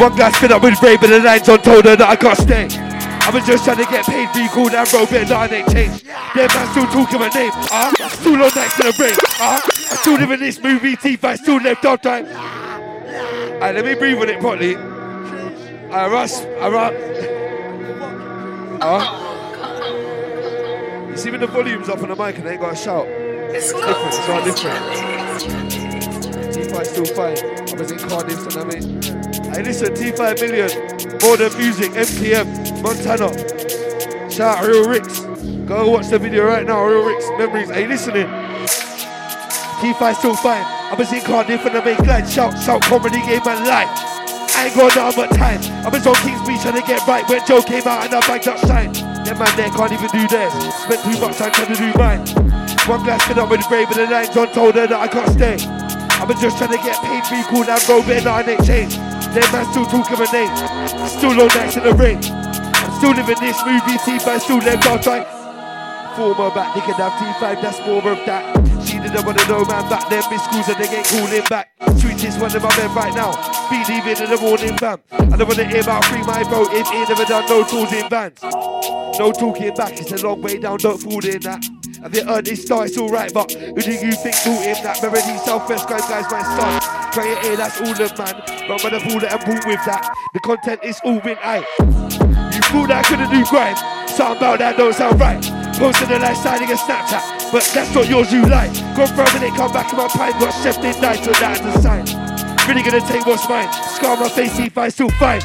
[0.00, 2.38] One glass filled up with brave and the lines on told her that I can't
[2.40, 2.68] stay.
[2.72, 6.06] I was just trying to get paid, be called and bro, but nothing ain't changed.
[6.32, 7.52] Yeah, man, still talking my name.
[7.68, 9.12] Ah, still on next to the brain.
[9.44, 12.24] Ah, I still live in this movie, T5 still left on time.
[12.24, 14.76] Alright, let me breathe on it properly.
[15.92, 17.42] Alright, Russ, alright.
[18.84, 18.98] Uh.
[21.08, 23.06] You see when the volume's up on the mic and they ain't got a shout.
[23.06, 24.82] It's different, it's all different.
[26.52, 27.38] T5 still fine.
[27.38, 29.00] I was in Cardiff, mean.
[29.52, 30.68] Hey, listen, T5 million,
[31.38, 33.30] than music, MTM, Montana.
[34.28, 35.20] Shout out Real Ricks.
[35.64, 37.70] Go watch the video right now, Real Ricks memories.
[37.70, 38.26] Hey, listening.
[39.78, 40.64] T5 still fine.
[40.64, 44.11] I was in Cardiff and I make glad shout, shout comedy game and life.
[44.54, 45.60] I ain't got nothing but time.
[45.84, 48.20] I was on King's Beach trying to get right when Joe came out and I
[48.26, 48.92] bagged up shine.
[49.24, 50.52] Them man there can't even do theirs.
[50.84, 52.22] Spent too much time trying to do mine.
[52.90, 55.30] One glass filled up with Ray, but the line John told her that I can't
[55.32, 55.56] stay.
[56.18, 58.98] I was just trying to get paid, be cool, now go better, I ain't changed.
[59.34, 60.50] Them man still talking my name.
[61.08, 62.18] Still low nights in the ring.
[62.22, 65.26] I'm still living this movie, T5 still left outside.
[66.14, 68.71] Former back, can have T5, that's more of that.
[68.92, 71.72] She didn't wanna know man back then, miss schools and they ain't calling back.
[71.96, 73.32] Sweetest one of my men right now.
[73.70, 75.00] Be leaving in the morning, fam.
[75.12, 78.06] I don't wanna hear about free my vote if he never done no tools in
[78.10, 78.38] vans.
[79.18, 81.64] No talking back, it's a long way down, don't fool in that.
[82.02, 82.84] Have you heard this star?
[82.84, 85.00] It's alright, but who do you think taught him that?
[85.00, 87.12] Melody, Southwest, guys, guys, my son.
[87.12, 88.42] Try it here, that's all of man.
[88.68, 91.64] But when I fool and bought with that, the content is all win, aye.
[91.80, 93.76] You thought that I couldn't do grime?
[94.06, 95.42] Something about that don't sound right.
[95.78, 98.72] Posting the lifestyle in a Snapchat, but that's not yours, you like.
[98.96, 101.60] Gone for a minute, come back in my pipe, got chef in night, so that
[101.60, 102.04] is a sign.
[102.66, 103.68] Really gonna take what's mine.
[103.92, 105.44] Scar my face, if I still fine.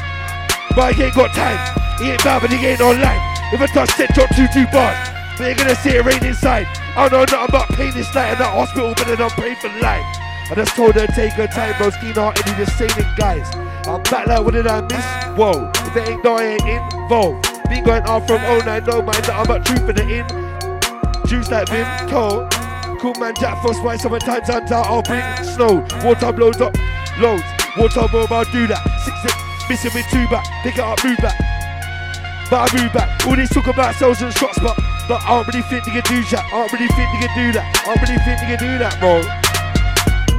[0.72, 1.60] But I ain't got time.
[2.00, 3.20] He ain't bad, but he ain't online.
[3.52, 4.96] If I touch set, drop two, two bars.
[5.36, 6.64] But you're gonna see it rain inside.
[6.96, 9.68] I know nothing about pain this night in that hospital, but then I'm praying for
[9.84, 10.06] life.
[10.48, 11.90] I just told her take her time, bro.
[11.90, 13.52] Ski not any the same guys.
[13.86, 15.04] I'm back like, what did I miss?
[15.36, 17.44] Whoa, if it ain't no, I ain't involved.
[17.68, 20.47] Been going out from 09, no mind that I'm about truth in the in.
[21.28, 22.48] Juice like Vim, toe.
[23.00, 25.84] Cool man, Jack Frost, why sometimes times out, I'll bring snow.
[26.02, 26.74] Water blows up,
[27.20, 27.44] loads.
[27.76, 28.80] Water bomb, I'll do that.
[29.04, 29.34] Six, six,
[29.68, 30.46] missing with two back.
[30.62, 31.36] Pick it up, move back.
[32.48, 33.26] But I move back.
[33.26, 34.74] All this talk about cells and shots, but
[35.06, 36.44] but I don't really think they can do that.
[36.48, 37.64] I don't really think they can do that.
[37.76, 39.47] I don't really think they can do that, bro.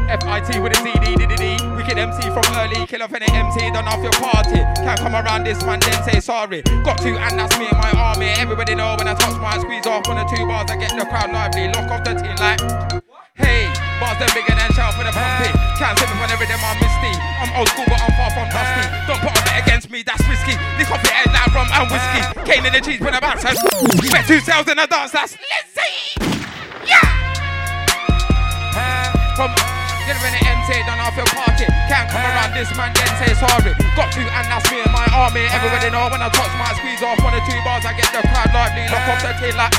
[0.09, 1.61] FIT with a CD, D.
[1.77, 4.57] Wicked MC from early, kill off any MC, done off your party.
[4.81, 6.65] Can't come around this man, then say sorry.
[6.81, 8.33] Got to, and that's me and my army.
[8.41, 11.05] Everybody know when I touch my squeeze off on the two bars, I get the
[11.05, 11.69] crowd lively.
[11.69, 12.57] Lock off the team like,
[13.37, 13.69] hey,
[14.01, 15.53] bars them bigger than shout for the pumpy.
[15.77, 17.13] Can't sit when every them I'm misty.
[17.13, 18.89] I'm old school, but I'm far from dusty.
[19.05, 20.57] Don't put a bet against me, that's risky.
[20.81, 22.21] Lick off your head like rum and whiskey.
[22.49, 23.45] Cane in the cheese when I bounce.
[23.45, 26.17] Bet two sales in a dance, that's Lizzie.
[26.89, 27.05] Yeah!
[29.37, 29.53] From
[30.09, 31.69] Get rid of MC, done off your party.
[31.85, 33.77] Can't come around this man, then say sorry.
[33.93, 35.45] Got to, and that's me and my army.
[35.53, 38.25] Everybody know when I touch my squeeze off one or two bars, I get the
[38.25, 38.89] crowd lively.
[38.89, 39.69] Lock off the tail like,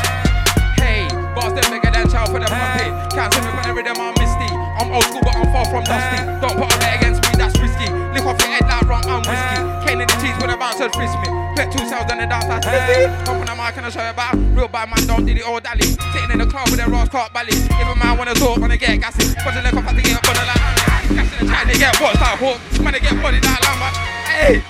[0.78, 2.94] hey, bars them bigger than chow for the puppy.
[3.10, 4.46] Can't see me when every them I'm misty.
[4.78, 6.22] I'm old school, but I'm far from dusty.
[6.38, 7.88] Don't put a bet against me, that's risky.
[8.12, 9.56] Lick off your head like rum and whiskey.
[9.88, 11.28] Cane in the cheese when the bouncers frisk me.
[11.56, 13.08] Bet two sales and the dance that's busy.
[13.24, 15.44] Come on the mic and I show you about real bad man don't did it
[15.48, 15.88] all dally.
[16.12, 17.56] Sitting in the club with a Ross Clark belly.
[17.56, 19.32] If a man wanna talk, wanna get gassy.
[19.40, 21.16] But the lick off, I to get up on the line.
[21.16, 22.60] Gas in the chat, they get watched like hawk.
[22.84, 23.88] Man, they get bodied like llama.
[24.28, 24.60] Hey,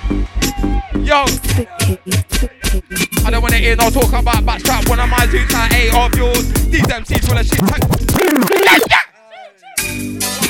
[1.03, 1.27] yo.
[3.27, 4.89] I don't wanna hear no talk about backstrap.
[4.89, 6.47] One of my dudes like eight of yours.
[6.71, 7.61] These MCs full of shit.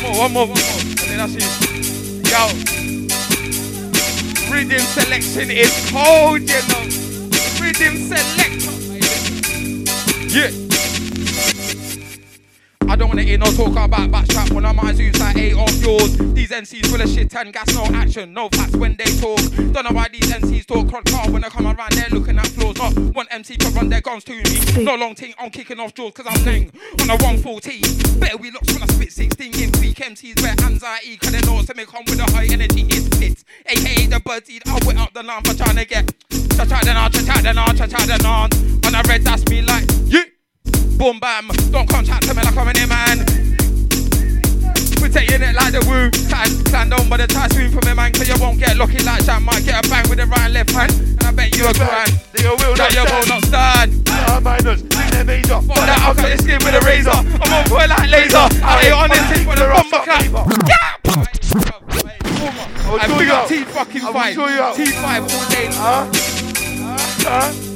[0.01, 0.81] One more, one more, one more.
[0.81, 2.00] And then that's it.
[2.31, 2.47] Yo.
[4.53, 6.85] Rhythm selection is cold, you know.
[7.59, 8.71] Rhythm selector.
[10.29, 10.70] Yeah.
[12.91, 15.81] I don't wanna hear no talk about backstrap when I'm my zoos like eight of
[15.81, 16.19] yours.
[16.35, 19.39] These MCs full of shit and gas, no action, no facts when they talk.
[19.71, 22.49] Don't know why these MCs talk crud car when I come around, they're looking at
[22.49, 22.77] floors.
[22.79, 24.83] Not one MC to run their guns to me.
[24.85, 28.19] No long thing, I'm kicking off jaws cause I'm playing on a 114.
[28.19, 31.63] Better we looks when I spit 16 in weak MCs where anxiety cause they know
[31.77, 33.45] me come with a high energy it's pits.
[33.67, 36.13] AKA the birdseed, I went up the line for trying to get
[36.57, 38.51] cha-cha then on, cha-cha then on, cha-cha then on.
[38.85, 40.25] On a red that's me like, yeah.
[41.01, 43.25] Boom bam, don't contact me like I'm an man.
[45.01, 46.91] We're taking it like the woo Clan, clan.
[46.93, 49.65] Down by the swing for me man Cause you won't get lucky like Jam Might
[49.65, 52.13] get a bang with the right and left hand And I bet you a grind
[52.37, 54.05] Nigga will That not you will not stand.
[54.05, 55.57] Nah, minors, think they're major.
[55.65, 57.17] Fuck that, I'll cut your skin with a razor.
[57.17, 58.45] I'm on point like laser.
[58.61, 60.29] Out here on this thing with a bomber clap
[60.69, 61.01] Yeah!
[62.85, 64.61] will And show big up T fucking five show you.
[64.61, 64.77] Out.
[64.77, 65.01] T5
[65.33, 66.13] all day Huh?
[67.25, 67.70] Huh?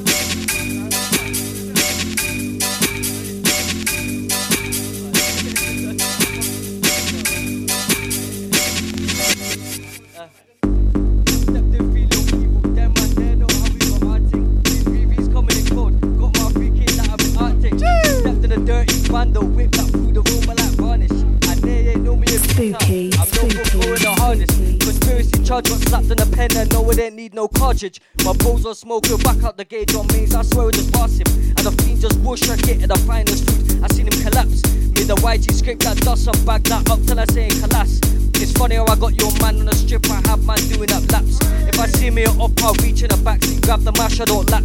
[18.54, 21.10] Bando, whip that food aroma like varnish.
[21.10, 24.50] And they ain't know me as Spooky, I'm no good for in a harness.
[24.78, 28.00] Conspiracy charge got slapped on a pen and no it ain't need no cartridge.
[28.24, 30.36] My bros on smoke, will back out the gauge on mains.
[30.36, 31.26] I swear it just pass him.
[31.26, 33.82] And the fiend just bush I get at the finest food.
[33.82, 34.62] I seen him collapse.
[34.94, 37.98] Me the YG scrape that dust and bag that up till I say it collapse.
[38.38, 40.06] It's funny how I got your man on the strip.
[40.10, 41.38] I have man doing up laps.
[41.66, 44.48] If I see me up, I'll reach in the backseat, grab the mash, I don't
[44.50, 44.64] lack.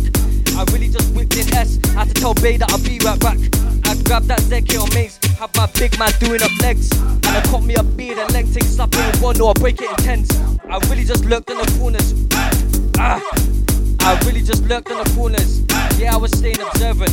[0.58, 1.80] I really just whipped in S.
[1.94, 3.38] Had to tell Bay that I'll be right back.
[3.90, 6.92] I grabbed that Zeki on mains, have my big man doing up legs.
[6.92, 9.54] And I caught me a beard and leg take slap it in one or I
[9.60, 10.30] break it in tens.
[10.70, 12.14] I really just lurked in the corners.
[13.00, 13.22] Ah,
[14.02, 15.62] I really just lurked in the corners.
[15.98, 17.12] Yeah, I was staying observant.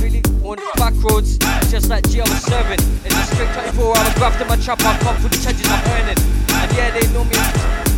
[0.00, 1.38] Really on back roads,
[1.70, 2.80] just like G I was serving.
[3.04, 5.82] In the straight 24 hour graft in my trap, I come for the changes I'm
[5.90, 6.18] earning.
[6.54, 7.91] And yeah, they know me.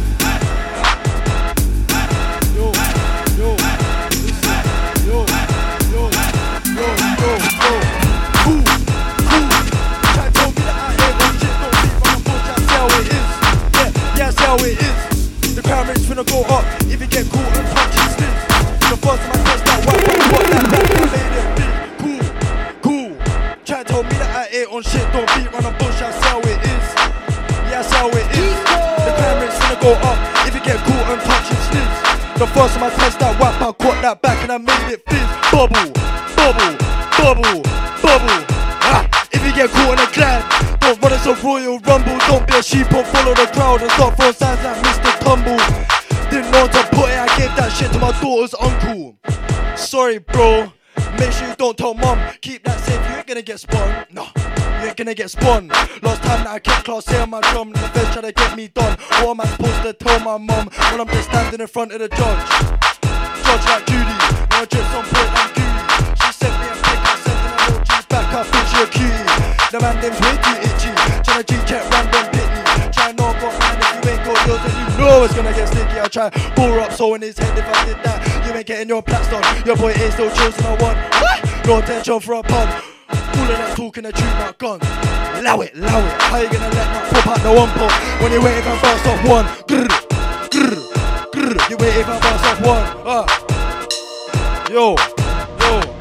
[14.55, 15.55] How it is.
[15.55, 18.43] The crime rate's finna go up if you get caught and touching stints.
[18.91, 21.75] The first time I touched that white boy, what that made it big.
[22.03, 22.25] Cool,
[22.87, 23.11] cool.
[23.67, 26.39] Try to tell me that I on shit, don't beat around the bush, see how
[26.39, 26.87] it is.
[27.71, 28.59] Yeah, see how it is.
[29.03, 31.21] The crime rate's finna go up if you get caught and
[31.67, 31.99] stints.
[32.39, 35.31] The first time I touched that I caught that back and I made it fizz.
[35.51, 35.91] Bubble,
[36.39, 36.75] bubble,
[37.19, 37.63] bubble,
[38.03, 38.41] bubble.
[38.87, 39.03] Ah,
[39.33, 40.43] if you get caught in a clan,
[40.79, 42.04] don't run it's a royal rumble.
[42.65, 45.19] Don't a sheep or follow the crowd and start throwing signs like Mr.
[45.21, 45.59] Tumble.
[46.31, 49.17] Didn't know to put it, I gave that shit to my daughter's uncle.
[49.77, 50.73] Sorry, bro.
[51.19, 52.19] Make sure you don't tell mom.
[52.41, 54.07] Keep that safe, you ain't gonna get spun.
[54.11, 54.29] No,
[54.81, 55.69] you ain't gonna get spun.
[55.69, 58.57] Last time that I kept class here on my drum, the feds try to get
[58.57, 58.97] me done.
[59.21, 62.01] What am I supposed to tell my mom when I'm just standing in front of
[62.01, 62.49] the judge?
[63.45, 64.17] Judge like Judy,
[64.49, 65.83] when I drip some point like Judy.
[66.17, 69.25] She sent me a pic, I sent an emoji back, I think she a cutie.
[69.71, 70.64] The man name's way
[75.05, 75.99] know it's gonna get sticky.
[76.01, 78.89] I'll try pour up so in his head if I did that, you ain't getting
[78.89, 79.45] your plats done.
[79.67, 80.97] Your boy ain't still chosen I one.
[81.67, 82.69] No attention for a pun.
[83.09, 84.83] All of that talking, the truth, not guns.
[85.39, 86.23] Allow it, allow it.
[86.23, 89.07] How you gonna let that pop out the one pop when you if I bounce
[89.07, 89.47] off one?
[89.69, 89.89] Grr,
[90.51, 90.77] grr,
[91.33, 91.71] grr.
[91.71, 92.87] You if I bounce off one.
[93.07, 93.27] Uh.
[94.71, 94.97] Yo,
[95.61, 95.94] yo, yo,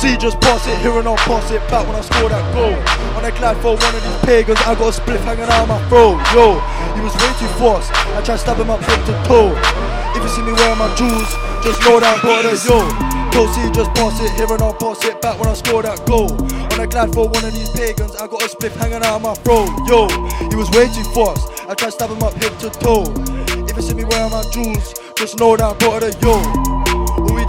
[0.00, 2.72] C just pass it here and I'll pass it back when I score that goal.
[3.20, 5.68] On a glad for one of these pagans, I got a split hanging out of
[5.68, 6.16] my throat.
[6.32, 6.56] Yo,
[6.96, 7.92] he was way too fast.
[8.16, 9.52] I tried to stab him up head to toe.
[10.16, 11.28] If you see me wearing my jewels,
[11.60, 12.80] just know that I'm of yo.
[13.28, 16.00] Told C just pass it here and I'll pass it back when I score that
[16.08, 16.32] goal.
[16.32, 19.22] On a glad for one of these pagans, I got a split hanging out of
[19.22, 19.68] my throat.
[19.84, 20.08] Yo,
[20.48, 21.44] he was way too fast.
[21.68, 23.04] I tried to stab him up head to toe.
[23.68, 26.89] If you see me wearing my jewels, just know that I'm part of yo.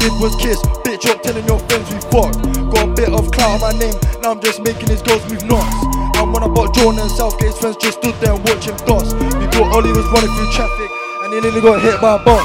[0.02, 2.42] Did was kiss, bitch up telling your friends we fucked.
[2.74, 5.46] Got a bit of clout on my name, now I'm just making these girls move
[5.46, 5.78] nuts.
[6.18, 8.74] And when I bought Jordan and Southgate, his friends just stood there and watched him.
[8.82, 10.90] We thought Ollie was running through traffic,
[11.22, 12.42] and he nearly got hit by a bus.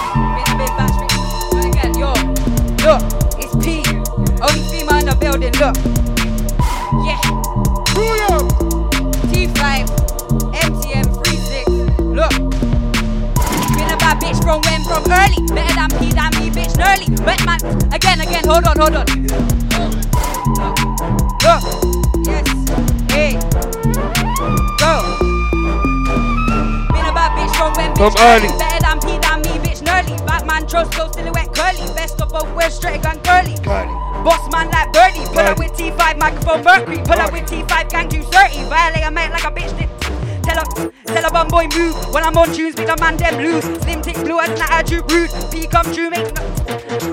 [2.85, 3.01] Look,
[3.41, 3.81] it's P.
[4.45, 5.77] Only female in the building, look.
[7.09, 7.26] Yeah.
[14.47, 15.43] From when, from early.
[15.51, 17.11] Better than P, than me, bitch, early.
[17.27, 17.59] Wet man,
[17.93, 19.07] again, again, hold on, hold on.
[21.43, 21.63] Look,
[22.23, 22.47] yes,
[23.11, 23.35] hey,
[24.79, 24.93] go.
[26.95, 28.47] Been a bad bitch from when, From early.
[28.55, 30.15] Better than P, than me, bitch, early.
[30.25, 31.83] Batman, trust, go silhouette, curly.
[31.99, 33.57] Best of both worlds, straight gun, curly.
[34.23, 38.09] Boss man like Birdie, pull up with T5 microphone Mercury, pull up with T5 gang
[38.09, 40.16] 230, violate a mate like a bitch did.
[40.47, 40.65] Tell a,
[41.07, 43.65] tell a bum boy move, when I'm on tunes, make the man them lose.
[43.83, 46.43] Slim tick blue and that attitude rude, P come true, make no,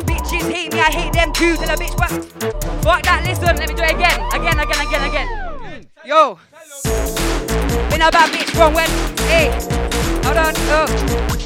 [0.06, 1.56] bitches hate me, I hate them too.
[1.58, 2.12] Tell a bitch what,
[2.84, 5.28] fuck that, listen, let me do it again, again, again, again, again.
[6.06, 6.38] Yo,
[7.90, 8.90] been a bad bitch from when,
[9.26, 9.50] hey,
[10.24, 10.86] hold on, oh,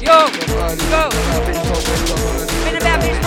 [0.02, 0.28] yo,
[0.90, 2.27] go.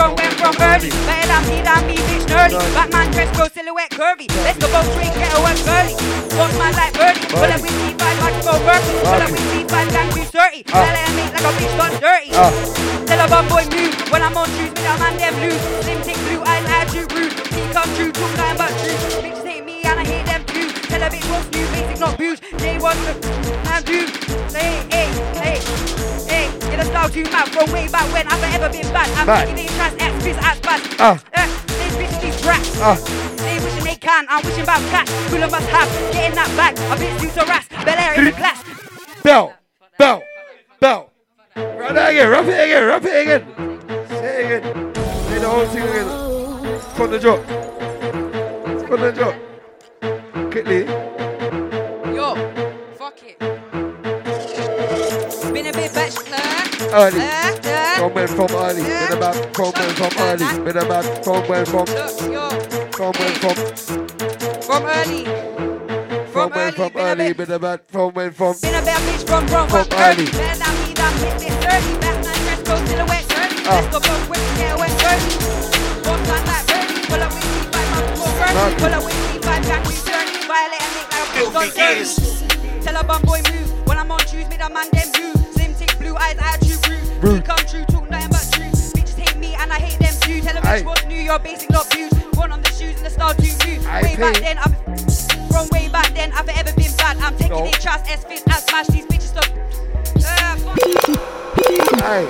[0.02, 2.58] From when, from early, better than me, than me, bitch, early.
[2.74, 4.26] Batman dress, go silhouette, curvy.
[4.42, 5.94] Let's go both straight, get a work early.
[6.34, 10.10] Boss man like Birdie, pull up with T5, microphone Berkeley, pull up with T5, gang
[10.10, 10.66] 230.
[10.66, 10.82] Ah.
[10.82, 12.32] Tell her I make like a bitch done dirty.
[12.34, 12.50] Ah.
[13.06, 15.62] Tell a bum boy move, when I'm on shoes, me that man them lose.
[15.86, 17.34] Slim tick blue eyes, attitude rude.
[17.54, 19.22] T come true, talk nothing but truth.
[19.22, 20.68] Bitches hate me and I hate them too.
[20.90, 22.42] Tell a bitch what's new, basic not booze.
[22.58, 24.10] Day one, and do.
[24.50, 25.91] Say hey, hey, hey.
[26.72, 29.10] In a style too mad from way back when I've ever been bad.
[29.18, 29.48] I'm Bad.
[29.48, 30.82] thinking they trans X, piss ass bad.
[31.00, 31.20] Ah.
[31.34, 32.80] Uh, these bitches, these brats.
[32.80, 32.96] Ah.
[33.44, 35.10] They wishing they can, I'm wishing about cash.
[35.30, 36.78] Full of us have, getting that bag.
[36.78, 38.64] A bitch due to ras, Bel Air in the class.
[39.22, 39.54] Bell,
[39.98, 40.24] bell,
[40.80, 41.12] bell.
[41.56, 44.08] Run that again, rap it again, rap it again.
[44.08, 44.96] Say it again.
[44.96, 46.80] Say the whole thing again.
[46.96, 47.46] From the drop.
[48.88, 49.36] From the drop.
[50.52, 51.11] Quickly.
[56.94, 57.22] Early.
[57.22, 58.84] Uh, uh, From early.
[58.84, 60.64] Been about from when from early.
[60.66, 62.50] Been about from when from yo,
[62.92, 63.56] from when from
[64.62, 65.24] from early.
[66.34, 67.34] from when from early.
[67.34, 70.24] Been about from when from Been a bad bitch from from From from early.
[70.24, 70.32] early.
[70.32, 71.94] Better not be that hit this early.
[72.04, 73.58] Back nine dress go silhouette early.
[73.64, 73.72] Ah.
[73.72, 75.32] Let's go both ways, yeah, west early.
[76.12, 76.98] One time like early.
[77.08, 78.76] Pull up with C5, man, before early.
[78.84, 80.36] Pull up with C5, gang, we turny.
[80.44, 83.88] Violate and make like a bitch Filthy gone Tell a bum boy move.
[83.88, 85.36] When I'm on shoes, me the man them blue.
[85.56, 86.81] Slim tick, blue eyes, attitude
[87.22, 87.34] rude.
[87.34, 87.46] Rude.
[87.46, 88.94] Come true, talk nothing but truth.
[88.94, 90.42] Bitches hate me and I hate them too.
[90.42, 92.12] Tell a bitch what's new, your basic not views.
[92.36, 93.88] One on the shoes and the style too new.
[93.88, 94.76] Aye, Way back then, I've
[95.52, 97.18] from way back then, I've ever been bad.
[97.18, 97.66] I'm taking No.
[97.66, 99.46] it trust, S fist, I smash these bitches stop.
[100.16, 100.80] Uh, fuck.
[102.02, 102.26] Hey,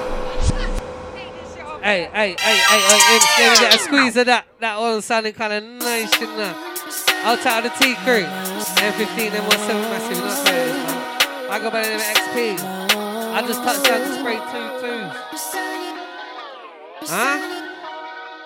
[1.83, 4.45] Hey, hey, hey, hey, hey, Imps, let me get a squeeze of that.
[4.59, 6.53] That one sounded kind of nice, you know.
[7.23, 8.21] Outside of the T crew.
[8.21, 11.51] M15, M17 massive, you know what it is, man.
[11.51, 12.90] I go by the name of XP.
[13.33, 15.09] I just touched down to spray two twos.
[17.09, 17.37] Huh?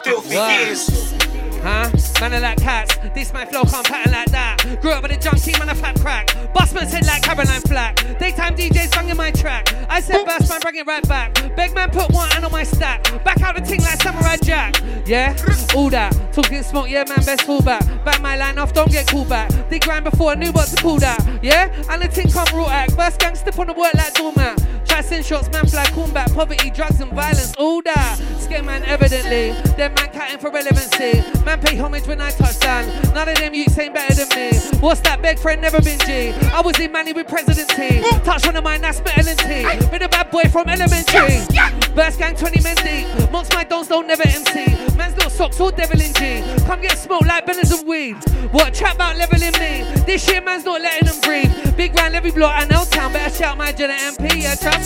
[0.03, 0.47] Filthy Wow.
[0.49, 1.24] gears.
[1.65, 1.89] Huh?
[2.21, 2.95] Man are like cats.
[3.15, 4.77] This my flow can't pattern like that.
[4.81, 6.27] Grew up with a junkie, man, a fat crack.
[6.53, 7.95] Bossman said like Caroline Flack.
[8.19, 9.73] Daytime DJs banging my track.
[9.89, 11.33] I said burst man, bring it right back.
[11.55, 13.01] Big man put one hand on my stack.
[13.23, 14.79] Back out the ting like Samurai Jack.
[15.07, 15.35] Yeah?
[15.73, 16.13] All that.
[16.33, 17.81] Talking smoke, yeah, man, best fall back.
[18.05, 19.49] Back my line off, don't get called back.
[19.71, 21.19] Dig grind before I knew what to call that.
[21.41, 21.73] Yeah?
[21.89, 22.95] And the ting come raw act.
[22.95, 24.61] Burst gang step on the work like doormat.
[25.03, 26.33] Send shots, man, fly combat.
[26.33, 27.53] Poverty, drugs, and violence.
[27.57, 28.17] All that.
[28.39, 29.51] Scare man, evidently.
[29.73, 31.23] Them man catting for relevancy.
[31.43, 32.87] Man pay homage when I touch down.
[33.13, 34.57] None of them youths ain't better than me.
[34.79, 36.31] What's that beg friend never been G?
[36.51, 38.01] I was in Manny with presidency.
[38.23, 39.87] Touch one of mine, that's better than T.
[39.89, 41.45] Been a bad boy from elementary.
[41.93, 43.31] Burst gang 20 men deep.
[43.31, 44.65] Monks my dons don't never MC.
[44.95, 46.43] Man's little socks all devil in G.
[46.65, 48.15] Come get smoked like benners and weed.
[48.51, 49.83] What trap about leveling me?
[50.05, 51.77] This shit man's not letting them breathe.
[51.77, 53.13] Big round every block and L town.
[53.13, 54.84] Better shout my Jenna MP, yeah, trust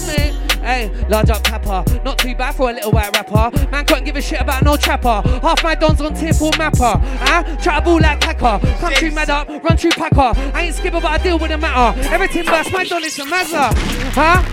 [0.69, 1.83] Hey, large up papa.
[2.03, 3.49] Not too bad for a little white rapper.
[3.71, 5.21] Man couldn't give a shit about no trapper.
[5.41, 6.99] Half my dons on tier 4 mapper.
[7.01, 7.43] Huh?
[7.57, 8.59] Try to ball like Packer.
[8.77, 10.39] Country mad up, run through Packer.
[10.53, 11.99] I ain't skipper, but I deal with the matter.
[12.09, 13.73] Everything burst, my don is a mazza.
[14.13, 14.43] Huh?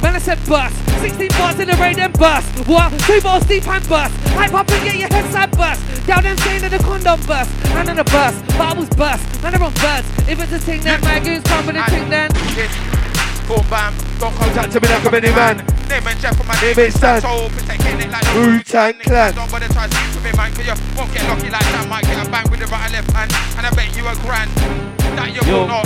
[0.00, 0.76] Man, I said bust.
[1.00, 2.46] 16 bars in the rain, then bust.
[2.68, 2.92] What?
[3.00, 4.14] Two balls deep and bust.
[4.28, 6.06] Hype up and get your head side bust.
[6.06, 7.50] Down them saying that the condom bust.
[7.74, 9.42] Man on the bus, bubbles bust.
[9.42, 10.06] Man, are on birds.
[10.28, 12.30] If it's a thing, then my goons come with a thing, then.
[13.44, 15.56] Boom bam, don't Contact to me like a mini man.
[15.88, 17.20] Name and Jeff for my Name it Stan.
[17.20, 19.34] Soul, protecting it like the Wu-Tang Clan.
[19.34, 21.84] Don't bother try to speak to me, man, cause you won't get lucky like that.
[21.88, 23.30] Might get a bang with the right and left hand,
[23.60, 24.48] and I bet you a grand.
[25.14, 25.60] That you Yo.
[25.60, 25.84] will not.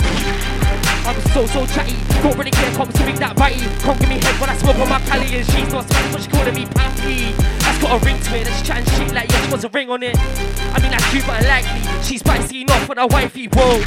[1.03, 3.67] I'm so so chatty, don't really care, come to me that bitey.
[3.83, 6.21] Come give me head when I smoke on my pally and she's not Spanish, but
[6.23, 7.35] she calling me pappy.
[7.59, 9.69] That's got a ring to it, and she chatting shit like yeah, she wants a
[9.69, 10.15] ring on it.
[10.17, 11.83] I mean that's cute but unlikely.
[12.07, 13.83] She's spicy enough for the wifey, whoa.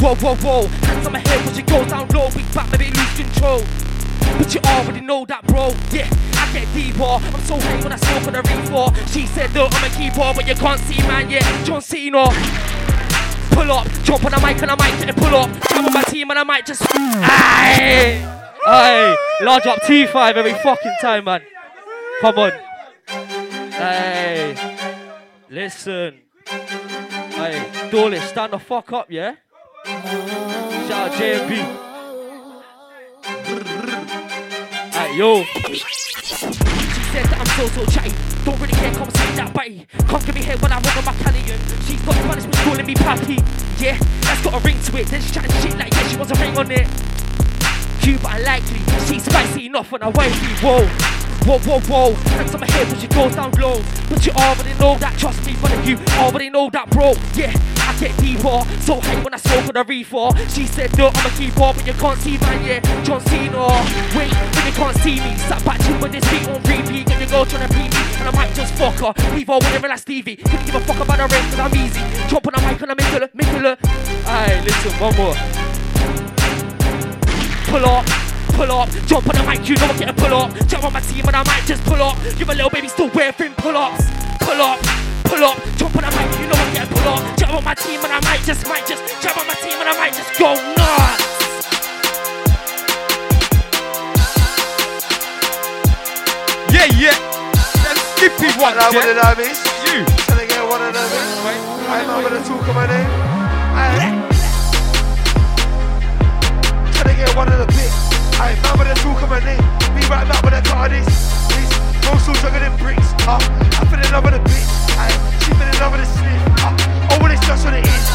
[0.00, 2.86] Whoa, whoa, whoa, hands on my head when she goes down low, big back, maybe
[2.86, 3.62] lose control.
[4.38, 5.74] But you already know that, bro.
[5.90, 7.02] Yeah, I get deeper.
[7.02, 9.10] I'm so high when I smoke on the reefer.
[9.10, 11.28] She said, look, I'm a keeper, but you can't see, man.
[11.28, 12.28] Yeah, John Cena.
[13.50, 15.50] Pull up, jump on the mic and I might get a pull up.
[15.68, 16.82] Jump on my team and I might just.
[16.94, 18.22] Aye!
[18.64, 19.16] Aye!
[19.42, 21.42] Large up T5 every fucking time, man.
[22.20, 22.52] Come on.
[23.72, 24.54] Hey.
[25.50, 26.20] Listen.
[26.46, 29.34] Hey, Dawlish, stand the fuck up, yeah?
[29.88, 31.52] Shout out JMB.
[34.92, 35.44] Hey, yo.
[35.44, 35.80] She
[37.08, 38.12] said that I'm so so chatty.
[38.44, 39.86] Don't really care, come say that bitey.
[40.06, 41.58] Come give me head when I roll on my Italian.
[41.86, 43.38] She's got Spanish, but calling me pappy.
[43.78, 45.06] Yeah, that's got a ring to it.
[45.06, 46.86] Then she chatting shit like yeah, she wants a ring on it.
[48.02, 48.80] Cute but unlikely.
[49.06, 50.52] She's spicy enough on her wifey.
[50.60, 51.17] Whoa.
[51.44, 52.14] Whoa, whoa, whoa.
[52.36, 53.80] Hands on my head, but she goes down low.
[54.08, 57.14] But you already know that, trust me, but if you already know that, bro.
[57.34, 57.52] Yeah,
[57.88, 58.60] I get deeper.
[58.84, 60.28] So high when I smoke on the reefer.
[60.52, 62.80] She said, no, I'm a keeper, but you can't see, man, yeah.
[63.02, 63.64] John Cena.
[64.12, 65.36] Wait, but you can't see me.
[65.48, 67.08] Sat back to with this beat on repeat.
[67.08, 68.02] And you go trying to beat me.
[68.20, 69.12] And I might just fuck her.
[69.34, 70.36] Leave her whenever like Stevie.
[70.36, 72.02] Couldn't give a fuck about the ring, cause I'm easy.
[72.28, 73.78] Jump on the mic and I'm into it, make it look.
[74.28, 75.36] Aye, listen, one more.
[77.72, 78.27] Pull up.
[78.58, 80.50] Pull up, jump on the mic, you know I get a pull up.
[80.66, 82.18] Jump on my team and I might just pull up.
[82.34, 84.10] Give a little baby still wearing pull ups.
[84.42, 84.82] Pull up,
[85.30, 87.22] pull up, jump on the mic, you know I get a pull up.
[87.38, 89.86] Jump on my team and I might just, might just, jump on my team and
[89.86, 91.22] I might just go nuts.
[96.74, 97.14] Yeah, yeah.
[97.86, 99.38] That's skippy one, Like one of yeah.
[99.38, 99.54] them.
[99.86, 100.02] You.
[100.26, 101.46] Trying to get one of them is.
[101.86, 103.06] I am gonna talk of my name.
[103.78, 104.18] I
[106.90, 108.07] Trying to get one of the bits.
[108.40, 109.58] I am gonna talk of.
[109.94, 111.06] Me right back with a car this.
[112.78, 113.12] Bricks.
[113.26, 114.70] Uh, I fell in love with a bitch.
[114.94, 115.10] I,
[115.42, 116.42] she fell in love with a sniff.
[116.62, 118.06] Uh, oh, well, it's just what it is.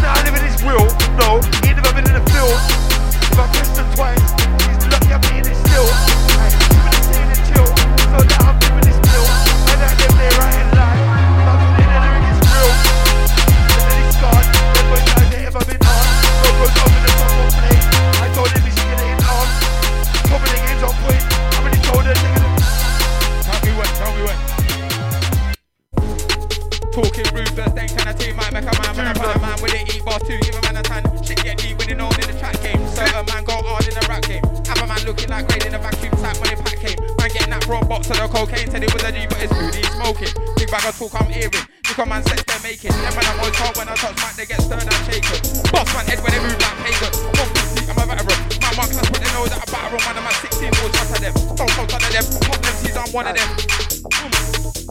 [0.00, 0.86] Know, I live in this real.
[1.18, 2.82] No, he ain't never been in the field.
[26.92, 29.40] Talking rude, but then can I take my back a man when I run a
[29.40, 31.00] man with it, eat Boss, too, give a man a tan.
[31.24, 32.84] Shit get deep winning on in the track game.
[32.92, 34.44] Certain man got hard in the rap game.
[34.68, 37.00] Have a man looking like grade in a vacuum sack when it pack came.
[37.16, 39.48] Man getting that raw box of the cocaine, said it was a G, but it's
[39.56, 40.36] booty smoking.
[40.60, 41.64] Big bag of talk I'm hearing.
[41.88, 42.92] Look on man sex they're making.
[42.92, 45.40] Them man I'm always hard when I touch back, they get stirred and shaken.
[45.72, 47.16] Boss man head when they move like pagans.
[47.24, 48.40] One pussy, I'm a veteran.
[48.60, 50.12] My marks, class, what they know that I battle on.
[50.12, 51.32] Man, I'm 16 more shots them.
[51.56, 52.24] Don't talk to them.
[52.44, 53.48] Pop them, see, I'm one of them.
[54.12, 54.81] Mm.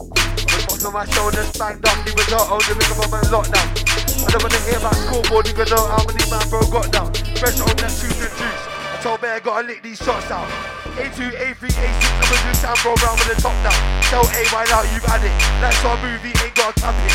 [0.82, 1.94] On my shoulders banged up,
[2.26, 3.70] don't own the nigga from a lockdown.
[4.18, 7.14] I don't wanna hear about scoreboard, nigga know how many man bro got down.
[7.38, 8.62] Fresh on that shoes and juice.
[8.90, 10.50] I told I gotta lick these shots out.
[10.98, 13.78] A2, A3, A6, I'm a do sound bro round with the top down.
[14.10, 15.30] Tell A why now you've had it.
[15.62, 17.14] That's our movie, ain't got a it.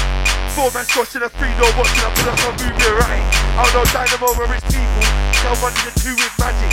[0.55, 3.19] Four man squash in a three door watching I put up a movie right.
[3.59, 5.03] I don't know dynamo where it's people.
[5.43, 6.71] Tell one of the two with magic.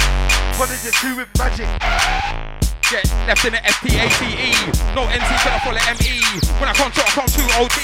[0.63, 2.54] One of the two with magic.
[2.91, 4.95] Get left in the FPACE.
[4.95, 6.21] No NC to the full ME.
[6.61, 7.81] When I come control, I come to OT.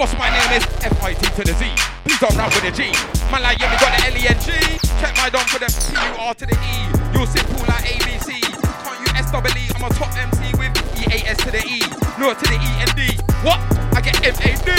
[0.00, 1.68] What's my name is FIT to the Z.
[2.04, 2.88] Please don't run with the G.
[3.28, 4.48] Man like yeah, we got the L-E-N-G.
[5.04, 6.74] Check my dome for the P-U-R to the E.
[7.12, 8.40] You're simple like ABC.
[8.40, 9.68] Can't you S-double-E?
[9.76, 11.84] I'm a top MC with E-A-S to the E.
[12.16, 13.20] No to the E and D.
[13.44, 13.60] What?
[13.92, 14.70] I get M-A-D.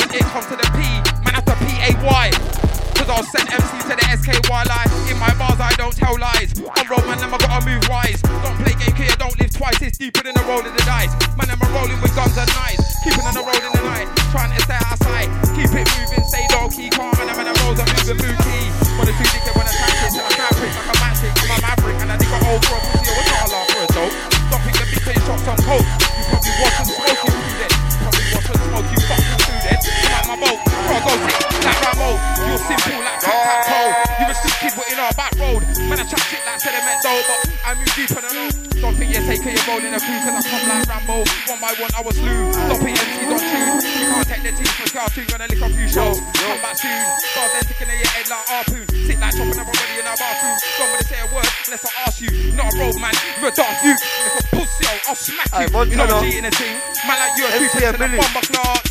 [0.00, 0.80] When it comes to the P,
[1.20, 2.77] man after P-A-Y.
[2.98, 4.90] Cause I'll send MC to the SKY lie.
[5.06, 6.50] In my bars, I don't tell lies.
[6.58, 8.18] I'm road man, I'm gotta move wise.
[8.42, 9.78] Don't play game here, don't live twice.
[9.80, 11.14] It's deeper than the roll of the dice.
[11.38, 12.82] Man, I'm rolling with guns and knives.
[13.06, 14.10] Keeping on the road in the night.
[14.34, 15.30] Trying to stay outside.
[15.54, 16.90] Keep it moving, stay low key.
[16.90, 18.66] Calm, and I'm in the rolls, I'm moving mookie.
[18.98, 21.32] Wanna see dick, wanna try it till I can't pick like a matic.
[21.38, 23.14] I'm a maverick, and I think I old for a pussy.
[23.14, 24.14] What's all out for a dope?
[24.50, 25.86] Don't the big face shots on coke.
[25.86, 27.72] You probably watch them smoking through that.
[27.78, 29.78] You probably watch them smoke, you fucking through that.
[29.86, 32.10] Come out my boat, bro, go sick like Ramo.
[32.48, 33.90] You're simple like tic tac toe.
[34.18, 35.62] You a sick kid, but in our back road.
[35.88, 38.68] Man, I chat shit like sediment though, but I move deep and I.
[38.80, 41.16] Don't think you're taking your role in the crew, cause I come like Rambo.
[41.50, 42.16] One by one, I was.
[42.16, 43.78] Stop it, MC's on tune.
[43.84, 46.18] You can't take the team for scar two, gonna lick a few shows.
[46.20, 46.94] Come back soon.
[47.34, 48.84] Stars then ticking in your head like harpoon.
[49.06, 50.56] Sit like chopping up already in our bathroom.
[50.78, 52.30] Don't wanna say a word unless I ask you.
[52.54, 53.94] Not a road man, you're a dark you.
[53.94, 55.66] If a pussy, oh, I'll smack you.
[55.66, 56.76] You know cheating.
[57.06, 58.18] Man like you, a two in the Billy.
[58.18, 58.88] bomber class.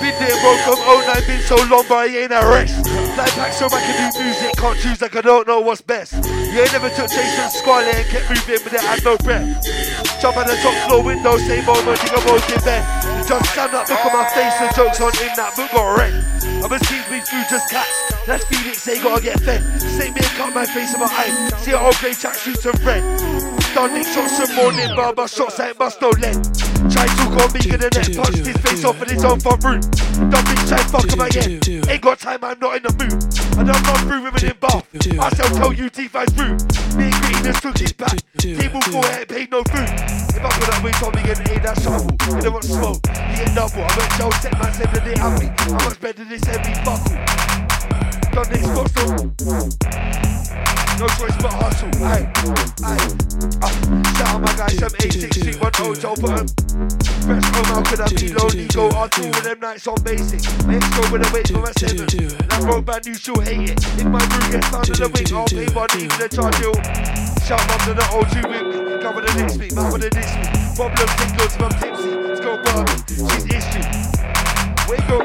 [0.00, 2.76] Been there, bro, from 09, been so long, but I ain't a rest.
[3.14, 6.12] Fly back so I can do music, can't choose like I don't know what's best.
[6.24, 9.44] You ain't never took Jason Scarlet and kept moving, but it had no breath.
[10.20, 13.04] Jump on the top floor window, same moment, think I'm in bed.
[13.24, 16.16] Just stand up, look at my face, the jokes on in that book got wrecked.
[16.64, 17.90] I'm a teams me through just cats.
[18.26, 19.62] That's Phoenix, they gotta get fed.
[19.80, 21.50] Same me cut my face in my eye.
[21.58, 23.02] See a old grey tracksuits and red.
[23.74, 26.73] Done shots some morning, barber shots ain't bust no lead.
[26.90, 29.80] Try to go bigger than that, punched his face off in his own front room.
[30.30, 31.88] Dumb bitch try fuck him again.
[31.88, 33.16] Ain't got time, I'm not in the mood.
[33.58, 34.84] And I'm not through with women in bath.
[35.18, 36.60] I shall tell you T5's rude.
[36.94, 38.16] Green and took his back.
[38.38, 39.88] Table four ain't paid no food.
[40.36, 43.00] If I put that weight on me and ain't that shovel, you don't want smoke,
[43.08, 43.82] you get double.
[43.82, 45.48] I'm a Joe set man said that they have me.
[45.56, 47.16] How much better this every buckle?
[48.34, 50.33] Done this got so
[50.98, 51.90] no choice but hustle.
[52.04, 52.30] Aye,
[52.84, 53.24] aye.
[53.62, 53.68] Uh,
[54.14, 56.46] shout out my 863 one Ojo, but um,
[57.24, 58.66] fresh home out could I be lonely?
[58.68, 60.40] Go on tour with them nights on basic.
[60.68, 62.06] Ain't sure with a wait for my seven.
[62.06, 63.78] That road band you she'll hate it.
[63.98, 66.72] If my room found in the wing, I'll pay one even the charge you.
[67.44, 69.02] Shout out to the O2 with me.
[69.02, 70.76] Cover the next week, man with the next week.
[70.76, 72.10] Problems, loads, I'm tipsy.
[72.14, 72.92] Let's go, Barbie.
[73.08, 73.84] She's history.
[74.88, 75.18] You go?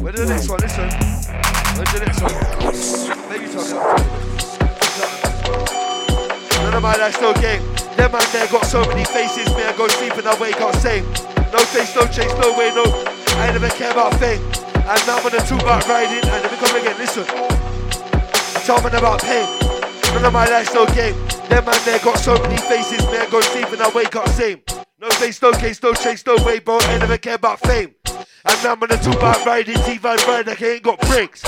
[0.00, 0.60] Where's the next one?
[0.60, 0.88] Listen.
[1.76, 2.32] Where's the next one?
[3.40, 4.33] You talking about?
[6.74, 7.62] Of my life's no game.
[7.94, 9.46] Them man there got so many faces.
[9.54, 11.04] Me, I go sleep and I wake up same.
[11.54, 12.82] No face, no chase, no way, no.
[13.38, 14.42] I never care about fame.
[14.82, 16.28] And now I'm on the two about riding.
[16.28, 17.22] And me come again, listen.
[17.30, 19.46] I tell man about pain.
[20.14, 21.14] None of my life's no game.
[21.46, 23.06] Them man there got so many faces.
[23.06, 24.60] Me, I go sleep and I wake up same.
[24.98, 26.80] No face, no case, no chase, no way, bro.
[26.80, 27.94] I never care about fame.
[28.04, 29.76] And now I'm on the two about riding.
[29.76, 31.44] T5 ride like I ain't got brakes.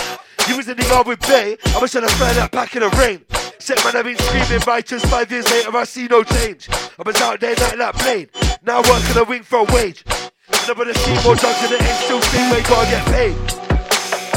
[0.48, 1.56] You was in the yard with Bay.
[1.74, 3.24] I was trying to find that back in the rain.
[3.58, 5.04] Set man, I've been screaming righteous.
[5.06, 6.68] Five years later, I see no change.
[6.70, 8.30] I was out there like that blade.
[8.62, 10.04] Now working a wing for a wage.
[10.06, 11.98] And I'm gonna see more drugs in the end.
[12.04, 13.36] Still think they gotta get paid.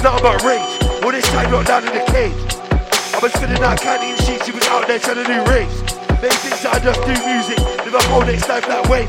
[0.02, 1.04] Nothing but rage.
[1.04, 2.34] All this time locked down in the cage.
[3.14, 4.46] I was spinning out canteen sheets.
[4.46, 5.82] She was out there trying to do raves.
[6.24, 7.60] They think that I just do music.
[7.84, 9.04] Live a whole next life that way.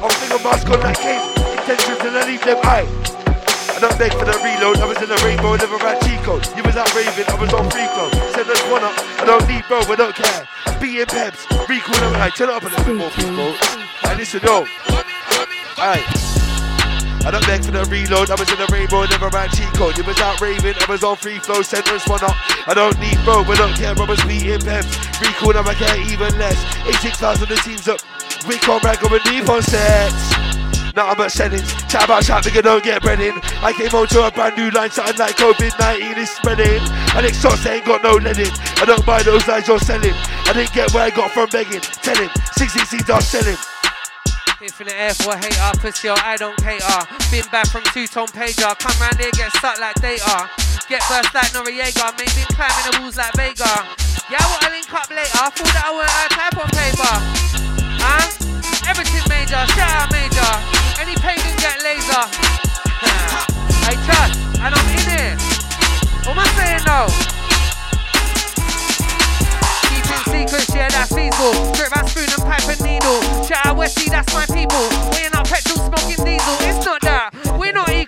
[0.00, 1.20] I'm thinking mask on that cave.
[1.60, 3.19] Intentions and I leave them high.
[3.80, 6.36] I don't beg for the reload, I was in the rainbow, living around Chico.
[6.52, 8.12] You was out raving, I was on free flow.
[8.36, 10.44] Send us one up, I don't need bro, I don't care.
[10.84, 13.56] Be in peps, recall them, I turn up a little bit more, bro.
[14.04, 14.68] Hey, listen, yo.
[15.80, 16.04] Alright.
[17.24, 19.96] I don't beg for the reload, I was in the rainbow, living around Chico.
[19.96, 22.36] You was out raving, I was on free flow, us one up.
[22.68, 24.92] I don't need bro, I don't care, I was beating peps.
[25.24, 26.60] Recall them, I care even less.
[26.84, 28.04] 86,000 the teams up.
[28.44, 30.59] We come back and we leave on sets.
[30.96, 31.72] Nothing but sellings.
[31.86, 33.38] Chat about chat, nigga, don't get bread in.
[33.62, 36.82] I came home to a brand new line, something like COVID 19 is spreading.
[37.14, 38.50] And it's shots ain't got no lead in.
[38.78, 40.14] I don't buy those lies you're selling.
[40.46, 41.80] I didn't get where I got from begging.
[41.80, 43.56] Tell him, 60 seeds are selling.
[44.60, 47.00] Infinite air for a hater, pussy yo, I don't cater.
[47.30, 50.50] Been back from two-tone pager, come round here, get sucked like data.
[50.88, 53.72] Get burst like Noriega, make me climbing the walls like Vega.
[54.28, 57.89] Yeah, I wanna link up later, thought that I weren't a type on paper.
[58.00, 58.24] Huh?
[58.88, 60.50] Everything major, shout out major.
[61.00, 62.24] Any pagan get laser.
[63.88, 65.36] I trust, and I'm in it.
[66.26, 67.06] What am I saying now?
[69.88, 71.52] Keeping secrets, yeah, that's feasible.
[71.74, 73.20] Drip and spoon and pipe and needle.
[73.44, 74.84] Shout out Westy, that's my people.
[75.12, 76.56] Weighing up petrol, smoking diesel.
[76.68, 77.30] It's not that,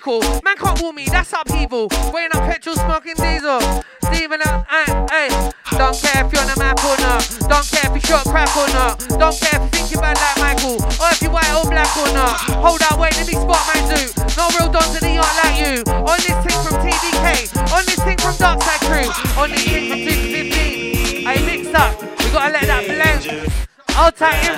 [0.03, 0.21] equal.
[0.43, 1.87] Man can't rule me, that's upheaval.
[2.13, 3.59] Weighing up petrol, smoking diesel.
[4.03, 4.63] Steven, uh,
[5.09, 5.29] hey,
[5.77, 7.23] don't care if you're on the map or not.
[7.47, 8.99] Don't care if you shot crack or not.
[9.07, 10.83] Don't care if you think bad like Michael.
[10.99, 12.35] Or if you're white or black or not.
[12.59, 14.11] Hold out, wait, let me spot my zoo.
[14.35, 15.83] No real dons to the yacht like you.
[15.87, 17.71] On this thing from TDK.
[17.71, 19.07] On this thing from Darkside Crew.
[19.41, 21.27] On this thing from 215.
[21.27, 22.01] I mixed up.
[22.19, 23.51] We gotta let that blend.
[23.89, 24.57] I'll tight him.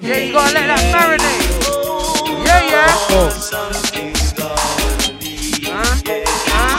[0.00, 1.85] Yeah, you gotta let that marinate.
[2.46, 2.86] Yeah, yeah.
[5.66, 5.90] Huh?
[6.54, 6.78] Huh?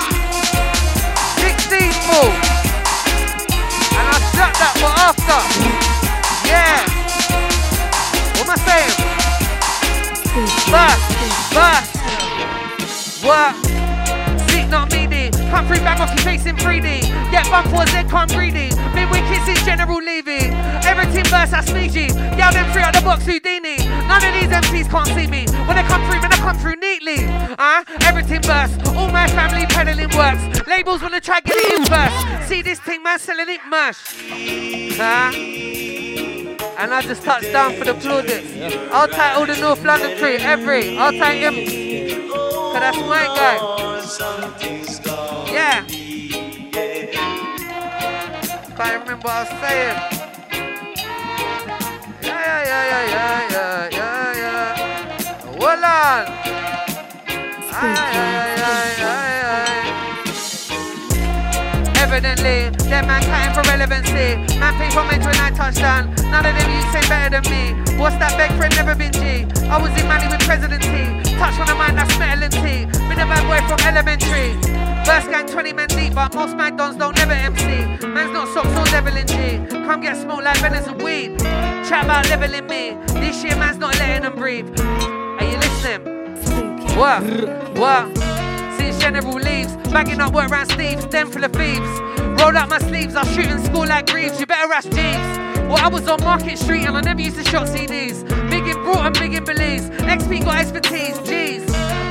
[1.43, 2.31] 16 full.
[3.99, 4.19] And I
[4.61, 5.39] that for after.
[6.47, 6.87] Yeah.
[8.37, 8.95] What am I saying?
[10.71, 11.05] Burst.
[11.53, 11.91] Burst.
[13.25, 13.53] What?
[15.49, 17.01] Come through bang off your face in 3D.
[17.31, 18.69] Get bump for Z, come greedy.
[19.11, 20.51] Wicked since General Levy.
[20.85, 22.09] Everything burst, I sneezy.
[22.37, 23.77] Yell them three out the box, Houdini.
[24.07, 25.45] None of these MCs can't see me.
[25.65, 27.25] When they come through, when they come through neatly.
[27.57, 28.85] Uh, everything burst.
[28.95, 30.67] All my family peddling works.
[30.67, 32.47] Labels wanna try get it in first.
[32.49, 33.97] See this thing, man, selling it mush.
[34.97, 35.31] Huh?
[36.79, 38.91] And I just touched down for the plaudits.
[38.91, 40.97] I'll take all the North London crew, every.
[40.97, 41.55] I'll take him.
[42.29, 45.16] Cause that's my guy.
[45.51, 45.85] Yeah.
[48.77, 49.97] Can't remember what I saying.
[52.21, 54.69] Yeah, yeah, yeah, yeah, yeah, yeah, yeah.
[55.45, 56.23] Hold on.
[57.73, 59.85] Aye, aye, aye, aye.
[62.03, 62.57] Evidently,
[62.89, 64.29] them man counting for relevancy.
[64.59, 66.13] Man pay for mental when I touchdown.
[66.29, 67.73] None of them you say better than me.
[67.97, 69.45] What's that beg friend never been G?
[69.69, 70.89] I was in Mali with President T.
[71.37, 72.85] Touch on a mind that's metal and T.
[73.09, 74.66] Been a bad boy from elementary.
[75.07, 77.63] First gang 20 men deep, but most man dons don't never MC.
[78.07, 79.65] Man's not socks or devil in G.
[79.85, 81.39] Come get smoked like Venice and weed.
[81.87, 82.97] Chat about leveling me.
[83.13, 84.67] This year man's not letting them breathe.
[84.81, 86.01] Are you listening?
[86.97, 87.23] What?
[87.77, 88.17] What?
[88.77, 91.87] Since General leaves, bagging up work round Steve's, them full of thieves.
[92.41, 94.37] Roll up my sleeves, I'll shoot in school like Greaves.
[94.41, 95.37] You better ask Jeeves.
[95.69, 98.27] Well, I was on Market Street and I never used to shot CDs.
[98.49, 99.89] Big in Broughton, big in Belize.
[99.89, 101.66] XP got expertise, G's.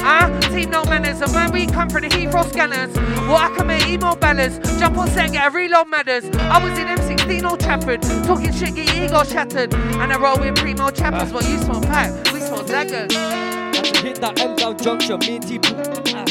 [0.08, 2.94] Ah, team no manners, and when we come for the Heathrow scanners,
[3.26, 6.24] well, I can make email banners, jump on set, get a reload matters.
[6.48, 9.74] I was in M16 Old Trafford, talking shit, get your ego shattered.
[9.74, 13.16] And I roll with primo chappers, what you smoke pack, we smoke daggers.
[13.16, 15.58] I can hit that M Town junction, me and T.
[15.64, 16.22] Ah.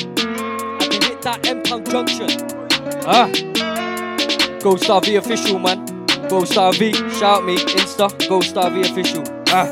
[0.80, 2.30] I can hit that M Town junction.
[3.06, 3.30] Ah.
[4.62, 5.86] Go Star V official, man.
[6.30, 8.10] Go Star V, shout me, Insta.
[8.30, 9.24] Go Star V official.
[9.50, 9.66] Ah.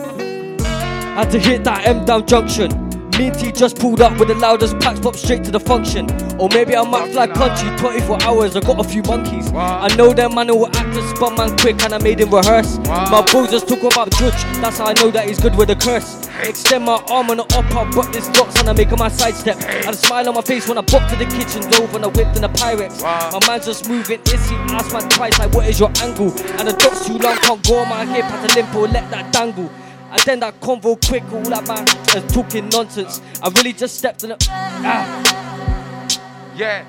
[1.16, 2.83] Had to hit that M down junction.
[3.18, 6.10] Me and T just pulled up with the loudest packs, pop straight to the function.
[6.40, 8.56] Or maybe I might fly country 24 hours.
[8.56, 9.52] I got a few monkeys.
[9.54, 12.80] I know them man who act to spun man quick and I made him rehearse.
[12.80, 14.42] My bro just him up judge.
[14.62, 16.28] That's how I know that he's good with a curse.
[16.42, 19.62] Extend my arm on the upper, but this blocks and I make him my sidestep.
[19.62, 22.08] And a smile on my face when I pop to the kitchen stove and I
[22.08, 23.04] whipped in the Pyrex.
[23.04, 24.56] My man's just moving, is he?
[24.74, 26.32] Ask man twice, like, what is your angle?
[26.58, 29.10] And the dot's too long, can't go on my hip, had to limp or let
[29.12, 29.70] that dangle.
[30.14, 33.20] And then that convo quick, all that man is talking nonsense.
[33.42, 34.48] I really just stepped in it.
[34.48, 36.14] Ah.
[36.56, 36.86] Yeah,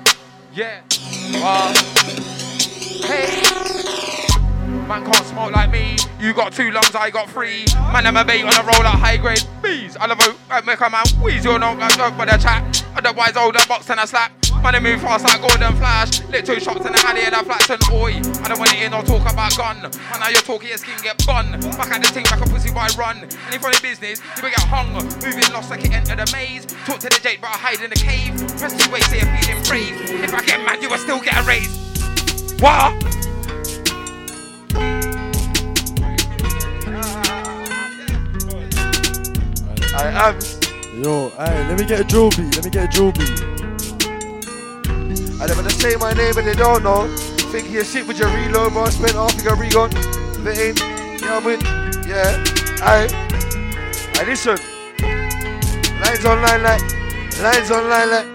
[0.53, 0.81] yeah.
[3.01, 4.14] Hey.
[4.87, 5.97] Man can't smoke like me.
[6.19, 7.65] You got two lungs, I got three.
[7.91, 9.97] Man, I'm a bait on a roll at high grade bees.
[9.97, 11.43] I love a make a man wheeze.
[11.43, 12.85] You know, I joke with a chat.
[12.95, 14.31] Otherwise, hold the box and I slap.
[14.61, 16.21] Man, I move fast like Golden Flash.
[16.29, 17.81] Lit two shots in the alley and I flatten.
[17.93, 19.85] Oi, I don't want to hear no talk about gun.
[19.85, 21.49] And now you're talking, your skin get bun.
[21.81, 23.25] Back at the thing, like a pussy boy run.
[23.25, 24.93] If funny business, you will get hung.
[24.93, 26.65] Moving lost like it enter the maze.
[26.85, 28.37] Talk to the Jake, but I hide in the cave.
[28.61, 29.97] Press two ways, say I'm feeling brave.
[30.21, 31.73] If I get mad, you will still get a raise.
[32.61, 32.93] What?
[39.97, 40.35] I am.
[41.01, 42.55] Yo, hey, let me get a drill beat.
[42.55, 43.41] Let me get a drill beat.
[45.41, 47.07] I never to say my name and they don't know.
[47.51, 48.85] Think you're shit with your reload, bro.
[48.89, 49.91] Spent half your recon.
[49.95, 52.07] If it ain't, you know what I mean?
[52.07, 52.43] Yeah.
[52.83, 53.07] I.
[54.15, 54.57] I listen.
[56.01, 56.81] lines online like,
[57.41, 58.27] lines online like.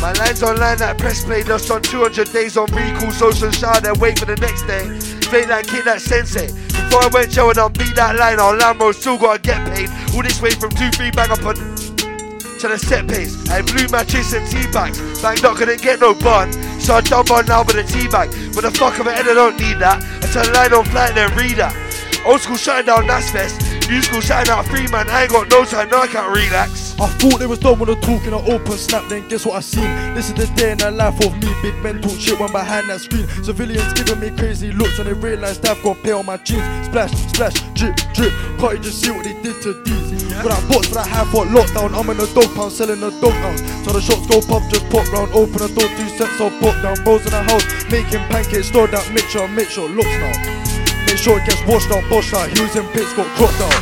[0.00, 4.00] My lines online like press play, lost on 200 days on recall, social shout and
[4.00, 5.07] wait for the next day.
[5.30, 6.46] Fake like kid like sensei.
[6.46, 9.90] Before I went showing I'll beat that line on Lambo, still gotta get paid.
[10.14, 13.36] All this way from 2-3 bang up on to the set pace.
[13.50, 14.98] I blew matches and tea bags.
[15.20, 16.50] Bang not gonna get no bun.
[16.80, 18.30] So I dump on now with a tea bag.
[18.54, 20.02] But the fuck of it, and I don't need that.
[20.02, 21.76] I turn line on flight and then read that.
[22.24, 23.67] Old school shutting down Nas Fest.
[23.88, 25.08] New school shutting out free man.
[25.08, 26.94] I ain't got no time, no I can't relax.
[27.00, 29.56] I thought they was done when I talk in an open snap, then guess what
[29.56, 29.88] I seen?
[30.14, 32.90] This is the day in the life of me, big men talk shit when behind
[32.90, 33.26] that screen.
[33.42, 36.86] Civilians giving me crazy looks when they realise I've got pay on my jeans.
[36.86, 38.32] Splash, splash, drip, drip.
[38.60, 40.08] Can't you just see what they did to these?
[40.28, 41.96] That box for that high for lockdown.
[41.98, 43.60] I'm in a dog pound selling a dog house.
[43.84, 45.32] So the shots go pop, just pop round.
[45.32, 47.02] Open the door, two cents or pop down.
[47.04, 48.68] Rolls in the house, making pancakes.
[48.68, 49.02] Store that
[49.32, 50.77] sure it looks now.
[51.18, 52.46] Sure it gets washed out, washed out.
[52.54, 53.74] Heels and pits got cropped out.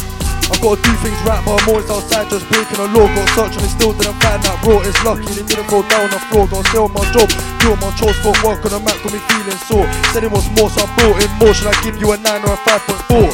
[0.48, 3.04] I've got to do things right, but I'm always outside just breaking the law.
[3.12, 4.80] Got searching and still didn't find that bro.
[4.80, 6.48] It's lucky they didn't go down the floor.
[6.48, 7.28] Gonna stay on my job,
[7.60, 9.84] do all my chores, for work on the mat, got me feeling sore.
[10.16, 11.52] Said it was more, so I brought in more.
[11.52, 13.28] Should I give you a 9 or a 5.4?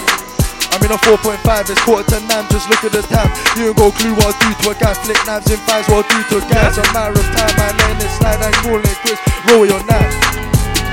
[0.72, 3.30] I'm in a 4.5, it's quarter to 9, just look at the time.
[3.60, 5.86] You ain't got a clue what I do to a guy, flick knives in fives,
[5.92, 6.64] what I do to a guy.
[6.64, 9.20] It's a matter of time, I letting it slide and calling it quits.
[9.46, 10.16] Roll your knife.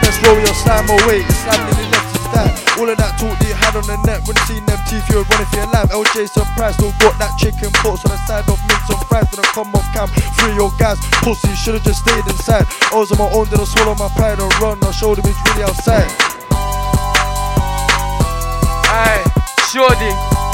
[0.04, 2.80] Best roll your slime away, it's slamming in the left to stand.
[2.80, 5.04] All of that talk that you had on the net, when you seen them teeth,
[5.12, 5.90] you're running for your life.
[5.92, 9.28] LJ surprised, still got that chicken pox on the side of mince and fries.
[9.34, 10.08] When I come off cam,
[10.40, 12.66] free your guys, pussy, should've just stayed inside.
[12.92, 14.80] I was on my own, then I swallow my pride and run.
[14.84, 16.08] I showed them it's really outside.
[18.90, 19.24] Aye,
[19.72, 20.12] Shorty.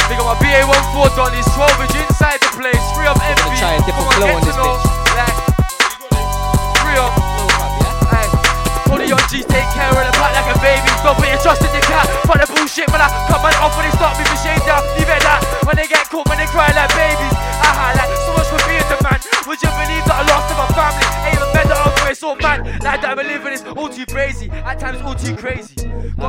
[0.09, 2.83] Big up my BA14 on these 12 inch inside the place.
[2.93, 3.41] Free up MV.
[3.41, 4.69] Gonna try a different Come on, flow get on to this know.
[4.69, 5.17] bitch.
[5.17, 5.54] Like,
[9.05, 10.89] The young G's take care of the pack like a baby.
[11.05, 12.09] Don't put your trust in your cat.
[12.25, 13.05] Fuck the bullshit, man.
[13.05, 14.81] I cut man off when they start moving shades down.
[14.97, 15.45] Leave it that.
[15.61, 17.35] When they get caught, when they cry like babies.
[17.61, 19.19] I highlight so much for being the man.
[19.47, 21.05] Would you believe that I lost to my family?
[21.27, 22.63] Ain't even better off where it's all man.
[22.81, 24.49] Like that, I'm living is all too crazy.
[24.49, 25.75] At times, all too crazy.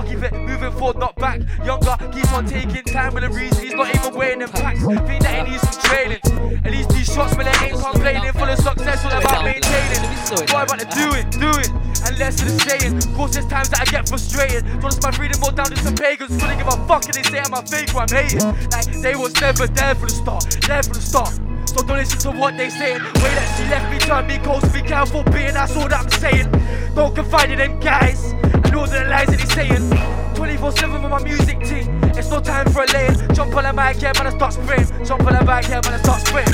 [0.07, 1.41] Keep it moving forward, not back.
[1.65, 4.85] Younger keeps on taking time with the reason he's not even weighing them packs.
[4.85, 6.21] Think that he needs some training.
[6.65, 8.33] At least these shots, man, they ain't complaining.
[8.33, 10.03] Full of success, all about maintaining.
[10.47, 11.71] Boy, about to do it, do it.
[12.07, 12.97] And less of saying.
[12.99, 14.65] Of course, there's times that I get frustrated.
[14.81, 16.41] Don't my freedom more down to some pagans.
[16.41, 18.47] Fully give a fuck and they say I'm a fake or I'm hating.
[18.71, 20.45] Like, they was never there for the start.
[20.67, 21.35] There for the start.
[21.67, 23.03] So don't listen to what they saying.
[23.03, 26.01] Way that she left me, turned me cold, so be careful being, that's all that
[26.01, 26.51] I'm saying.
[26.95, 29.91] Don't confide in them guys, and all the lies that they saying.
[30.35, 33.17] 24 7 with my music team, it's no time for a laying.
[33.35, 35.05] Jump on the mic, yeah, man, I start spraying.
[35.05, 36.49] Jump on the mic, yeah, man, I start spraying.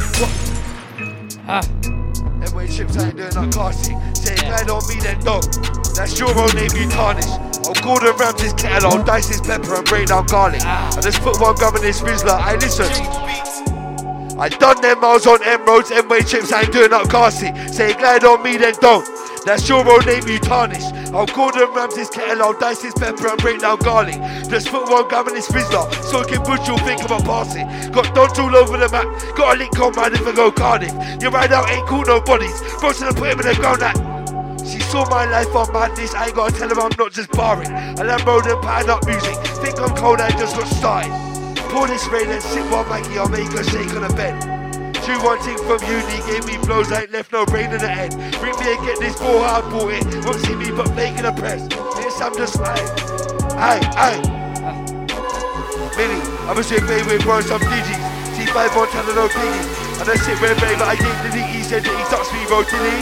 [1.48, 1.62] Ah.
[2.40, 3.94] Heavyweight chips, I ain't doing that classy.
[4.14, 5.46] Say glide on me, then don't.
[5.94, 7.26] That's your own name, you tarnish.
[7.66, 10.62] I'll Gordon Ramsay's kettle, I'll dice his pepper and break down garlic.
[10.62, 13.71] I just put one gun in this Rizla, I listen.
[14.38, 17.52] I done them miles on M roads, M way chips, I ain't doing up classy.
[17.68, 19.06] Say glad on me, then don't.
[19.44, 20.84] That's your own name, you tarnish.
[21.12, 24.14] I'll Gordon Ramsay's kettle, I'll dice his pepper and break down garlic.
[24.48, 27.66] Just put one gun in this Rizla, so can push you'll think about passing.
[27.90, 29.04] Got dons all over the map,
[29.36, 30.92] got a link on man if I go Cardiff.
[31.20, 32.62] You ride out ain't cool, no bodies.
[32.80, 33.96] Bro, should I put him in the ground like.
[34.66, 37.70] She saw my life on madness, I ain't gotta tell her I'm not just barring.
[37.70, 41.41] I road and pattern up music, think I'm cold, I just got started.
[41.72, 44.36] Pour this rain and sip one Maggie, I'll make her shake on the bed.
[45.02, 48.12] Two one thing from uni, gave me blows, ain't left no brain in the head.
[48.38, 50.04] Bring me and get this ball, I bought it.
[50.24, 51.66] Won't see me but making a press.
[51.96, 52.76] Yes, I'm just like,
[53.56, 54.20] aye, aye.
[55.96, 58.04] Millie, I'm a sick baby with bros, some digits.
[58.36, 60.00] T5 on telling no diggy.
[60.00, 62.62] And I sit where baby, I gave Diddy, he said that he touched me, bro,
[62.68, 63.00] did he?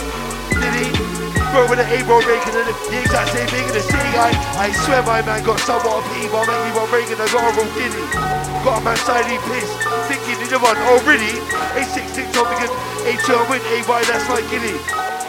[0.63, 1.20] Did he?
[1.51, 4.31] Bro with an A-roll raking and the exact same thing in the city guy.
[4.55, 7.43] I swear my man got somewhat of pity while make me one raking I got
[7.43, 8.07] a roll giddy.
[8.63, 9.75] Got a man slightly pissed,
[10.07, 11.43] thinking in the one, really?
[11.75, 12.71] A6 told me good,
[13.03, 15.20] A2 I win, AY that's my giddy.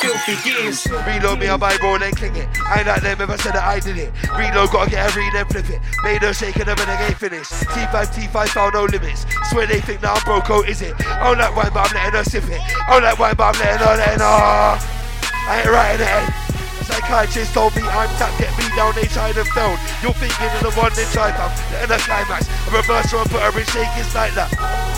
[0.00, 0.88] Filthy gears.
[0.88, 2.48] Reload me, I buy roll then click it.
[2.64, 4.08] I ain't like them if I said that I did it.
[4.32, 5.80] Reload, gotta get a read then flip it.
[6.02, 7.52] Made her shake and then the game finished.
[7.76, 9.28] T5, T5 found no limits.
[9.52, 10.96] Swear they think now I'm broke, oh is it?
[11.04, 12.60] I don't like wine, but I'm letting her sip it.
[12.88, 14.80] I don't like wine, but I'm letting her, letting her.
[14.80, 16.40] I ain't right in the.
[16.88, 19.78] Psychiatrist told me I'm tapped, get me down, they tried and failed.
[20.00, 21.52] You're thinking of the one they tried, fam.
[21.76, 22.48] Letting her climax.
[22.48, 24.48] A reverse her and put her in shakings like that.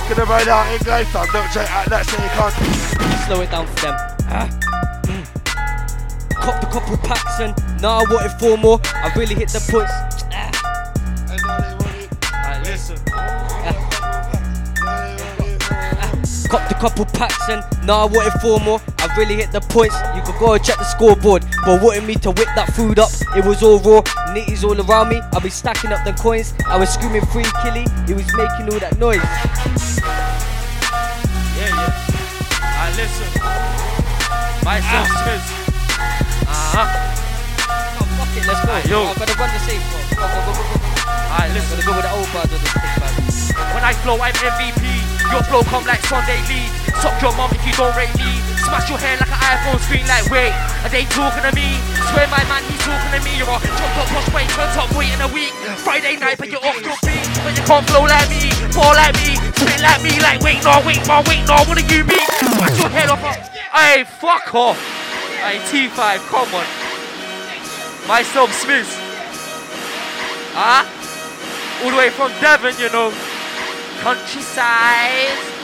[0.07, 1.27] Gonna ride out in glide, fam.
[1.35, 2.55] Don't try act like say you can't.
[3.27, 3.95] Slow it down for them.
[4.31, 4.72] Ah.
[6.43, 8.81] Copped a couple packs and now I wanted four more.
[8.95, 9.93] I really hit the points.
[10.33, 10.51] Ah.
[16.51, 18.81] Copped a couple packs and now I wanted four more.
[18.99, 19.95] I really hit the points.
[20.17, 23.11] You could go and check the scoreboard, but wanting me to whip that food up,
[23.37, 24.03] it was all raw.
[24.35, 25.21] Nitties all around me.
[25.33, 26.55] I be stacking up the coins.
[26.67, 27.87] I was screaming free killy.
[28.09, 29.23] He was making all that noise.
[31.55, 31.95] Yeah, yeah.
[32.83, 33.29] I listen.
[34.65, 35.62] Myself Smith.
[36.73, 36.89] Oh,
[38.17, 38.73] fuck it, let's go.
[38.73, 39.05] Aye, yo.
[39.05, 40.01] I'm gonna run the same bro.
[40.17, 40.93] Go, go, go, go, go.
[41.05, 41.77] Alright, listen.
[41.77, 43.53] Gonna go with the old bars or the big bars.
[43.77, 44.81] When I flow, I'm MVP.
[45.29, 46.73] Your flow come like Sunday lead.
[47.01, 48.41] Suck your mom if you don't rate me.
[48.65, 50.53] Smash your hair like an iPhone screen, like wait,
[50.85, 51.77] are they talking to me?
[52.09, 53.37] Swear my man, he's talking to me.
[53.37, 55.53] You're a jump up, push weight, turn top weight in a week.
[55.85, 57.25] Friday night, but you're off your feet.
[57.45, 60.81] But you can't flow like me, fall like me, spit like me, like wait, no,
[60.89, 62.29] wait, no, wait, no, what do you mean?
[62.49, 63.21] Smash your head off.
[63.21, 65.02] Hey, fuck off.
[65.43, 66.67] Hey, T5, come on.
[68.07, 68.87] Myself Smith.
[70.55, 70.87] Ah?
[71.83, 73.11] All the way from Devon, you know.
[74.03, 75.62] Countryside.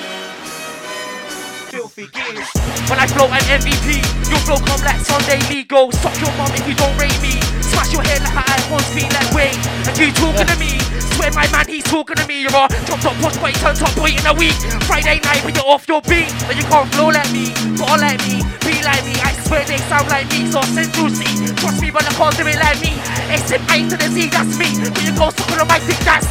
[1.78, 2.50] Filthy gears.
[2.90, 4.02] When I flow, I'm MVP.
[4.26, 5.94] Your flow come like Sunday legal.
[6.02, 7.38] Suck your mom if you don't rate me.
[7.62, 9.54] Smash your head like an iPhone screen, like wait.
[9.86, 10.74] And you talking to me?
[11.14, 12.42] Swear my man, he's talking to me.
[12.42, 14.58] You're a top top push weight, turn top weight in a week.
[14.90, 16.34] Friday night, when you're off your beat.
[16.50, 19.14] But you can't flow like me, fall like me, be like me.
[19.22, 20.50] I swear they sound like me.
[20.50, 21.30] So Central C,
[21.62, 22.98] trust me, but I can't it like me.
[23.30, 24.66] It's an A to the Z, that's me.
[24.82, 26.26] But you go suck on my dick, that's.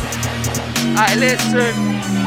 [0.92, 2.27] Alright, listen.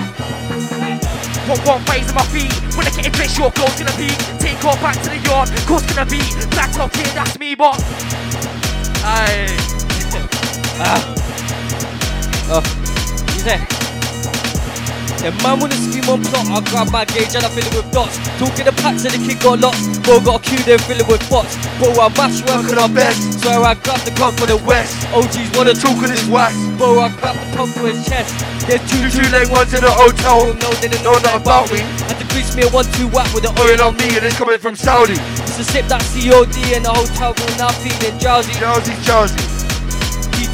[1.66, 2.52] One phase on my feet.
[2.76, 4.08] When I get in bitch, your flow's gonna be.
[4.38, 6.20] Take off back to the yard, course gonna be.
[6.50, 7.76] Black top here, that's me, but.
[9.04, 9.56] Aye.
[10.82, 11.14] Ah.
[12.48, 12.62] Oh,
[13.36, 13.89] you there?
[15.20, 17.92] The man wanna scheme on plot, I grab my gauge and I fill it with
[17.92, 18.16] dots.
[18.40, 19.84] Talking the packs and the kid got lots.
[20.00, 21.60] Bro got a queue, then fill it with bots.
[21.76, 23.20] Bro, I mash working our best.
[23.44, 24.96] So I grab the gun for the west.
[25.12, 26.56] OGs wanna talk on his wax.
[26.80, 28.32] Bro, I grab the pump for his chest.
[28.64, 30.56] There's two two leg ones in the hotel.
[30.56, 31.84] No, they didn't know nothing about me.
[32.08, 34.40] Had to grease me a one two whack with the oil on me, and it's
[34.40, 35.20] coming from Saudi.
[35.20, 38.56] Used to sip that COD in the hotel room, now feeling drowsy.
[38.56, 39.69] Drowsy, drowsy.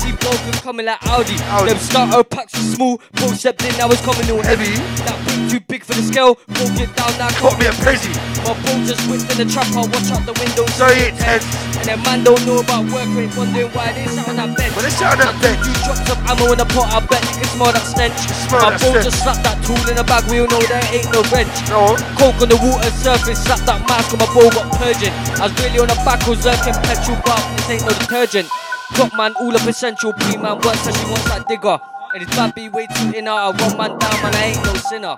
[0.06, 1.36] TT broken coming like Audi.
[1.66, 4.78] Them starter packs are small, bro stepped in, now it's coming all heavy.
[5.06, 8.14] That brick too big for the scale, bro get down now, caught me a prezi.
[8.46, 11.46] My bro just whipped in the trap, I watch out the window, sorry it's tense.
[11.82, 14.72] And then man don't know about work rate, wondering why they sat on that bench.
[14.74, 15.60] Well, they sat on that bench.
[15.62, 18.18] Two drops of ammo in the pot, I bet you can smell that stench.
[18.50, 19.06] My that bro stench.
[19.10, 21.54] just slapped that tool in the bag, we all know there ain't no wrench.
[21.66, 21.98] No.
[22.18, 25.14] Coke on the water surface, slap that mask on my bro got purging.
[25.42, 28.46] I was really on the back, was lurking petrol, but this ain't no detergent.
[28.94, 30.12] Top man, all up essential.
[30.12, 31.78] B man works so she wants that digger.
[32.14, 33.32] And it's bad be way too in her.
[33.32, 35.16] I run man down, man, I ain't no sinner.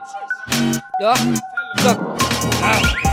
[1.00, 1.14] Yeah?
[1.84, 1.98] Look.
[2.64, 3.08] Ah.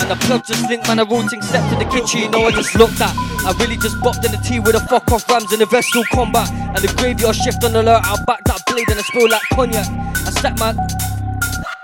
[0.00, 2.20] And the plug just linked, man, a routing step to the kitchen.
[2.22, 3.14] You know, I just looked at.
[3.44, 6.02] I really just bopped in the tea with a fuck off rams in the vessel
[6.12, 6.50] combat.
[6.50, 8.00] And the graveyard shift on alert.
[8.04, 9.86] I'll back that blade and I spill like cognac.
[10.26, 10.78] I step man.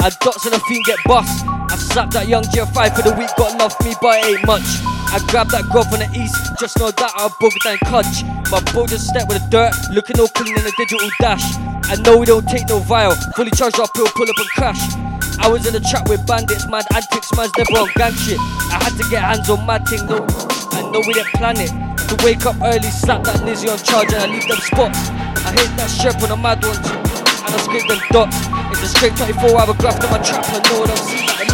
[0.00, 1.44] I dots and a fiend get bust.
[1.46, 4.95] I slapped that young GF5 for the week, got love me, but it ain't much.
[5.08, 8.26] I grab that girl from the east, just know that I'll booger than cudge.
[8.50, 11.44] My just step with the dirt, looking all clean in a digital dash.
[11.86, 14.82] I know we don't take no vial, fully charged up, he'll pull up and crash.
[15.38, 18.38] I was in the trap with bandits, mad antics, man's never on gang shit.
[18.72, 20.26] I had to get hands on mad thing, though.
[20.74, 21.70] I know we didn't plan it.
[22.10, 25.10] To wake up early, slap that Lizzie on charge, and I leave them spots.
[25.46, 26.82] I hate that shirt on the mad ones
[27.46, 28.36] and I scrape them dots.
[28.72, 31.25] It's a straight 24 hour graft on my trap, I know I don't see nothing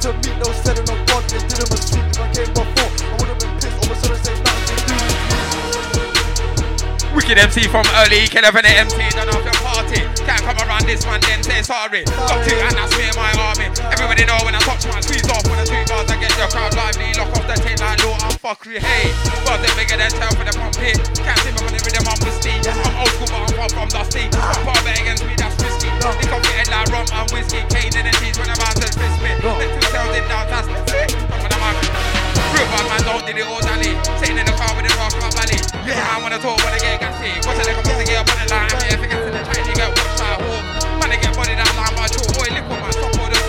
[0.00, 1.22] to meet, was selling on God.
[1.28, 2.04] They did him a sweet.
[2.08, 3.76] If I came before, I would have been pissed.
[3.76, 4.89] All of a sudden, say nothing
[7.10, 9.98] Wicked MC from early, can have an MC off your party.
[10.22, 12.06] Can't come around this man, then say sorry.
[12.06, 13.66] Got to, and that's me and my army.
[13.90, 15.42] Everybody know when I touch my squeeze off.
[15.50, 17.10] When I two bars, I get your crowd lively.
[17.18, 18.78] Lock off the tail like low, I'm fuckery.
[18.78, 19.10] Hey,
[19.42, 21.02] bars they bigger than tail for the pump it.
[21.18, 22.54] Can't see me when they rhythm, I'm whiskey.
[22.62, 24.24] I'm old school, but I'm far from dusty.
[24.30, 25.90] One part bet against me, that's risky.
[25.90, 27.66] They come fitted like rum and whiskey.
[27.74, 29.34] Cane in the teeth when I'm out to fist me.
[29.42, 31.49] Let two tails in down, that's it.
[32.60, 33.96] I'm gonna bad man don't it all dally.
[34.20, 35.56] Sitting in the car with the rock up valley.
[35.88, 37.32] Yeah, I wanna talk when I get gassy.
[37.48, 38.68] Watch a nigga to get up on the line.
[38.84, 41.00] If it gets to the you get watched like a hawk.
[41.00, 42.20] Man, get body that line by two.
[42.36, 43.44] Boy, on man, stop all this.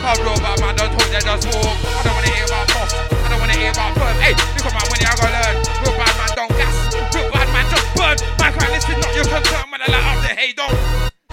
[0.00, 1.76] Cause real bad man don't talk, they just walk.
[1.84, 2.90] I don't wanna hear about boss.
[2.96, 4.16] I don't wanna hear about firm.
[4.24, 5.56] Hey, look at my money, I gotta learn.
[5.84, 6.76] Real bad man don't gas.
[7.12, 8.16] Real bad man just burn.
[8.40, 9.68] Man can't listen, not your concern.
[9.68, 10.72] Man, I light up the hey, don't.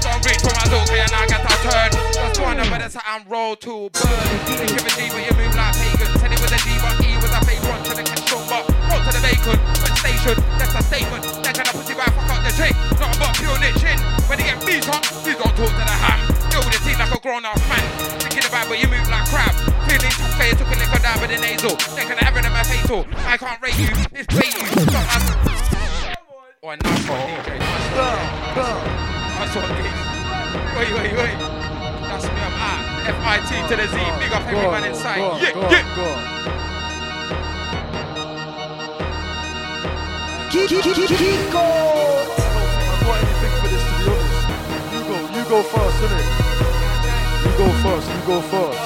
[0.04, 2.13] Don't reach for my dog, and I get a turn.
[2.54, 4.30] One of the time roll to burn.
[4.46, 6.06] Give a G, but you move like pagan.
[6.22, 8.38] Said it was a D, but E was a fake one to the cash show,
[8.46, 9.58] roll to the bacon.
[9.82, 11.26] Went station, that's a statement.
[11.42, 12.78] That kind of pussy right, fuck out the drink.
[13.02, 13.98] Not about pure chin.
[14.30, 16.22] When they get beat up, please don't talk to the ham.
[16.54, 17.82] Deal with the team like a grown ass man.
[18.22, 19.58] Thinking about but you move like crap.
[19.90, 21.74] Feeling tough, you took a lick of down with the nasal.
[21.98, 23.02] Then can have it in my fatal.
[23.26, 24.62] I can't rate you, it's pay you.
[24.94, 25.26] Stop us.
[26.62, 27.58] Oh, a nice one, DJ.
[29.42, 30.02] Nice one, Gigs.
[30.78, 31.73] Wait, wait, wait.
[32.14, 33.10] That's me, I'm at.
[33.10, 33.98] F-I-T to the Z.
[34.22, 35.18] Big up every man inside.
[35.42, 35.82] Yeah, yeah.
[35.82, 36.06] Kiko!
[42.86, 44.46] I've got anything for this to be honest.
[44.94, 46.30] You go, you go first, innit?
[47.42, 48.78] You go first, you go first.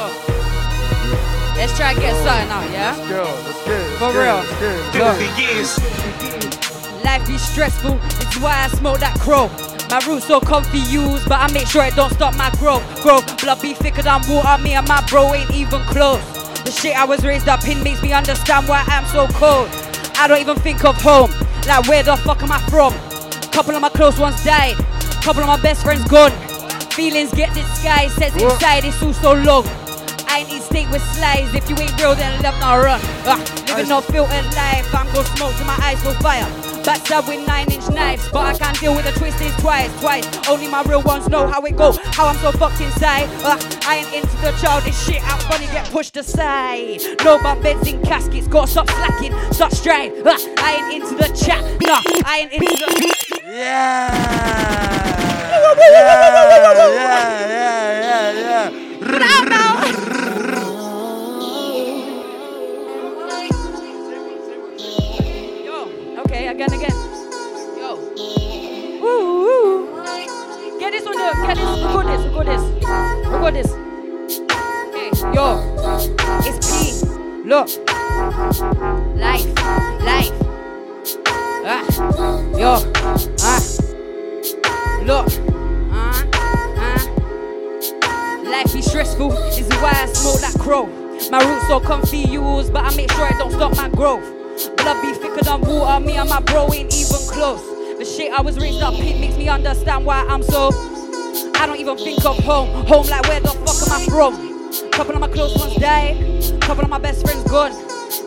[1.58, 2.95] Let's try and get something out, yeah?
[2.95, 3.91] Let's go, let's get it.
[3.99, 4.40] For let's real.
[4.56, 7.04] get it, let's get it.
[7.04, 9.52] Life be stressful, it's why I smoke that crow.
[9.89, 12.84] My roots so confused, but I make sure it don't stop my growth.
[13.01, 16.22] Growth, blood be thicker than water, me and my bro ain't even close.
[16.64, 19.69] The shit I was raised up in makes me understand why I'm so cold.
[20.18, 21.31] I don't even think of home,
[21.68, 22.93] like where the fuck am I from?
[23.51, 24.76] Couple of my close ones died,
[25.23, 26.31] couple of my best friends gone.
[26.91, 29.65] Feelings get disguised, says inside it's all so long.
[30.27, 31.53] I ain't in state with slides.
[31.53, 32.99] If you ain't real, then love not run.
[33.26, 33.38] Uh,
[33.69, 34.93] living no filtered life.
[34.93, 36.66] I'm gonna smoke till my eyes go fire.
[36.88, 40.26] Backstab with nine inch knives, but I can't deal with the twisties twice, twice.
[40.47, 43.27] Only my real ones know how it go, how I'm so fucked inside.
[43.43, 47.01] Uh, I ain't into the childish shit, I'm funny, get pushed aside.
[47.26, 50.14] No, my bed's in caskets, gotta stop slacking, stop stride.
[50.26, 53.43] Uh, I ain't into the chat, nah, I ain't into the.
[53.47, 54.07] Yeah!
[55.89, 59.57] Yeah, yeah, yeah, yeah, yeah.
[59.59, 59.66] Yo,
[70.88, 72.64] Get this on the, get this, record this, record this.
[73.27, 73.72] Record this.
[74.88, 75.45] Okay, yo.
[76.47, 76.72] It's P.
[77.43, 77.68] Look.
[79.18, 79.47] Life,
[80.05, 80.31] life.
[81.65, 81.84] Ah,
[82.57, 82.72] yo.
[83.41, 83.61] Ah.
[85.03, 85.27] Look.
[85.91, 86.23] Ah,
[86.77, 87.03] ah.
[88.45, 90.85] Life be stressful, is why I smoke that crow.
[91.30, 94.23] My roots so comfy, confused, but I make sure it don't stop my growth.
[94.77, 97.77] Blood be thicker than water, me and my bro ain't even close.
[97.98, 100.69] The shit I was raised up in makes me understand why I'm so.
[101.56, 102.86] I don't even think of home.
[102.86, 104.91] Home like where the fuck am I from?
[104.91, 107.72] Couple of my close ones died, couple of my best friends gone.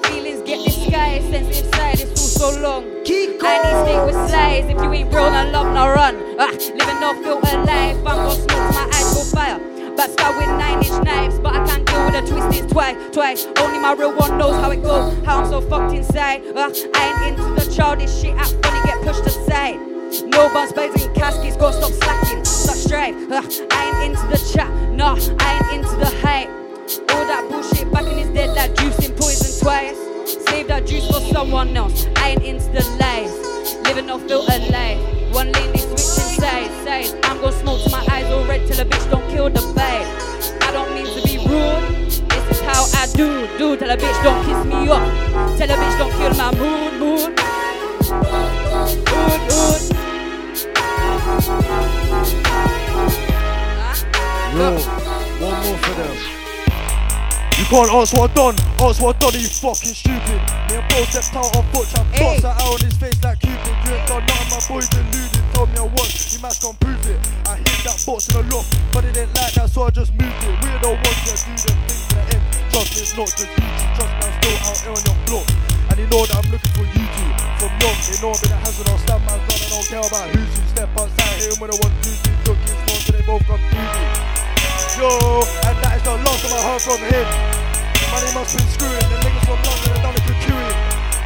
[0.07, 2.83] Feelings get disguised, sensitive side, it's all so long.
[2.83, 4.67] I need stay with slides.
[4.67, 6.17] If you ain't real, then love no run.
[6.41, 9.61] Ah, living no filter life, I'm gonna smoke my eyes go fire.
[9.97, 13.47] But start with nine inch knives, but I can't deal with the twisties twice, twice.
[13.61, 16.43] Only my real one knows how it goes, how I'm so fucked inside.
[16.57, 19.79] Uh, I ain't into the childish shit, I funny pushed aside.
[20.27, 23.15] No buns, in caskets, gotta stop slacking, stop strive.
[23.31, 26.49] Uh, I ain't into the chat, nah, I ain't into the hype.
[27.11, 29.97] All that bullshit back in his dead, that juice in poison twice.
[30.49, 32.07] Save that juice for someone else.
[32.17, 33.31] I ain't into the lies.
[33.85, 34.99] Living no filter life.
[35.33, 37.15] One lane they switching sides, sides.
[37.23, 40.63] I'm gonna smoke till my eyes all red till a bitch don't kill the vibe.
[40.63, 42.11] I don't mean to be rude.
[42.11, 43.77] This is how I do, do.
[43.77, 45.07] Tell a bitch don't kiss me up.
[45.57, 47.50] Tell a bitch don't kill my mood, mood.
[54.61, 54.77] Yo,
[55.39, 56.17] one more for them.
[57.57, 60.41] You can't ask what I done, ask what I done, you fucking stupid.
[60.67, 63.77] Me and bro stepped out on foot, toss her out on his face like Cupid.
[63.87, 65.55] You ain't done nothing, my boy deluded.
[65.55, 67.21] Told me I was, you must come prove it.
[67.47, 70.11] I hit that box in the loft, but it didn't like that, so I just
[70.19, 70.57] moved it.
[70.67, 72.43] We're the ones that do the things that end.
[72.75, 73.65] Trust me, it's not just you
[73.95, 75.47] trust me, I'm still out here on your block.
[75.91, 77.50] And you know that I'm looking for you two.
[77.61, 80.01] From young, they know I've been a hazard, I'll stand my ground, I don't care
[80.01, 80.65] about who's who.
[80.73, 83.85] Step outside, 'em with a one, two, three, looking strong, so they both me.
[84.97, 87.27] Yo, and that is the last time I heard from him.
[88.09, 90.73] Money must been screwing, the niggas from London and done it cocoon.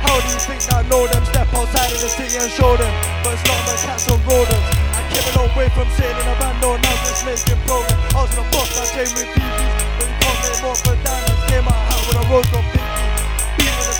[0.02, 1.22] How do you think I know them?
[1.22, 2.90] Step outside of the city and show them.
[3.22, 4.68] But it's not the cats and rodents.
[4.90, 7.94] I came a long way from sitting in a van, no, now just making progress.
[8.10, 9.70] I was gonna bust my chain with BBs,
[10.02, 11.42] but you can't make more for diamonds.
[11.46, 12.83] Came out hot with a rose gold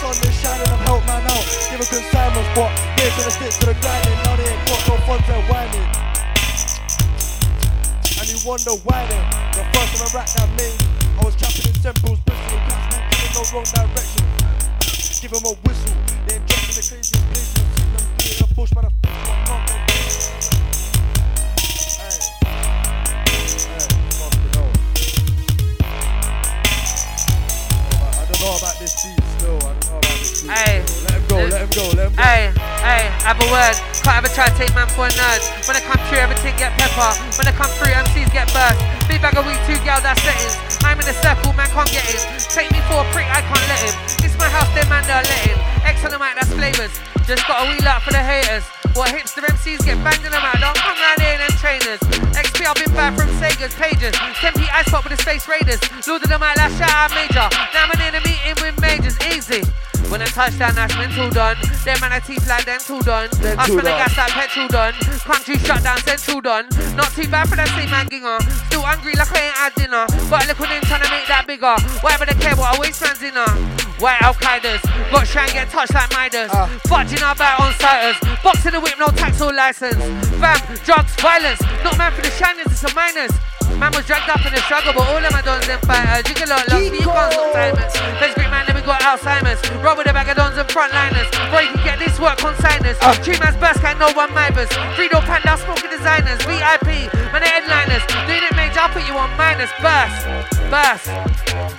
[0.04, 1.44] sun is shining, I'm help man out.
[1.72, 2.68] Giving consignments, but
[3.00, 4.18] they to the sticks to the grinding.
[4.24, 5.88] Now they ain't got no funds, they're whining.
[8.20, 10.68] And you wonder why then The first time I rap that me
[11.18, 14.24] I was trapping in temples, Bristol Cats moving in the wrong direction
[15.20, 15.92] Give them a whistle
[16.24, 18.92] Then jump in the craziest places See them being a push by the
[28.64, 29.23] about this beat
[30.44, 30.84] Hey.
[31.08, 32.52] Let him go, let him go, let him go Hey,
[32.84, 33.76] hey, have a word.
[34.04, 35.40] Can't ever try to take man for a nerd.
[35.64, 37.16] When I come through, everything get pepper.
[37.40, 38.76] When I come through, MCs get burst.
[39.08, 40.60] Big bag of weed, two gal, that's settings.
[40.84, 42.20] I'm in a circle, man can't get in.
[42.52, 43.96] Take me for a prick, I can't let him.
[44.20, 45.56] It's my house, them man, they're letting.
[45.80, 46.92] X on the mic, that's flavors.
[47.24, 48.68] Just got a wheel out for the haters.
[48.92, 50.60] What hipster MCs get banged in the mouth.
[50.60, 52.00] Don't come round here and trainers.
[52.36, 54.12] XP, I've been back from Sega's pages.
[54.36, 55.80] Tempe ice pop with the Space Raiders.
[56.04, 57.48] Lord of the mic, last shout out major.
[57.72, 59.16] Now I'm in a meeting with majors.
[59.32, 59.64] Easy.
[60.10, 61.56] When I touchdown, that's mental done.
[61.84, 63.28] Them man, I teeth like dental done.
[63.58, 64.94] I spend the gas like petrol done.
[65.24, 66.66] Country shut down, central done.
[66.96, 68.38] Not too bad for that same man ginger.
[68.68, 70.06] Still hungry like I ain't had dinner.
[70.30, 71.74] But look at them trying to make that bigger.
[72.00, 73.84] Whatever they care, what I wasteman's in her.
[74.02, 74.82] White Al Qaeda's.
[75.10, 76.50] Got try and get touched like Midas.
[76.90, 78.18] Fudging our back on sighters.
[78.42, 79.96] Boxing the whip, no tax or license.
[80.38, 81.60] Fam, drugs, violence.
[81.82, 83.32] Not man for the shiners, it's a minus.
[83.78, 86.22] Man was dragged up in the struggle, but all of my dons them fighters.
[86.24, 87.92] Jiggle out, love, you can't stop timers.
[88.20, 89.58] Let's great man, then we got Alzheimer's.
[89.82, 91.28] Roll with a bag of dons and frontliners.
[91.50, 92.96] Bro, you can get this work consigners.
[93.02, 93.12] Ah.
[93.22, 94.70] Three man's burst, can't no one mibers.
[94.94, 96.38] Fredo Panda, smoking designers.
[96.46, 98.04] VIP, man, the headliners.
[98.26, 99.70] Doing it major, I'll put you on minus.
[99.82, 100.22] Burst,
[100.70, 101.08] burst.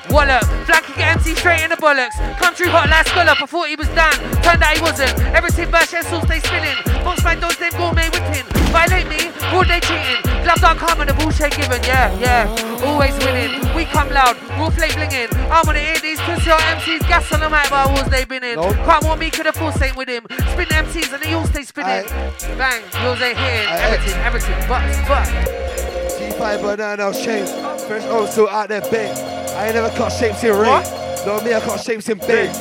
[0.10, 2.16] Wallop, flank get MC straight in the bollocks.
[2.40, 4.16] Country hot like scallop, I thought he was done.
[4.42, 5.12] Turned out he wasn't.
[5.36, 6.78] Everything burst, yeah, sauce stay spinning.
[7.04, 8.48] Box my dons, them gourmet whipping.
[8.72, 10.22] Violate me, all day cheating.
[10.44, 12.86] Gloves don't come and the bullshit given, yeah, yeah.
[12.86, 13.62] Always winning.
[13.76, 14.36] We come loud,
[14.74, 15.32] flame blinging.
[15.50, 18.44] I wanna hear these pussy or MCs gas on the mic, but wars they been
[18.44, 18.58] in.
[18.60, 20.26] Can't want me, could have force ain't with him.
[20.30, 22.08] Spin the MCs and they all stay spinning.
[22.58, 23.70] Bang, yours ain't hitting.
[23.70, 25.28] Everything, everything, but, but.
[26.18, 27.52] T5 banana chains.
[27.86, 29.12] Fresh old still out there big.
[29.56, 30.84] I ain't never caught shapes in rain.
[31.26, 32.52] No me, I caught shapes in big.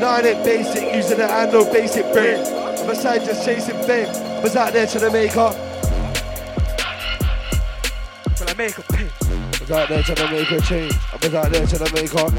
[0.00, 2.38] No, it basic, using the hand, no basic brain.
[2.38, 4.08] I'm just chasing fame.
[4.42, 5.67] Was out there trying to make up.
[8.38, 9.10] Trying to make a pin.
[9.20, 10.94] I was out there trying to make a change.
[11.12, 12.32] I was out there trying to make up.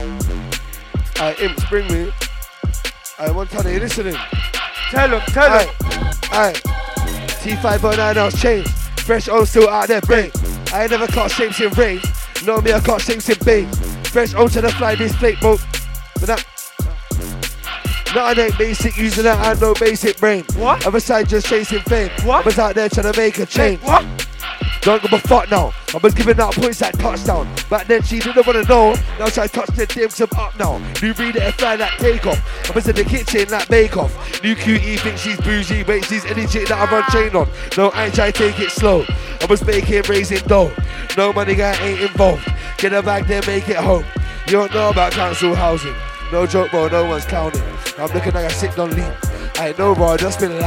[1.20, 2.10] I imps bring me.
[3.18, 4.16] I one time they listening.
[4.92, 5.76] Tell them, tell them.
[6.32, 6.54] Aye.
[7.42, 8.72] T5 banana chains.
[9.02, 10.32] Fresh old still out there big.
[10.72, 12.00] I ain't never caught shapes in rain.
[12.46, 13.68] No me, I caught shapes in base.
[14.08, 15.60] Fresh old to the fly this plate boat.
[16.14, 16.46] But that
[18.16, 20.46] no, I ain't basic, using that and no basic brain.
[20.56, 20.88] What?
[20.88, 22.10] Other side just chasing fame.
[22.24, 22.44] What?
[22.44, 23.82] I was out there trying to make a change.
[23.82, 24.06] What?
[24.82, 25.74] Don't give a fuck now.
[25.94, 27.48] I was giving out points at touchdown.
[27.70, 28.96] Back then she didn't wanna know.
[29.18, 30.78] Now she touch the dims I'm up now.
[31.02, 32.70] New breed it fly like takeoff.
[32.70, 34.44] I'm was in the kitchen like bake off.
[34.44, 37.48] New QE thinks she's bougie, wait she's any chick that I run train on.
[37.78, 39.06] No, I ain't try take it slow.
[39.42, 40.72] I was making raising dough.
[41.18, 42.48] No money guy ain't involved.
[42.78, 44.06] Get a bag then make it home.
[44.46, 45.96] You don't know about council housing.
[46.32, 47.62] No joke, bro, no one's counting.
[47.98, 49.18] I'm looking like a sick don't leave.
[49.56, 50.58] I know, bro, I just been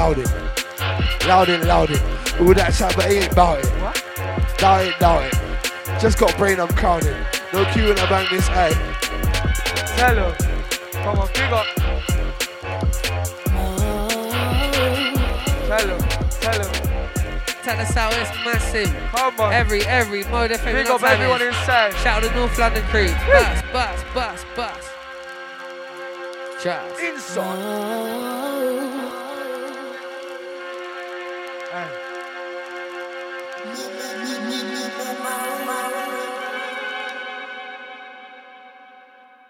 [1.26, 1.28] louding.
[1.28, 2.00] Louding, louding.
[2.40, 4.58] All that chat, but ain't about it.
[4.58, 6.00] Doubt it, doubt it.
[6.00, 7.16] Just got brain, I'm counting.
[7.52, 8.72] No queue in the bank this eye.
[9.96, 10.34] Tell them.
[10.92, 11.66] Come on, big up.
[15.66, 16.00] Tell them,
[16.40, 16.92] tell them.
[17.62, 18.92] Tell us how it's massive.
[19.12, 19.52] Come on.
[19.52, 20.72] Every, every mode FM.
[20.72, 21.48] Big up everyone is.
[21.48, 21.94] inside.
[21.96, 23.06] Shout out to North London crew.
[23.06, 24.88] Bus, bus, bus, bus.
[26.60, 27.00] Shout.
[27.00, 28.41] Inside.